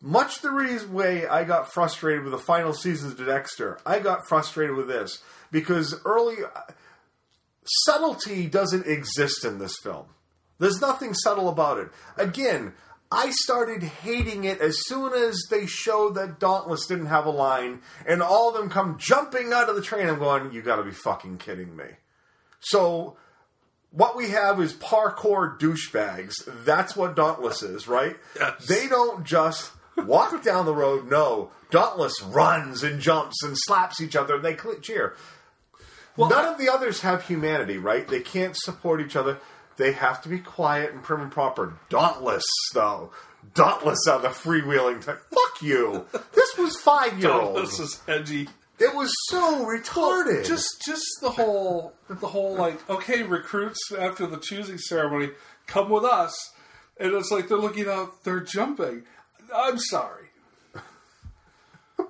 [0.00, 3.78] much the way I got frustrated with the final seasons of Dexter.
[3.84, 6.36] I got frustrated with this because early
[7.64, 10.06] subtlety doesn't exist in this film.
[10.58, 11.88] There's nothing subtle about it.
[12.16, 12.72] Again,
[13.10, 17.82] I started hating it as soon as they showed that Dauntless didn't have a line,
[18.06, 20.08] and all of them come jumping out of the train.
[20.08, 21.84] I'm going, you got to be fucking kidding me.
[22.60, 23.16] So,
[23.92, 26.34] what we have is parkour douchebags.
[26.64, 28.16] That's what Dauntless is, right?
[28.38, 28.66] Yes.
[28.66, 31.08] They don't just walk down the road.
[31.08, 34.36] No, Dauntless runs and jumps and slaps each other.
[34.36, 35.14] And they cheer.
[36.18, 38.08] None of the others have humanity, right?
[38.08, 39.38] They can't support each other.
[39.76, 41.74] They have to be quiet and prim and proper.
[41.88, 43.12] Dauntless, though.
[43.54, 45.22] Dauntless on the freewheeling type.
[45.30, 46.06] Fuck you.
[46.34, 47.56] This was five year old.
[47.56, 48.48] This is edgy.
[48.78, 50.46] It was so retarded.
[50.46, 55.30] just just the whole the whole like okay recruits after the choosing ceremony
[55.66, 56.34] come with us
[56.98, 59.04] and it's like they're looking out they're jumping
[59.54, 60.26] i'm sorry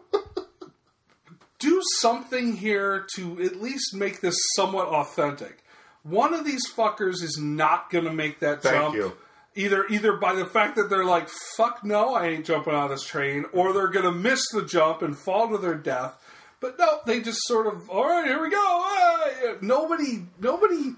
[1.60, 5.62] do something here to at least make this somewhat authentic
[6.09, 9.16] one of these fuckers is not going to make that Thank jump you.
[9.55, 13.05] either either by the fact that they're like fuck no i ain't jumping on this
[13.05, 16.16] train or they're going to miss the jump and fall to their death
[16.61, 20.93] but no they just sort of all right here we go Ah, nobody nobody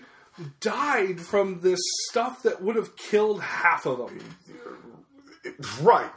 [0.61, 4.21] died from this stuff that would have killed half of them
[5.81, 6.11] Right.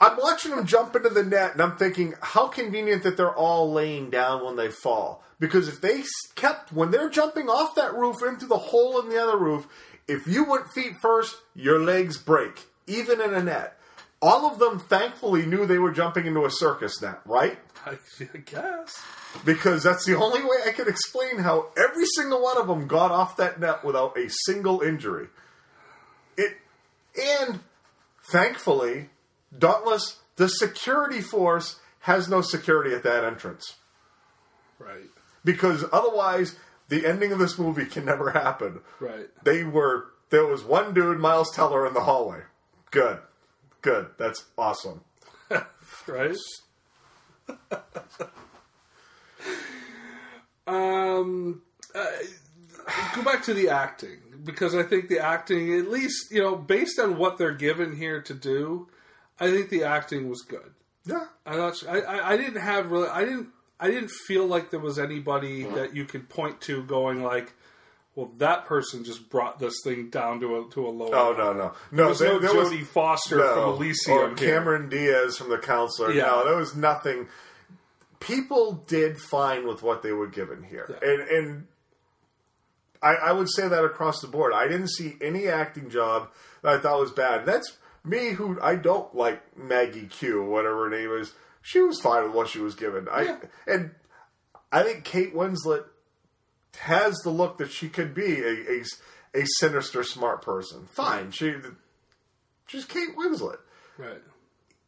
[0.00, 3.72] I'm watching them jump into the net, and I'm thinking, how convenient that they're all
[3.72, 5.22] laying down when they fall.
[5.44, 6.02] Because if they
[6.36, 9.68] kept, when they're jumping off that roof into the hole in the other roof,
[10.08, 13.78] if you went feet first, your legs break, even in a net.
[14.22, 17.58] All of them thankfully knew they were jumping into a circus net, right?
[17.84, 17.98] i
[18.46, 18.98] guess
[19.44, 23.10] Because that's the only way I can explain how every single one of them got
[23.10, 25.26] off that net without a single injury.
[26.38, 26.56] It
[27.22, 27.60] and
[28.32, 29.10] thankfully,
[29.56, 33.74] Dauntless, the security force has no security at that entrance
[34.78, 35.10] right
[35.44, 36.56] because otherwise
[36.88, 38.80] the ending of this movie can never happen.
[39.00, 42.40] right They were there was one dude, Miles Teller, in the hallway.
[42.90, 43.18] Good,
[43.82, 44.08] good.
[44.18, 45.02] That's awesome.
[46.06, 46.34] right
[50.66, 51.60] um
[51.94, 52.06] uh,
[53.14, 56.98] go back to the acting because I think the acting, at least you know, based
[56.98, 58.88] on what they're given here to do,
[59.40, 60.72] I think the acting was good.
[61.04, 63.48] Yeah, I thought I, I, I didn't have really I didn't
[63.84, 65.74] I didn't feel like there was anybody mm-hmm.
[65.74, 67.52] that you could point to going like,
[68.14, 71.14] well, that person just brought this thing down to a to a lower.
[71.14, 72.06] Oh no no no!
[72.06, 74.36] There's no there was- Jodie Foster no, from Elysium or here.
[74.36, 76.12] Cameron Diaz from the counselor.
[76.12, 76.22] Yeah.
[76.22, 77.28] No, there was nothing.
[78.20, 81.66] People did fine with what they were given here, and and
[83.02, 84.54] I, I would say that across the board.
[84.54, 86.30] I didn't see any acting job
[86.62, 87.44] that I thought was bad.
[87.44, 91.34] That's me, who I don't like Maggie Q, whatever her name is.
[91.66, 93.08] She was fine with what she was given.
[93.10, 93.92] I and
[94.70, 95.84] I think Kate Winslet
[96.78, 98.82] has the look that she could be a, a,
[99.34, 100.86] a sinister, smart person.
[100.94, 101.54] Fine, she
[102.66, 103.60] she's Kate Winslet.
[103.96, 104.20] Right.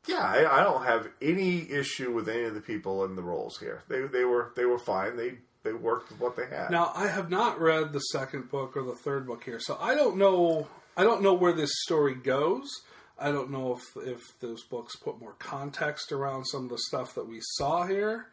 [0.07, 3.59] Yeah, I, I don't have any issue with any of the people in the roles
[3.59, 3.83] here.
[3.89, 5.17] They they were they were fine.
[5.17, 6.71] They they worked with what they had.
[6.71, 9.95] Now I have not read the second book or the third book here, so I
[9.95, 10.69] don't know.
[10.95, 12.69] I don't know where this story goes.
[13.19, 17.15] I don't know if if those books put more context around some of the stuff
[17.15, 18.27] that we saw here.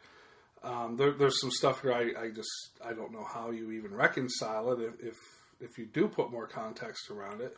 [0.64, 2.49] Um, there, there's some stuff here I, I just
[2.85, 5.15] I don't know how you even reconcile it if if,
[5.60, 7.57] if you do put more context around it.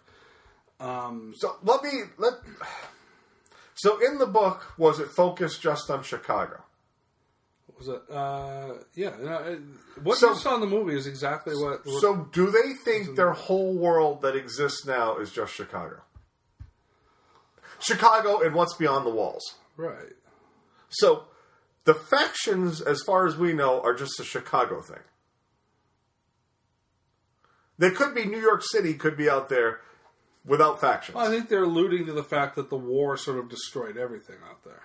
[0.79, 2.33] Um, so let me let.
[3.75, 6.61] So in the book, was it focused just on Chicago?
[7.77, 8.01] was it?
[8.09, 9.11] Uh, yeah.
[10.01, 11.85] What So- you saw in the movie is exactly what.
[11.85, 16.01] what So do they think their whole world that exists now is just Chicago?
[17.85, 19.55] Chicago and what's beyond the walls.
[19.77, 20.13] right?
[20.89, 21.25] So
[21.83, 25.03] the factions, as far as we know, are just a Chicago thing.
[27.77, 29.81] They could be New York City, could be out there
[30.45, 31.15] without factions.
[31.15, 34.37] Well, I think they're alluding to the fact that the war sort of destroyed everything
[34.49, 34.83] out there.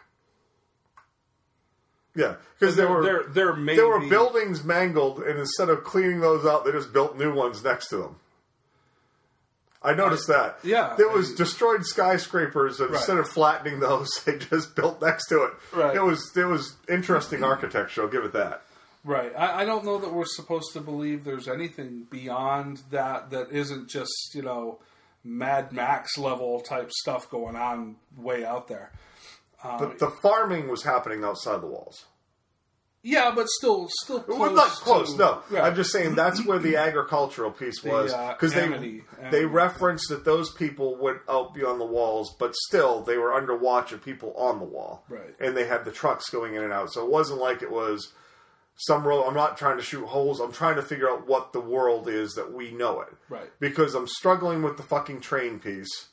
[2.16, 6.44] Yeah, because There- were there- there there were buildings mangled, and instead of cleaning those
[6.44, 8.20] out, they just built new ones next to them.
[9.82, 10.58] I noticed that.
[10.62, 10.94] Yeah.
[10.98, 12.98] There was destroyed skyscrapers, and Right.
[12.98, 15.52] instead of flattening those, they just built next to it.
[15.72, 15.96] Right.
[15.96, 18.02] It was it was interesting architecture.
[18.02, 18.62] I'll give it that.
[19.04, 19.32] Right.
[19.36, 23.88] I, I don't know that we're supposed to believe there's anything beyond that that isn't
[23.88, 24.78] just, you know,
[25.24, 28.90] Mad Max level type stuff going on way out there.
[29.64, 32.04] Um, But the farming was happening outside the walls.
[33.02, 34.38] Yeah, but still, still close.
[34.38, 35.12] Well, not close.
[35.12, 35.64] to- no, Right.
[35.64, 39.44] I'm just saying that's where the agricultural piece The, was uh, because they Amity- they
[39.46, 43.92] referenced that those people went out beyond the walls, but still they were under watch
[43.92, 45.34] of people on the wall, Right.
[45.40, 48.12] And they had the trucks going in and out, so it wasn't like it was
[48.76, 49.24] some road.
[49.26, 50.40] I'm not trying to shoot holes.
[50.40, 53.50] I'm trying to figure out what the world is that we know it, Right.
[53.60, 56.08] Because I'm struggling with the fucking train piece.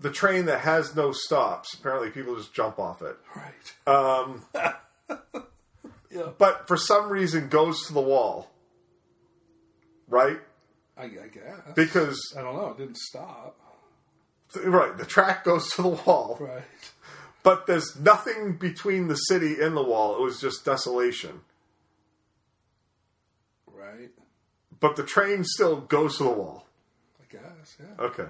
[0.00, 1.72] The train that has no stops.
[1.74, 3.16] Apparently, people just jump off it.
[3.36, 3.74] Right.
[3.86, 4.44] Um,
[6.38, 8.50] But for some reason, goes to the wall.
[10.08, 10.38] Right?
[10.96, 11.74] I, I guess.
[11.74, 12.68] Because I don't know.
[12.68, 13.58] It didn't stop.
[14.64, 16.38] right, the track goes to the wall.
[16.40, 16.62] Right.
[17.42, 20.16] But there's nothing between the city and the wall.
[20.16, 21.42] It was just desolation.
[23.66, 24.10] Right.
[24.80, 26.66] But the train still goes to the wall.
[27.20, 27.76] I guess.
[27.78, 28.04] Yeah.
[28.04, 28.28] Okay.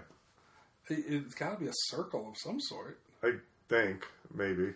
[0.89, 2.98] It, it's got to be a circle of some sort.
[3.23, 3.35] I
[3.69, 4.73] think maybe.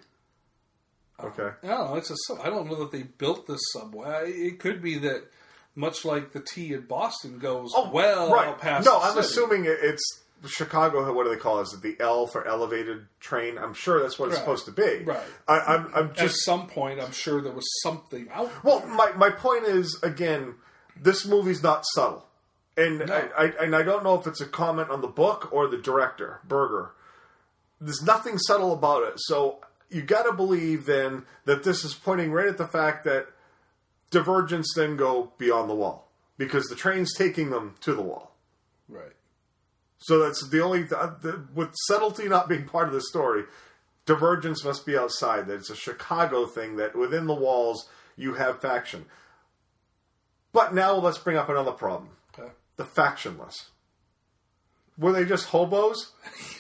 [1.23, 1.51] Okay.
[1.65, 1.97] I don't know.
[1.97, 2.17] It's a.
[2.27, 4.31] sub- I don't know that they built this subway.
[4.31, 5.25] It could be that,
[5.75, 8.57] much like the T in Boston goes oh, well right.
[8.59, 8.87] past.
[8.87, 9.21] no, I'm city.
[9.27, 11.13] assuming it's Chicago.
[11.13, 11.63] What do they call it?
[11.65, 13.59] Is it the L for elevated train?
[13.59, 14.43] I'm sure that's what it's Right.
[14.43, 15.03] supposed to be.
[15.05, 15.21] Right.
[15.49, 18.51] I, I'm, I'm At just some point, I'm sure there was something out.
[18.65, 20.55] Well, my, my point is again,
[21.01, 22.27] this movie's not subtle,
[22.77, 25.67] and I, I and I don't know if it's a comment on the book or
[25.67, 26.93] the director Burger.
[27.81, 29.59] There's nothing subtle about it, so
[29.91, 33.29] you got to believe then that this is pointing right at the fact that
[34.11, 38.35] Divergence then go beyond the wall because the train's taking them to the wall.
[38.89, 39.13] Right.
[39.99, 43.45] So that's the only uh, the, with subtlety not being part of the story.
[44.07, 45.47] Divergence must be outside.
[45.47, 46.77] That it's a Chicago thing.
[46.77, 49.05] That within the walls you have faction.
[50.53, 52.51] But now let's bring up another problem: Okay.
[52.77, 53.67] the factionless.
[54.97, 56.13] Were they just hobos?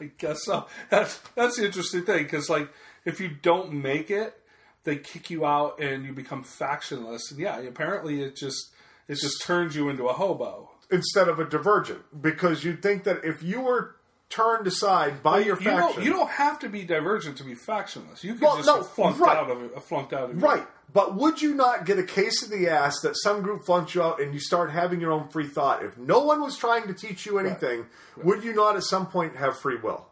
[0.00, 0.66] I, guess so.
[0.90, 2.68] That's that's the interesting thing because like
[3.04, 4.38] if you don't make it,
[4.84, 7.30] they kick you out and you become factionless.
[7.30, 8.72] And yeah, apparently it just
[9.08, 10.70] it just turns you into a hobo.
[10.90, 12.22] instead of a divergent?
[12.22, 13.96] Because you'd think that if you were
[14.28, 17.54] turned aside by your you faction, Don't, you don't have to be divergent to be
[17.54, 18.22] factionless.
[18.24, 19.36] You can well, just no, flunked right.
[19.36, 20.40] out of it, flunked out of it.
[20.40, 20.66] Right.
[20.92, 24.02] But would you not get a case of the ass that some group flunks you
[24.02, 25.84] out and you start having your own free thought?
[25.84, 27.86] If no one was trying to teach you anything,
[28.22, 30.06] would you not at some point have free will?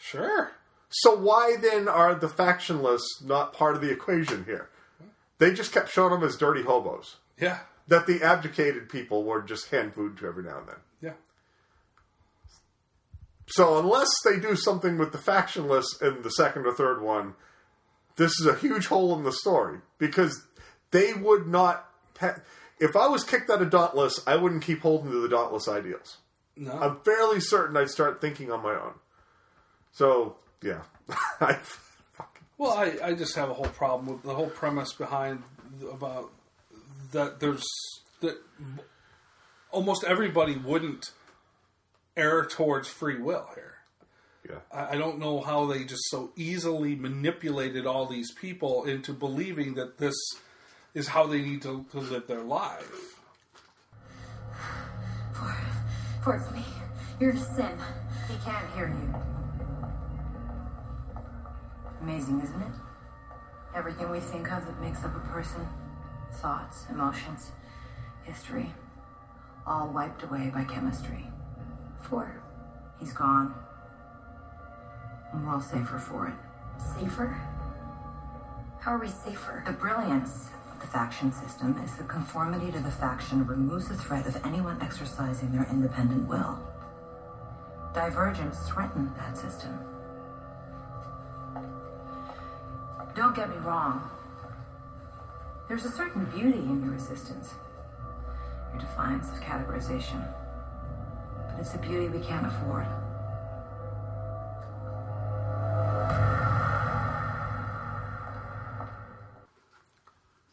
[0.00, 0.52] Sure.
[0.90, 4.70] So why then are the factionless not part of the equation here?
[5.38, 7.16] They just kept showing them as dirty hobos.
[7.40, 7.60] Yeah.
[7.88, 10.76] That the abdicated people were just hand food to every now and then.
[13.48, 17.34] So unless they do something with the factionless in the second or third one,
[18.16, 20.44] this is a huge hole in the story because
[20.90, 21.88] they would not.
[22.20, 22.40] Ha-
[22.78, 26.18] if I was kicked out of Dauntless, I wouldn't keep holding to the Dauntless ideals.
[26.56, 26.72] No.
[26.72, 28.94] I'm fairly certain I'd start thinking on my own.
[29.92, 30.82] So yeah,
[31.40, 31.58] I,
[32.58, 35.42] Well, I, I just have a whole problem with the whole premise behind
[35.92, 36.30] about
[37.12, 37.64] that there's
[38.20, 38.36] that
[39.70, 41.12] almost everybody wouldn't
[42.18, 43.76] err towards free will here.
[44.48, 44.58] Yeah.
[44.72, 49.74] I, I don't know how they just so easily manipulated all these people into believing
[49.74, 50.14] that this
[50.94, 53.20] is how they need to, to live their life.
[56.22, 56.62] Towards me.
[57.20, 57.78] You're sin.
[58.28, 59.14] He can't hear you.
[62.02, 62.72] Amazing, isn't it?
[63.74, 65.66] Everything we think of that makes up a person
[66.32, 67.52] thoughts, emotions,
[68.24, 68.72] history
[69.66, 71.26] all wiped away by chemistry.
[72.02, 72.40] Four.
[72.98, 73.54] He's gone.
[75.32, 76.34] And we're all safer for it.
[76.98, 77.38] Safer?
[78.80, 79.62] How are we safer?
[79.66, 84.26] The brilliance of the faction system is that conformity to the faction removes the threat
[84.26, 86.58] of anyone exercising their independent will.
[87.94, 89.78] Divergence threatened that system.
[93.14, 94.08] Don't get me wrong.
[95.68, 97.54] There's a certain beauty in your resistance,
[98.72, 100.26] your defiance of categorization.
[101.58, 102.86] But it's a beauty we can't afford.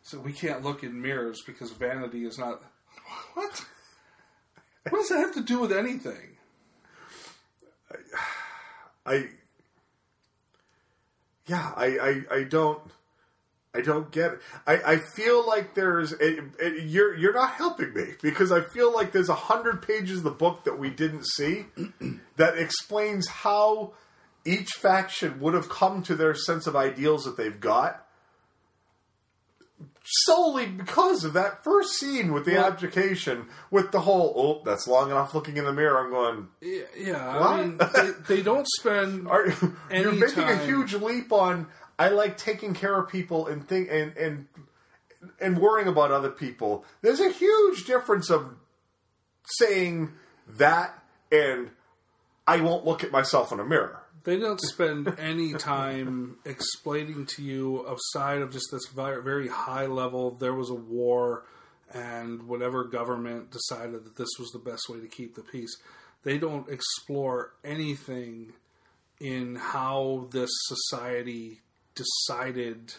[0.02, 2.64] So we can't look in mirrors because vanity is not.
[3.36, 3.66] What?
[4.90, 6.38] What does that have to do with anything?
[9.06, 9.30] I
[11.46, 12.82] yeah, I, I, I don't.
[13.76, 14.40] I don't get it.
[14.66, 18.94] I, I feel like there's it, it, you're you're not helping me because I feel
[18.94, 21.66] like there's a hundred pages of the book that we didn't see
[22.38, 23.94] that explains how
[24.46, 28.02] each faction would have come to their sense of ideals that they've got
[30.08, 34.88] solely because of that first scene with the Well- abdication with the whole oh that's
[34.88, 37.50] long enough looking in the mirror i'm going Yeah, yeah What?
[37.50, 39.48] I mean, they, they don't spend Are,
[39.90, 41.66] any you're making a huge leap on
[41.98, 44.48] I like taking care of people and think and and
[45.40, 46.86] and worrying about other people.
[47.02, 48.56] There's a huge difference of
[49.46, 50.12] saying
[50.48, 51.72] that and
[52.48, 54.02] I won't look at myself in a mirror.
[54.24, 59.86] They don't spend any time explaining to you outside of just this very, very high
[59.86, 60.32] level.
[60.32, 61.46] There was a war,
[61.94, 65.78] and whatever government decided that this was the best way to keep the peace.
[66.24, 68.54] They don't explore anything
[69.20, 71.62] in how this society
[71.96, 72.94] decided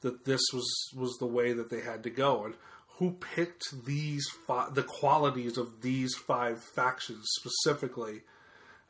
[0.00, 2.54] that this was was the way that they had to go, and
[2.98, 8.22] who picked these fi- the qualities of these five factions specifically.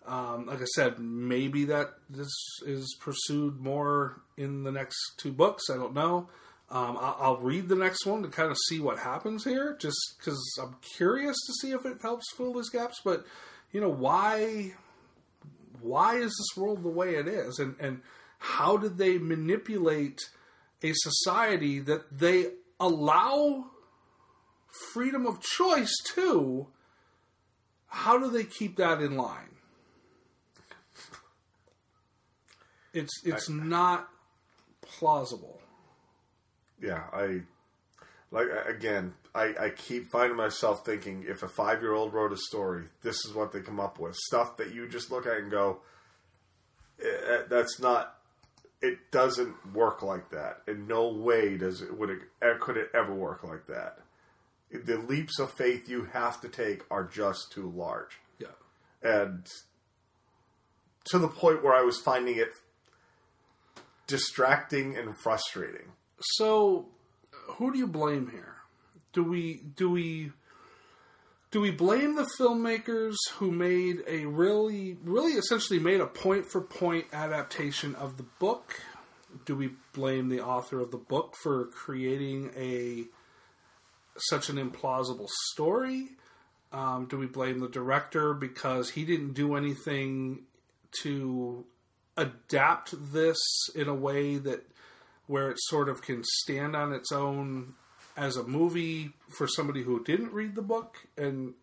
[0.07, 2.31] Um, like I said, maybe that this
[2.67, 5.71] is pursued more in the next two books.
[5.71, 6.29] I don't know.
[6.71, 9.97] Um, I'll, I'll read the next one to kind of see what happens here, just
[10.19, 13.01] because I'm curious to see if it helps fill these gaps.
[13.03, 13.25] But
[13.73, 14.73] you know, why
[15.81, 18.03] why is this world the way it is, and and
[18.45, 20.21] how did they manipulate
[20.83, 22.49] a society that they
[22.79, 23.71] allow
[24.93, 26.67] freedom of choice to?
[27.87, 29.57] How do they keep that in line?
[32.93, 34.09] It's it's not
[34.83, 35.61] plausible.
[36.81, 37.41] Yeah, I
[38.31, 39.15] like again.
[39.35, 43.25] I, I keep finding myself thinking if a five year old wrote a story, this
[43.25, 44.15] is what they come up with.
[44.15, 45.81] Stuff that you just look at and go,
[47.03, 48.21] "Eh, that's not.
[48.85, 50.61] It doesn't work like that.
[50.69, 53.99] In no way does it would it could it ever work like that.
[54.71, 58.19] The leaps of faith you have to take are just too large.
[58.39, 58.49] Yeah.
[59.03, 59.47] and
[61.07, 62.51] to the point where I was finding it
[64.07, 65.93] distracting and frustrating.
[66.21, 66.89] So,
[67.57, 68.57] who do you blame here?
[69.13, 70.33] Do we do we
[71.55, 76.61] do we blame the filmmakers who made a really really essentially made a point for
[76.61, 78.81] point adaptation of the book?
[79.45, 83.05] Do we blame the author of the book for creating a
[84.17, 86.09] such an implausible story?
[86.73, 90.47] Um, do we blame the director because he didn't do anything
[91.03, 91.65] to
[92.17, 93.39] adapt this
[93.77, 94.67] in a way that
[95.29, 97.75] where it sort of can stand on its own
[98.17, 101.55] as a movie for somebody who didn't read the book and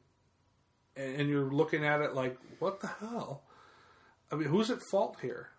[0.95, 3.43] and you're looking at it like what the hell?
[4.31, 5.49] I mean who's at fault here?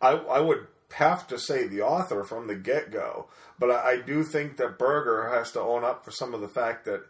[0.00, 3.28] I, I would have to say the author from the get go,
[3.58, 6.48] but I, I do think that Burger has to own up for some of the
[6.48, 7.02] fact that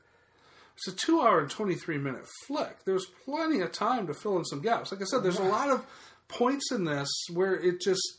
[0.76, 2.84] it's a two hour and 23 minute flick.
[2.84, 4.92] There's plenty of time to fill in some gaps.
[4.92, 5.84] Like i said there's a lot of
[6.28, 8.18] points in this where it just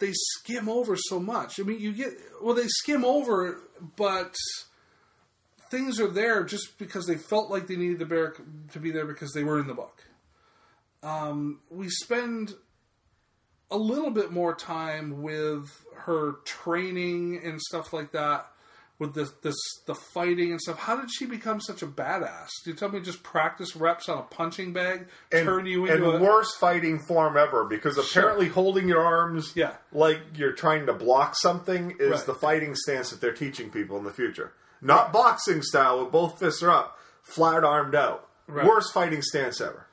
[0.00, 1.60] they skim over so much.
[1.60, 2.12] I mean you get
[2.42, 3.60] well they skim over
[3.96, 4.34] but
[5.70, 8.34] things are there just because they felt like they needed the bear,
[8.72, 10.02] to be there because they were in the book.
[11.02, 12.54] Um, we spend
[13.70, 18.49] a little bit more time with her training and stuff like that
[19.00, 19.56] with this this
[19.86, 23.00] the fighting and stuff how did she become such a badass do you tell me
[23.00, 26.98] just practice reps on a punching bag and, turn you and into a worst fighting
[27.00, 29.72] form ever because apparently holding your arms Yeah.
[29.90, 32.26] like you're trying to block something is Right.
[32.26, 34.52] the fighting stance that they're teaching people in the future.
[34.82, 38.28] Not boxing style with both fists are up, flat armed out.
[38.46, 38.64] Right.
[38.66, 39.86] Worst fighting stance ever.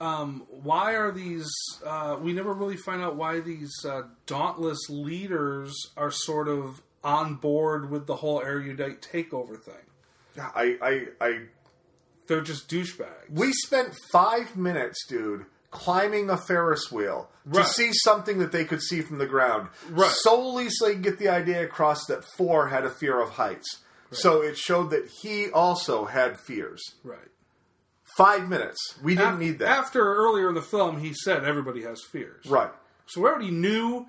[0.00, 1.50] um, why are these
[1.84, 7.34] uh, we never really find out why these uh, dauntless leaders are sort of on
[7.36, 9.74] board with the whole erudite takeover thing
[10.36, 10.76] Yeah, I,
[11.20, 11.40] I, I
[12.26, 18.38] they're just douchebags We spent five minutes, dude, climbing a Ferris wheel to see something
[18.38, 19.68] that they could see from the ground.
[19.88, 20.10] Right.
[20.10, 23.78] Solely so they could get the idea across that Four had a fear of heights.
[24.12, 26.82] So it showed that he also had fears.
[27.04, 27.18] right
[28.16, 28.98] Five minutes.
[29.02, 29.68] We didn't Af- need that.
[29.68, 32.70] after earlier in the film he said everybody has fears right.
[33.06, 34.06] So we already knew.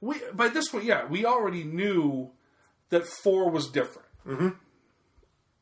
[0.00, 2.30] We by this point, yeah, we already knew
[2.90, 4.08] that four was different.
[4.26, 4.48] Mm-hmm.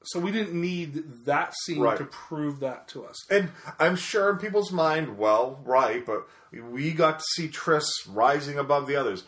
[0.04, 1.98] So we didn't need that scene Right.
[1.98, 3.16] to prove that to us.
[3.30, 8.58] And I'm sure in people's mind, well, right, but we got to see Tris rising
[8.58, 9.24] above the others.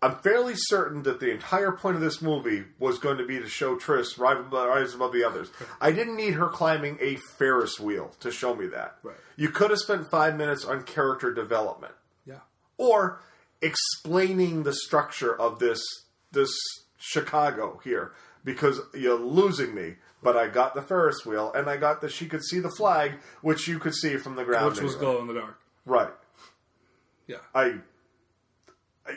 [0.00, 3.48] I'm fairly certain that the entire point of this movie was going to be to
[3.48, 5.50] show Tris rise above, above the others.
[5.80, 8.96] I didn't need her climbing a Ferris wheel to show me that.
[9.02, 9.16] Right.
[9.36, 11.94] You could have spent five minutes on character development.
[12.24, 12.40] Yeah.
[12.78, 13.20] Or
[13.64, 15.80] explaining the structure of this
[16.32, 16.52] this
[16.98, 18.12] Chicago here
[18.44, 19.96] because you're losing me.
[20.22, 23.12] But I got the Ferris wheel, and I got that she could see the flag,
[23.42, 25.12] which you could see from the ground, Which was anyway.
[25.12, 25.60] glow in the dark.
[25.84, 26.12] Right.
[27.26, 27.36] Yeah.
[27.54, 27.74] I,
[29.06, 29.16] I,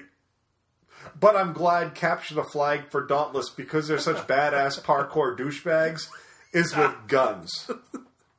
[1.17, 6.09] but I'm glad capture the flag for Dauntless because they're such badass parkour douchebags
[6.51, 7.71] is with guns.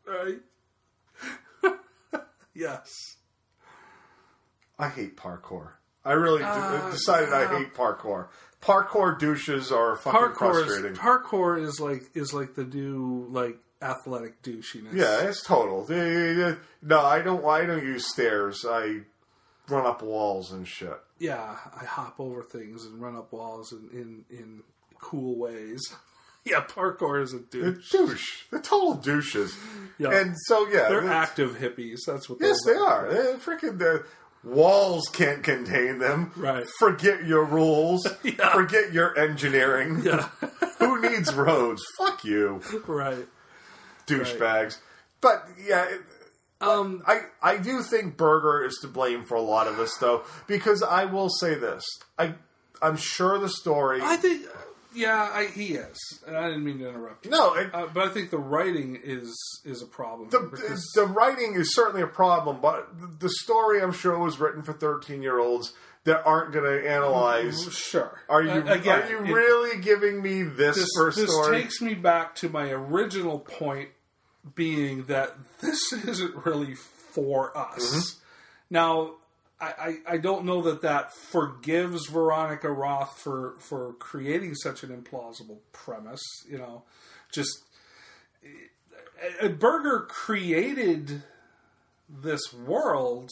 [0.07, 0.41] Right.
[2.55, 3.17] yes.
[4.79, 5.71] I hate parkour.
[6.05, 8.29] I really d- Uh, decided I hate parkour.
[8.63, 10.93] Parkour douches are fucking Parkour frustrating.
[10.93, 14.93] is parkour is like is like the new like athletic douchiness.
[14.93, 15.85] yeah, it's total.
[15.85, 17.45] They- they- No, I don't.
[17.45, 18.65] I don't use stairs.
[18.69, 19.03] I
[19.69, 20.99] run up walls and shit.
[21.19, 21.57] yeah.
[21.81, 24.63] I hop over things and run up walls in in, in
[25.01, 25.81] cool ways.
[26.45, 27.91] yeah, parkour is a They're douche.
[27.93, 28.43] douche.
[28.51, 29.57] They're total douches.
[29.99, 30.11] Yeah.
[30.13, 31.99] And so yeah, They're active hippies.
[32.07, 32.39] That's what.
[32.41, 33.09] Yes, they are.
[33.13, 34.05] They're freaking the
[34.45, 36.33] walls can't contain them.
[36.37, 36.67] Right.
[36.79, 38.07] Forget your rules.
[38.53, 40.03] Forget your engineering.
[40.05, 40.29] Yeah.
[40.79, 41.83] Who needs roads?
[41.99, 43.27] Fuck you, Right.
[44.07, 44.79] douchebags.
[45.21, 46.03] But yeah, it-
[46.61, 50.25] Um, I I do think Burger is to blame for a lot of this though,
[50.49, 51.85] because I will say this.
[52.19, 52.35] I
[52.83, 54.01] I'm sure the story.
[54.03, 54.45] I think.
[54.95, 55.99] Yeah, I, he is.
[56.27, 57.25] And I didn't mean to interrupt.
[57.27, 57.31] You.
[57.31, 59.35] no, it, Uh, but I think the writing is
[59.65, 60.31] is a problem.
[60.31, 62.89] the, because- the writing is certainly a problem, but
[63.21, 65.73] the, story I'm sure was written for 13 year olds
[66.05, 67.63] that aren't going to analyze.
[67.73, 68.19] Sure.
[68.31, 71.61] Are you Uh, again, are you it- really giving me this, this, for this story?
[71.63, 73.91] takes me back to my original point
[74.55, 77.83] being that this isn't really for us.
[77.91, 78.19] Mm-hmm.
[78.71, 79.15] Now,
[79.61, 79.67] I,
[80.07, 85.59] I, I don't know that that forgives Veronica Roth for, for creating such an implausible
[85.73, 86.23] premise.
[86.49, 86.83] You know,
[87.33, 87.65] just
[89.59, 91.23] Burger created
[92.09, 93.31] this world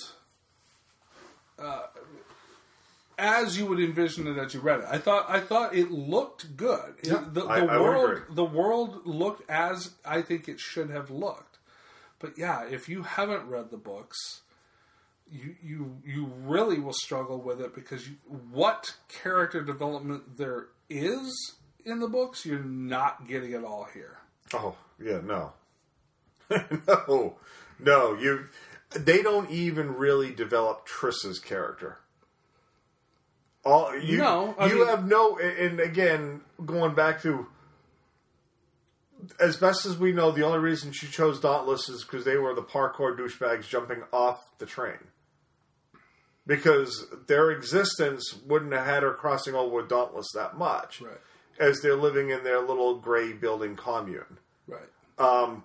[1.59, 1.82] uh,
[3.19, 4.86] as you would envision it as you read it.
[4.90, 6.94] I thought I thought it looked good.
[7.03, 8.35] Yeah, the, the I- I world agree.
[8.35, 11.59] the world looked as I think it should have looked.
[12.19, 14.40] But yeah, if you haven't read the books,
[15.31, 18.15] you you you really will struggle with it because you,
[18.53, 21.55] what character development there is
[21.85, 24.19] in the books, you're not getting it all here.
[24.55, 25.53] Oh yeah, no,
[26.89, 27.35] no,
[27.78, 28.15] no.
[28.15, 28.47] You,
[28.94, 31.98] they don't even really develop Tris's character.
[33.65, 35.39] All you, No, I you mean- have no.
[35.39, 37.48] And again, going back to
[39.40, 42.55] as best as we know, the only reason she chose Dauntless is because they were
[42.55, 44.98] the parkour douchebags jumping off the train.
[46.47, 51.18] Because their existence wouldn't have had her crossing over with Dauntless that much, Right.
[51.59, 54.39] as they're living in their little gray building commune.
[54.68, 54.89] Right.
[55.18, 55.64] Um,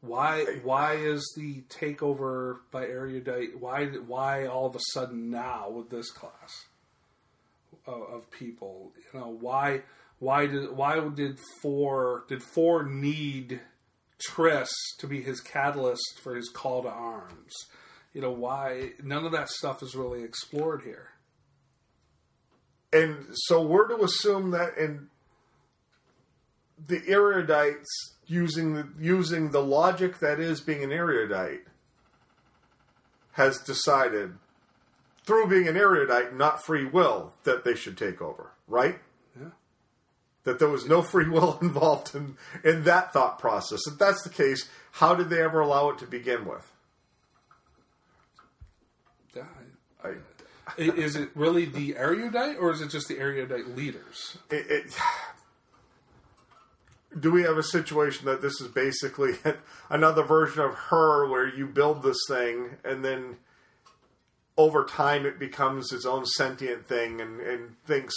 [0.00, 3.60] Why why is the takeover by erudite?
[3.60, 6.64] Why why all of a sudden now with this class
[7.86, 8.92] of, of people?
[9.12, 9.82] You know why
[10.18, 13.60] why did why did four did four need
[14.18, 17.52] Tris to be his catalyst for his call to arms?
[18.12, 21.08] You know why none of that stuff is really explored here.
[22.92, 25.08] and so we're to assume that in
[26.86, 27.86] the erudites
[28.26, 31.62] using the, using the logic that is being an erudite
[33.32, 34.34] has decided
[35.24, 38.98] through being an erudite, not free will, that they should take over, right?
[39.38, 39.50] Yeah.
[40.44, 43.80] That there was no free will involved in, in that thought process.
[43.86, 46.70] If that's the case, how did they ever allow it to begin with?
[49.34, 49.44] Yeah.
[50.04, 50.14] I,
[50.78, 54.38] Is it really the erudite, or is it just the erudite leaders?
[54.50, 54.94] it, it,
[57.18, 59.34] do we have a situation that this is basically
[59.90, 63.36] another version of her where you build this thing and then
[64.56, 68.14] over time it becomes its own sentient thing and, and thinks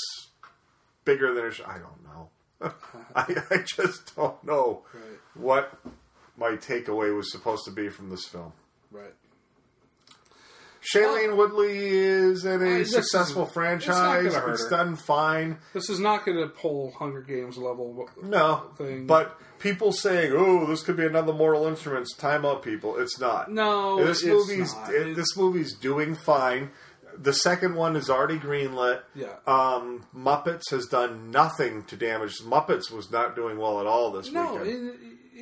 [1.04, 1.66] bigger than it should?
[1.66, 2.30] I don't know.
[3.16, 5.20] I, I just don't know Right.
[5.34, 5.78] what
[6.38, 8.54] my takeaway was supposed to be from this film.
[8.92, 9.14] Right.
[10.94, 14.34] Shailene Woodley is in a successful is- franchise.
[14.36, 15.58] it's It's done fine.
[15.74, 18.08] This is not going to pull Hunger Games level.
[18.22, 19.08] No, thing.
[19.08, 22.98] but people saying, "Oh, this could be another Mortal Instruments." Time out, people.
[22.98, 23.52] It's not.
[23.52, 26.72] No, this movie's it- this movie's doing fine.
[27.18, 29.02] The second one is already greenlit.
[29.16, 29.36] Yeah.
[29.48, 32.40] Um, Muppets has done nothing to damage.
[32.42, 34.92] Muppets was not doing well at all this no, weekend.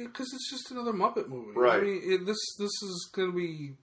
[0.03, 1.51] because it's just another Muppet movie.
[1.55, 1.79] Right.
[1.79, 3.73] I mean, it, this this is going to be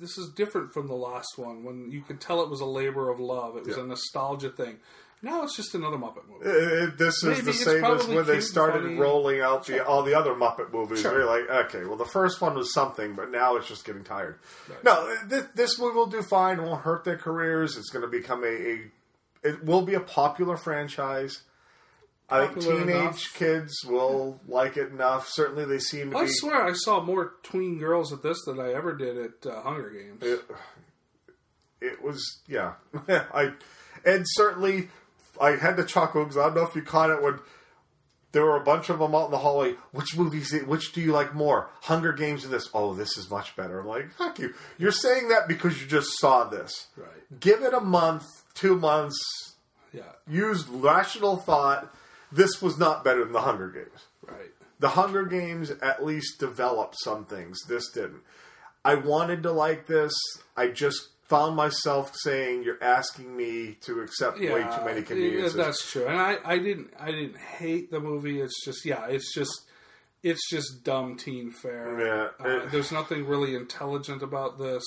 [0.00, 3.10] this is different from the last one when you could tell it was a labor
[3.10, 3.56] of love.
[3.56, 3.82] It was Yeah.
[3.84, 4.78] a nostalgia thing.
[5.22, 6.46] Now it's just another Muppet movie.
[6.46, 8.94] Uh, uh, this is the same as when they started funny.
[8.96, 11.02] rolling out the, all the other Muppet movies.
[11.02, 11.12] Sure.
[11.12, 14.38] We're like, okay, well, the first one was something, but now it's just getting tired.
[14.82, 16.58] No, this, this movie will do fine.
[16.58, 17.76] It won't hurt their careers.
[17.76, 18.80] It's going to become a, a.
[19.42, 21.42] It will be a popular franchise.
[22.30, 23.34] I think teenage enough.
[23.34, 25.28] kids will like it enough.
[25.28, 26.30] Certainly, they seem to I be.
[26.32, 29.90] swear I saw more tween girls at this than I ever did at uh, Hunger
[29.90, 30.22] Games.
[30.22, 30.40] It,
[31.80, 32.74] it was yeah.
[33.08, 33.52] I
[34.04, 34.88] and certainly
[35.40, 37.38] I had to chuckle because I don't know if you caught it when
[38.32, 39.74] there were a bunch of them out in the hallway.
[39.92, 40.54] Which movies?
[40.66, 41.68] Which do you like more?
[41.82, 42.68] Hunger Games or this?
[42.72, 43.80] Oh, this is much better.
[43.80, 44.54] I'm like, fuck you.
[44.78, 46.86] You're saying that because you just saw this.
[46.96, 47.40] Right.
[47.40, 48.24] Give it a month,
[48.54, 49.18] two months.
[49.92, 50.02] Yeah.
[50.28, 51.92] Use rational thought.
[52.32, 54.06] This was not better than the Hunger Games.
[54.26, 54.50] Right.
[54.78, 57.58] The Hunger Games at least developed some things.
[57.68, 58.22] This didn't.
[58.84, 60.12] I wanted to like this.
[60.56, 65.90] I just found myself saying, "You're asking me to accept way too many conveniences." that's
[65.90, 66.06] true.
[66.06, 68.40] And I, I didn't I didn't hate the movie.
[68.40, 69.62] It's just yeah, it's just
[70.22, 72.00] it's just dumb teen fare.
[72.40, 74.82] Yeah, Uh, there's nothing really intelligent about this.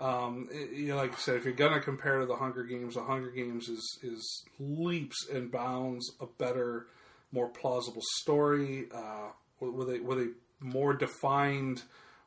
[0.00, 3.02] Um, you know, like I said, if you're gonna compare to the Hunger Games, the
[3.02, 6.86] Hunger Games is is leaps and bounds a better,
[7.32, 11.82] more plausible story uh, with a with a more defined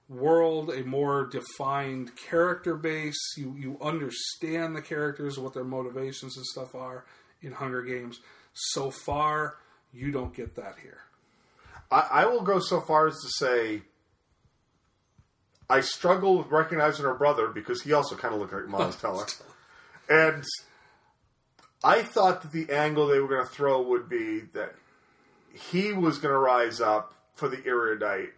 [0.07, 3.19] world, a more defined character base.
[3.37, 7.05] You you understand the characters, what their motivations and stuff are
[7.41, 8.19] in Hunger Games.
[8.53, 9.57] So far,
[9.93, 11.01] you don't get that here.
[11.91, 13.81] I, I will go so far as to say
[15.69, 19.25] I struggle with recognizing her brother because he also kind of looked like Teller,
[20.09, 20.43] and
[21.83, 24.75] I thought that the angle they were going to throw would be that
[25.53, 28.33] he was going to rise up for the erudite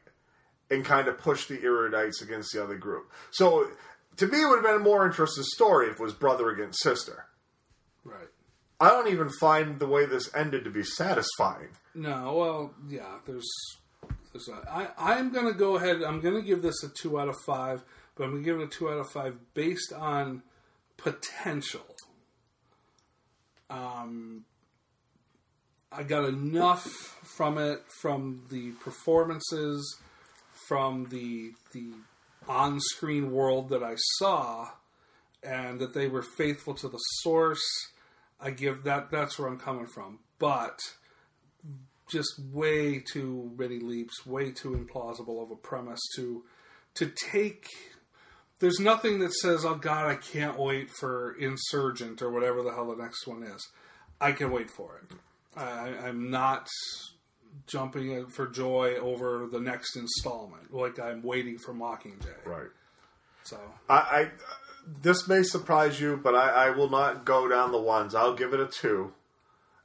[0.70, 3.12] and kind of push the erudites against the other group.
[3.32, 3.68] So
[4.18, 6.82] to me, it would have been a more interesting story if it was brother against
[6.82, 7.26] sister.
[8.04, 8.30] Right.
[8.80, 11.70] I don't even find the way this ended to be satisfying.
[11.94, 13.18] No, well, yeah.
[13.26, 13.48] There's,
[14.36, 16.02] A, I, I'm going to go ahead.
[16.04, 17.84] I'm going to give this a two out of five,
[18.16, 20.44] but I'm going to give it a two out of five based on
[20.98, 21.86] potential.
[23.70, 24.46] Um,
[25.92, 29.98] I got enough from it, from the performances,
[30.68, 31.92] from the the
[32.48, 34.70] on-screen world that I saw,
[35.44, 37.64] and that they were faithful to the source.
[38.40, 39.12] I give that.
[39.12, 40.80] That's where I'm coming from, but
[42.12, 46.44] just way too many leaps, way too implausible of a premise to
[46.96, 47.68] to take.
[48.60, 52.88] There's nothing that says, "Oh God, I can't wait for Insurgent or whatever the hell
[52.88, 53.68] the next one is."
[54.20, 55.18] I can wait for it.
[55.58, 56.68] I, I'm not
[57.68, 62.46] jumping for joy over the next installment, like I'm waiting for Mockingjay.
[62.46, 62.70] Right.
[63.44, 63.60] So
[63.90, 64.28] I, I
[65.02, 68.16] this may surprise you, but I, I will not go down the ones.
[68.16, 69.14] I'll give it a two,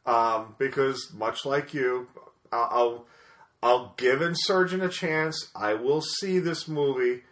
[0.06, 2.08] um, because much like you,
[2.52, 3.06] I'll,
[3.62, 5.50] I'll give Insurgent a chance.
[5.54, 7.22] I will see this movie.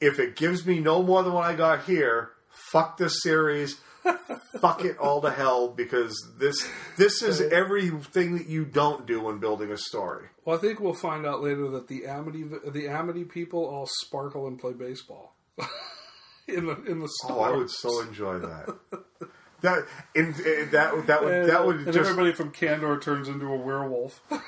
[0.00, 2.30] If it gives me no more than what I got here,
[2.72, 3.80] fuck this series.
[4.60, 9.38] fuck it all to hell because this this is everything that you don't do when
[9.38, 10.26] building a story.
[10.44, 14.48] Well, I think we'll find out later that the Amity the Amity people all sparkle
[14.48, 15.36] and play baseball
[16.48, 17.46] in the in the Oh, store.
[17.46, 18.76] I would so enjoy that.
[19.62, 23.56] That in, in- that that would that would just everybody from Candor turns into a
[23.56, 24.20] werewolf.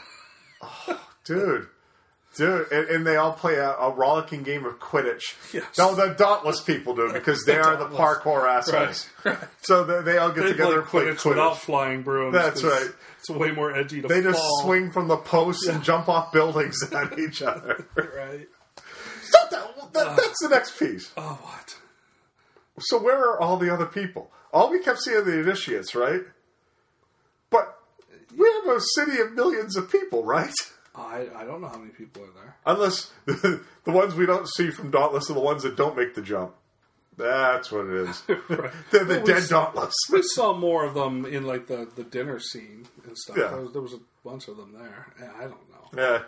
[0.88, 1.66] Oh, dude,
[2.38, 5.34] dude, and, and they all play a, a rollicking game of Quidditch.
[5.52, 5.76] Yes.
[5.76, 9.10] No, the Dauntless people do because they The are the parkour assholes.
[9.60, 12.32] So they, they all get they together and play Quidditch, without flying brooms.
[12.32, 12.88] That's right.
[13.18, 16.82] It's way more edgy to They just swing from the posts and jump off buildings
[16.92, 17.86] at each other.
[17.94, 18.48] right.
[19.24, 21.12] So that, that, that's the next piece.
[21.18, 21.76] Oh, what?
[22.78, 24.30] So where are all the other people?
[24.54, 26.22] All we kept seeing are the initiates, right?
[27.50, 27.76] But
[28.36, 30.54] we have a city of millions of people, right?
[30.94, 32.56] I I don't know how many people are there.
[32.64, 36.14] Unless the, the ones we don't see from Dauntless are the ones that don't make
[36.14, 36.54] the jump.
[37.16, 38.22] That's what it is.
[38.26, 39.94] They're the Well, dead Dauntless.
[40.12, 43.36] We saw more of them in like the, the dinner scene and stuff.
[43.36, 43.48] Yeah.
[43.48, 45.12] There, was, there was a bunch of them there.
[45.20, 45.88] Yeah, I don't know.
[45.96, 46.22] Yeah,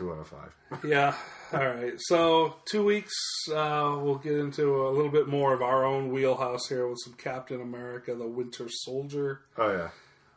[0.00, 0.54] two out of five.
[0.84, 1.14] Yeah.
[1.52, 1.94] All right.
[1.98, 3.14] So two weeks,
[3.52, 7.14] uh, we'll get into a little bit more of our own wheelhouse here with some
[7.14, 9.40] Captain America: The Winter Soldier.
[9.58, 9.88] Oh yeah.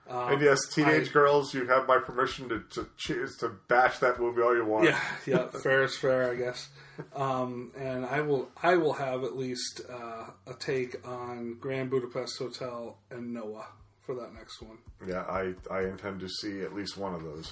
[0.10, 4.00] Um, and yes, teenage I- girls, you have my permission to to, choose, to bash
[4.00, 4.86] that movie all you want.
[4.86, 6.68] Yeah, yeah, fair is fair, I guess.
[7.16, 12.38] Um, and I will, I will have at least uh, a take on Grand Budapest
[12.38, 13.68] Hotel and Noah
[14.02, 14.78] for that next one.
[15.08, 17.52] Yeah, I I intend to see at least one of those.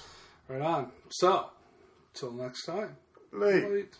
[0.50, 0.92] Right on.
[1.12, 1.46] So,
[2.14, 2.96] till next time.
[3.32, 3.70] Late.
[3.70, 3.96] Late.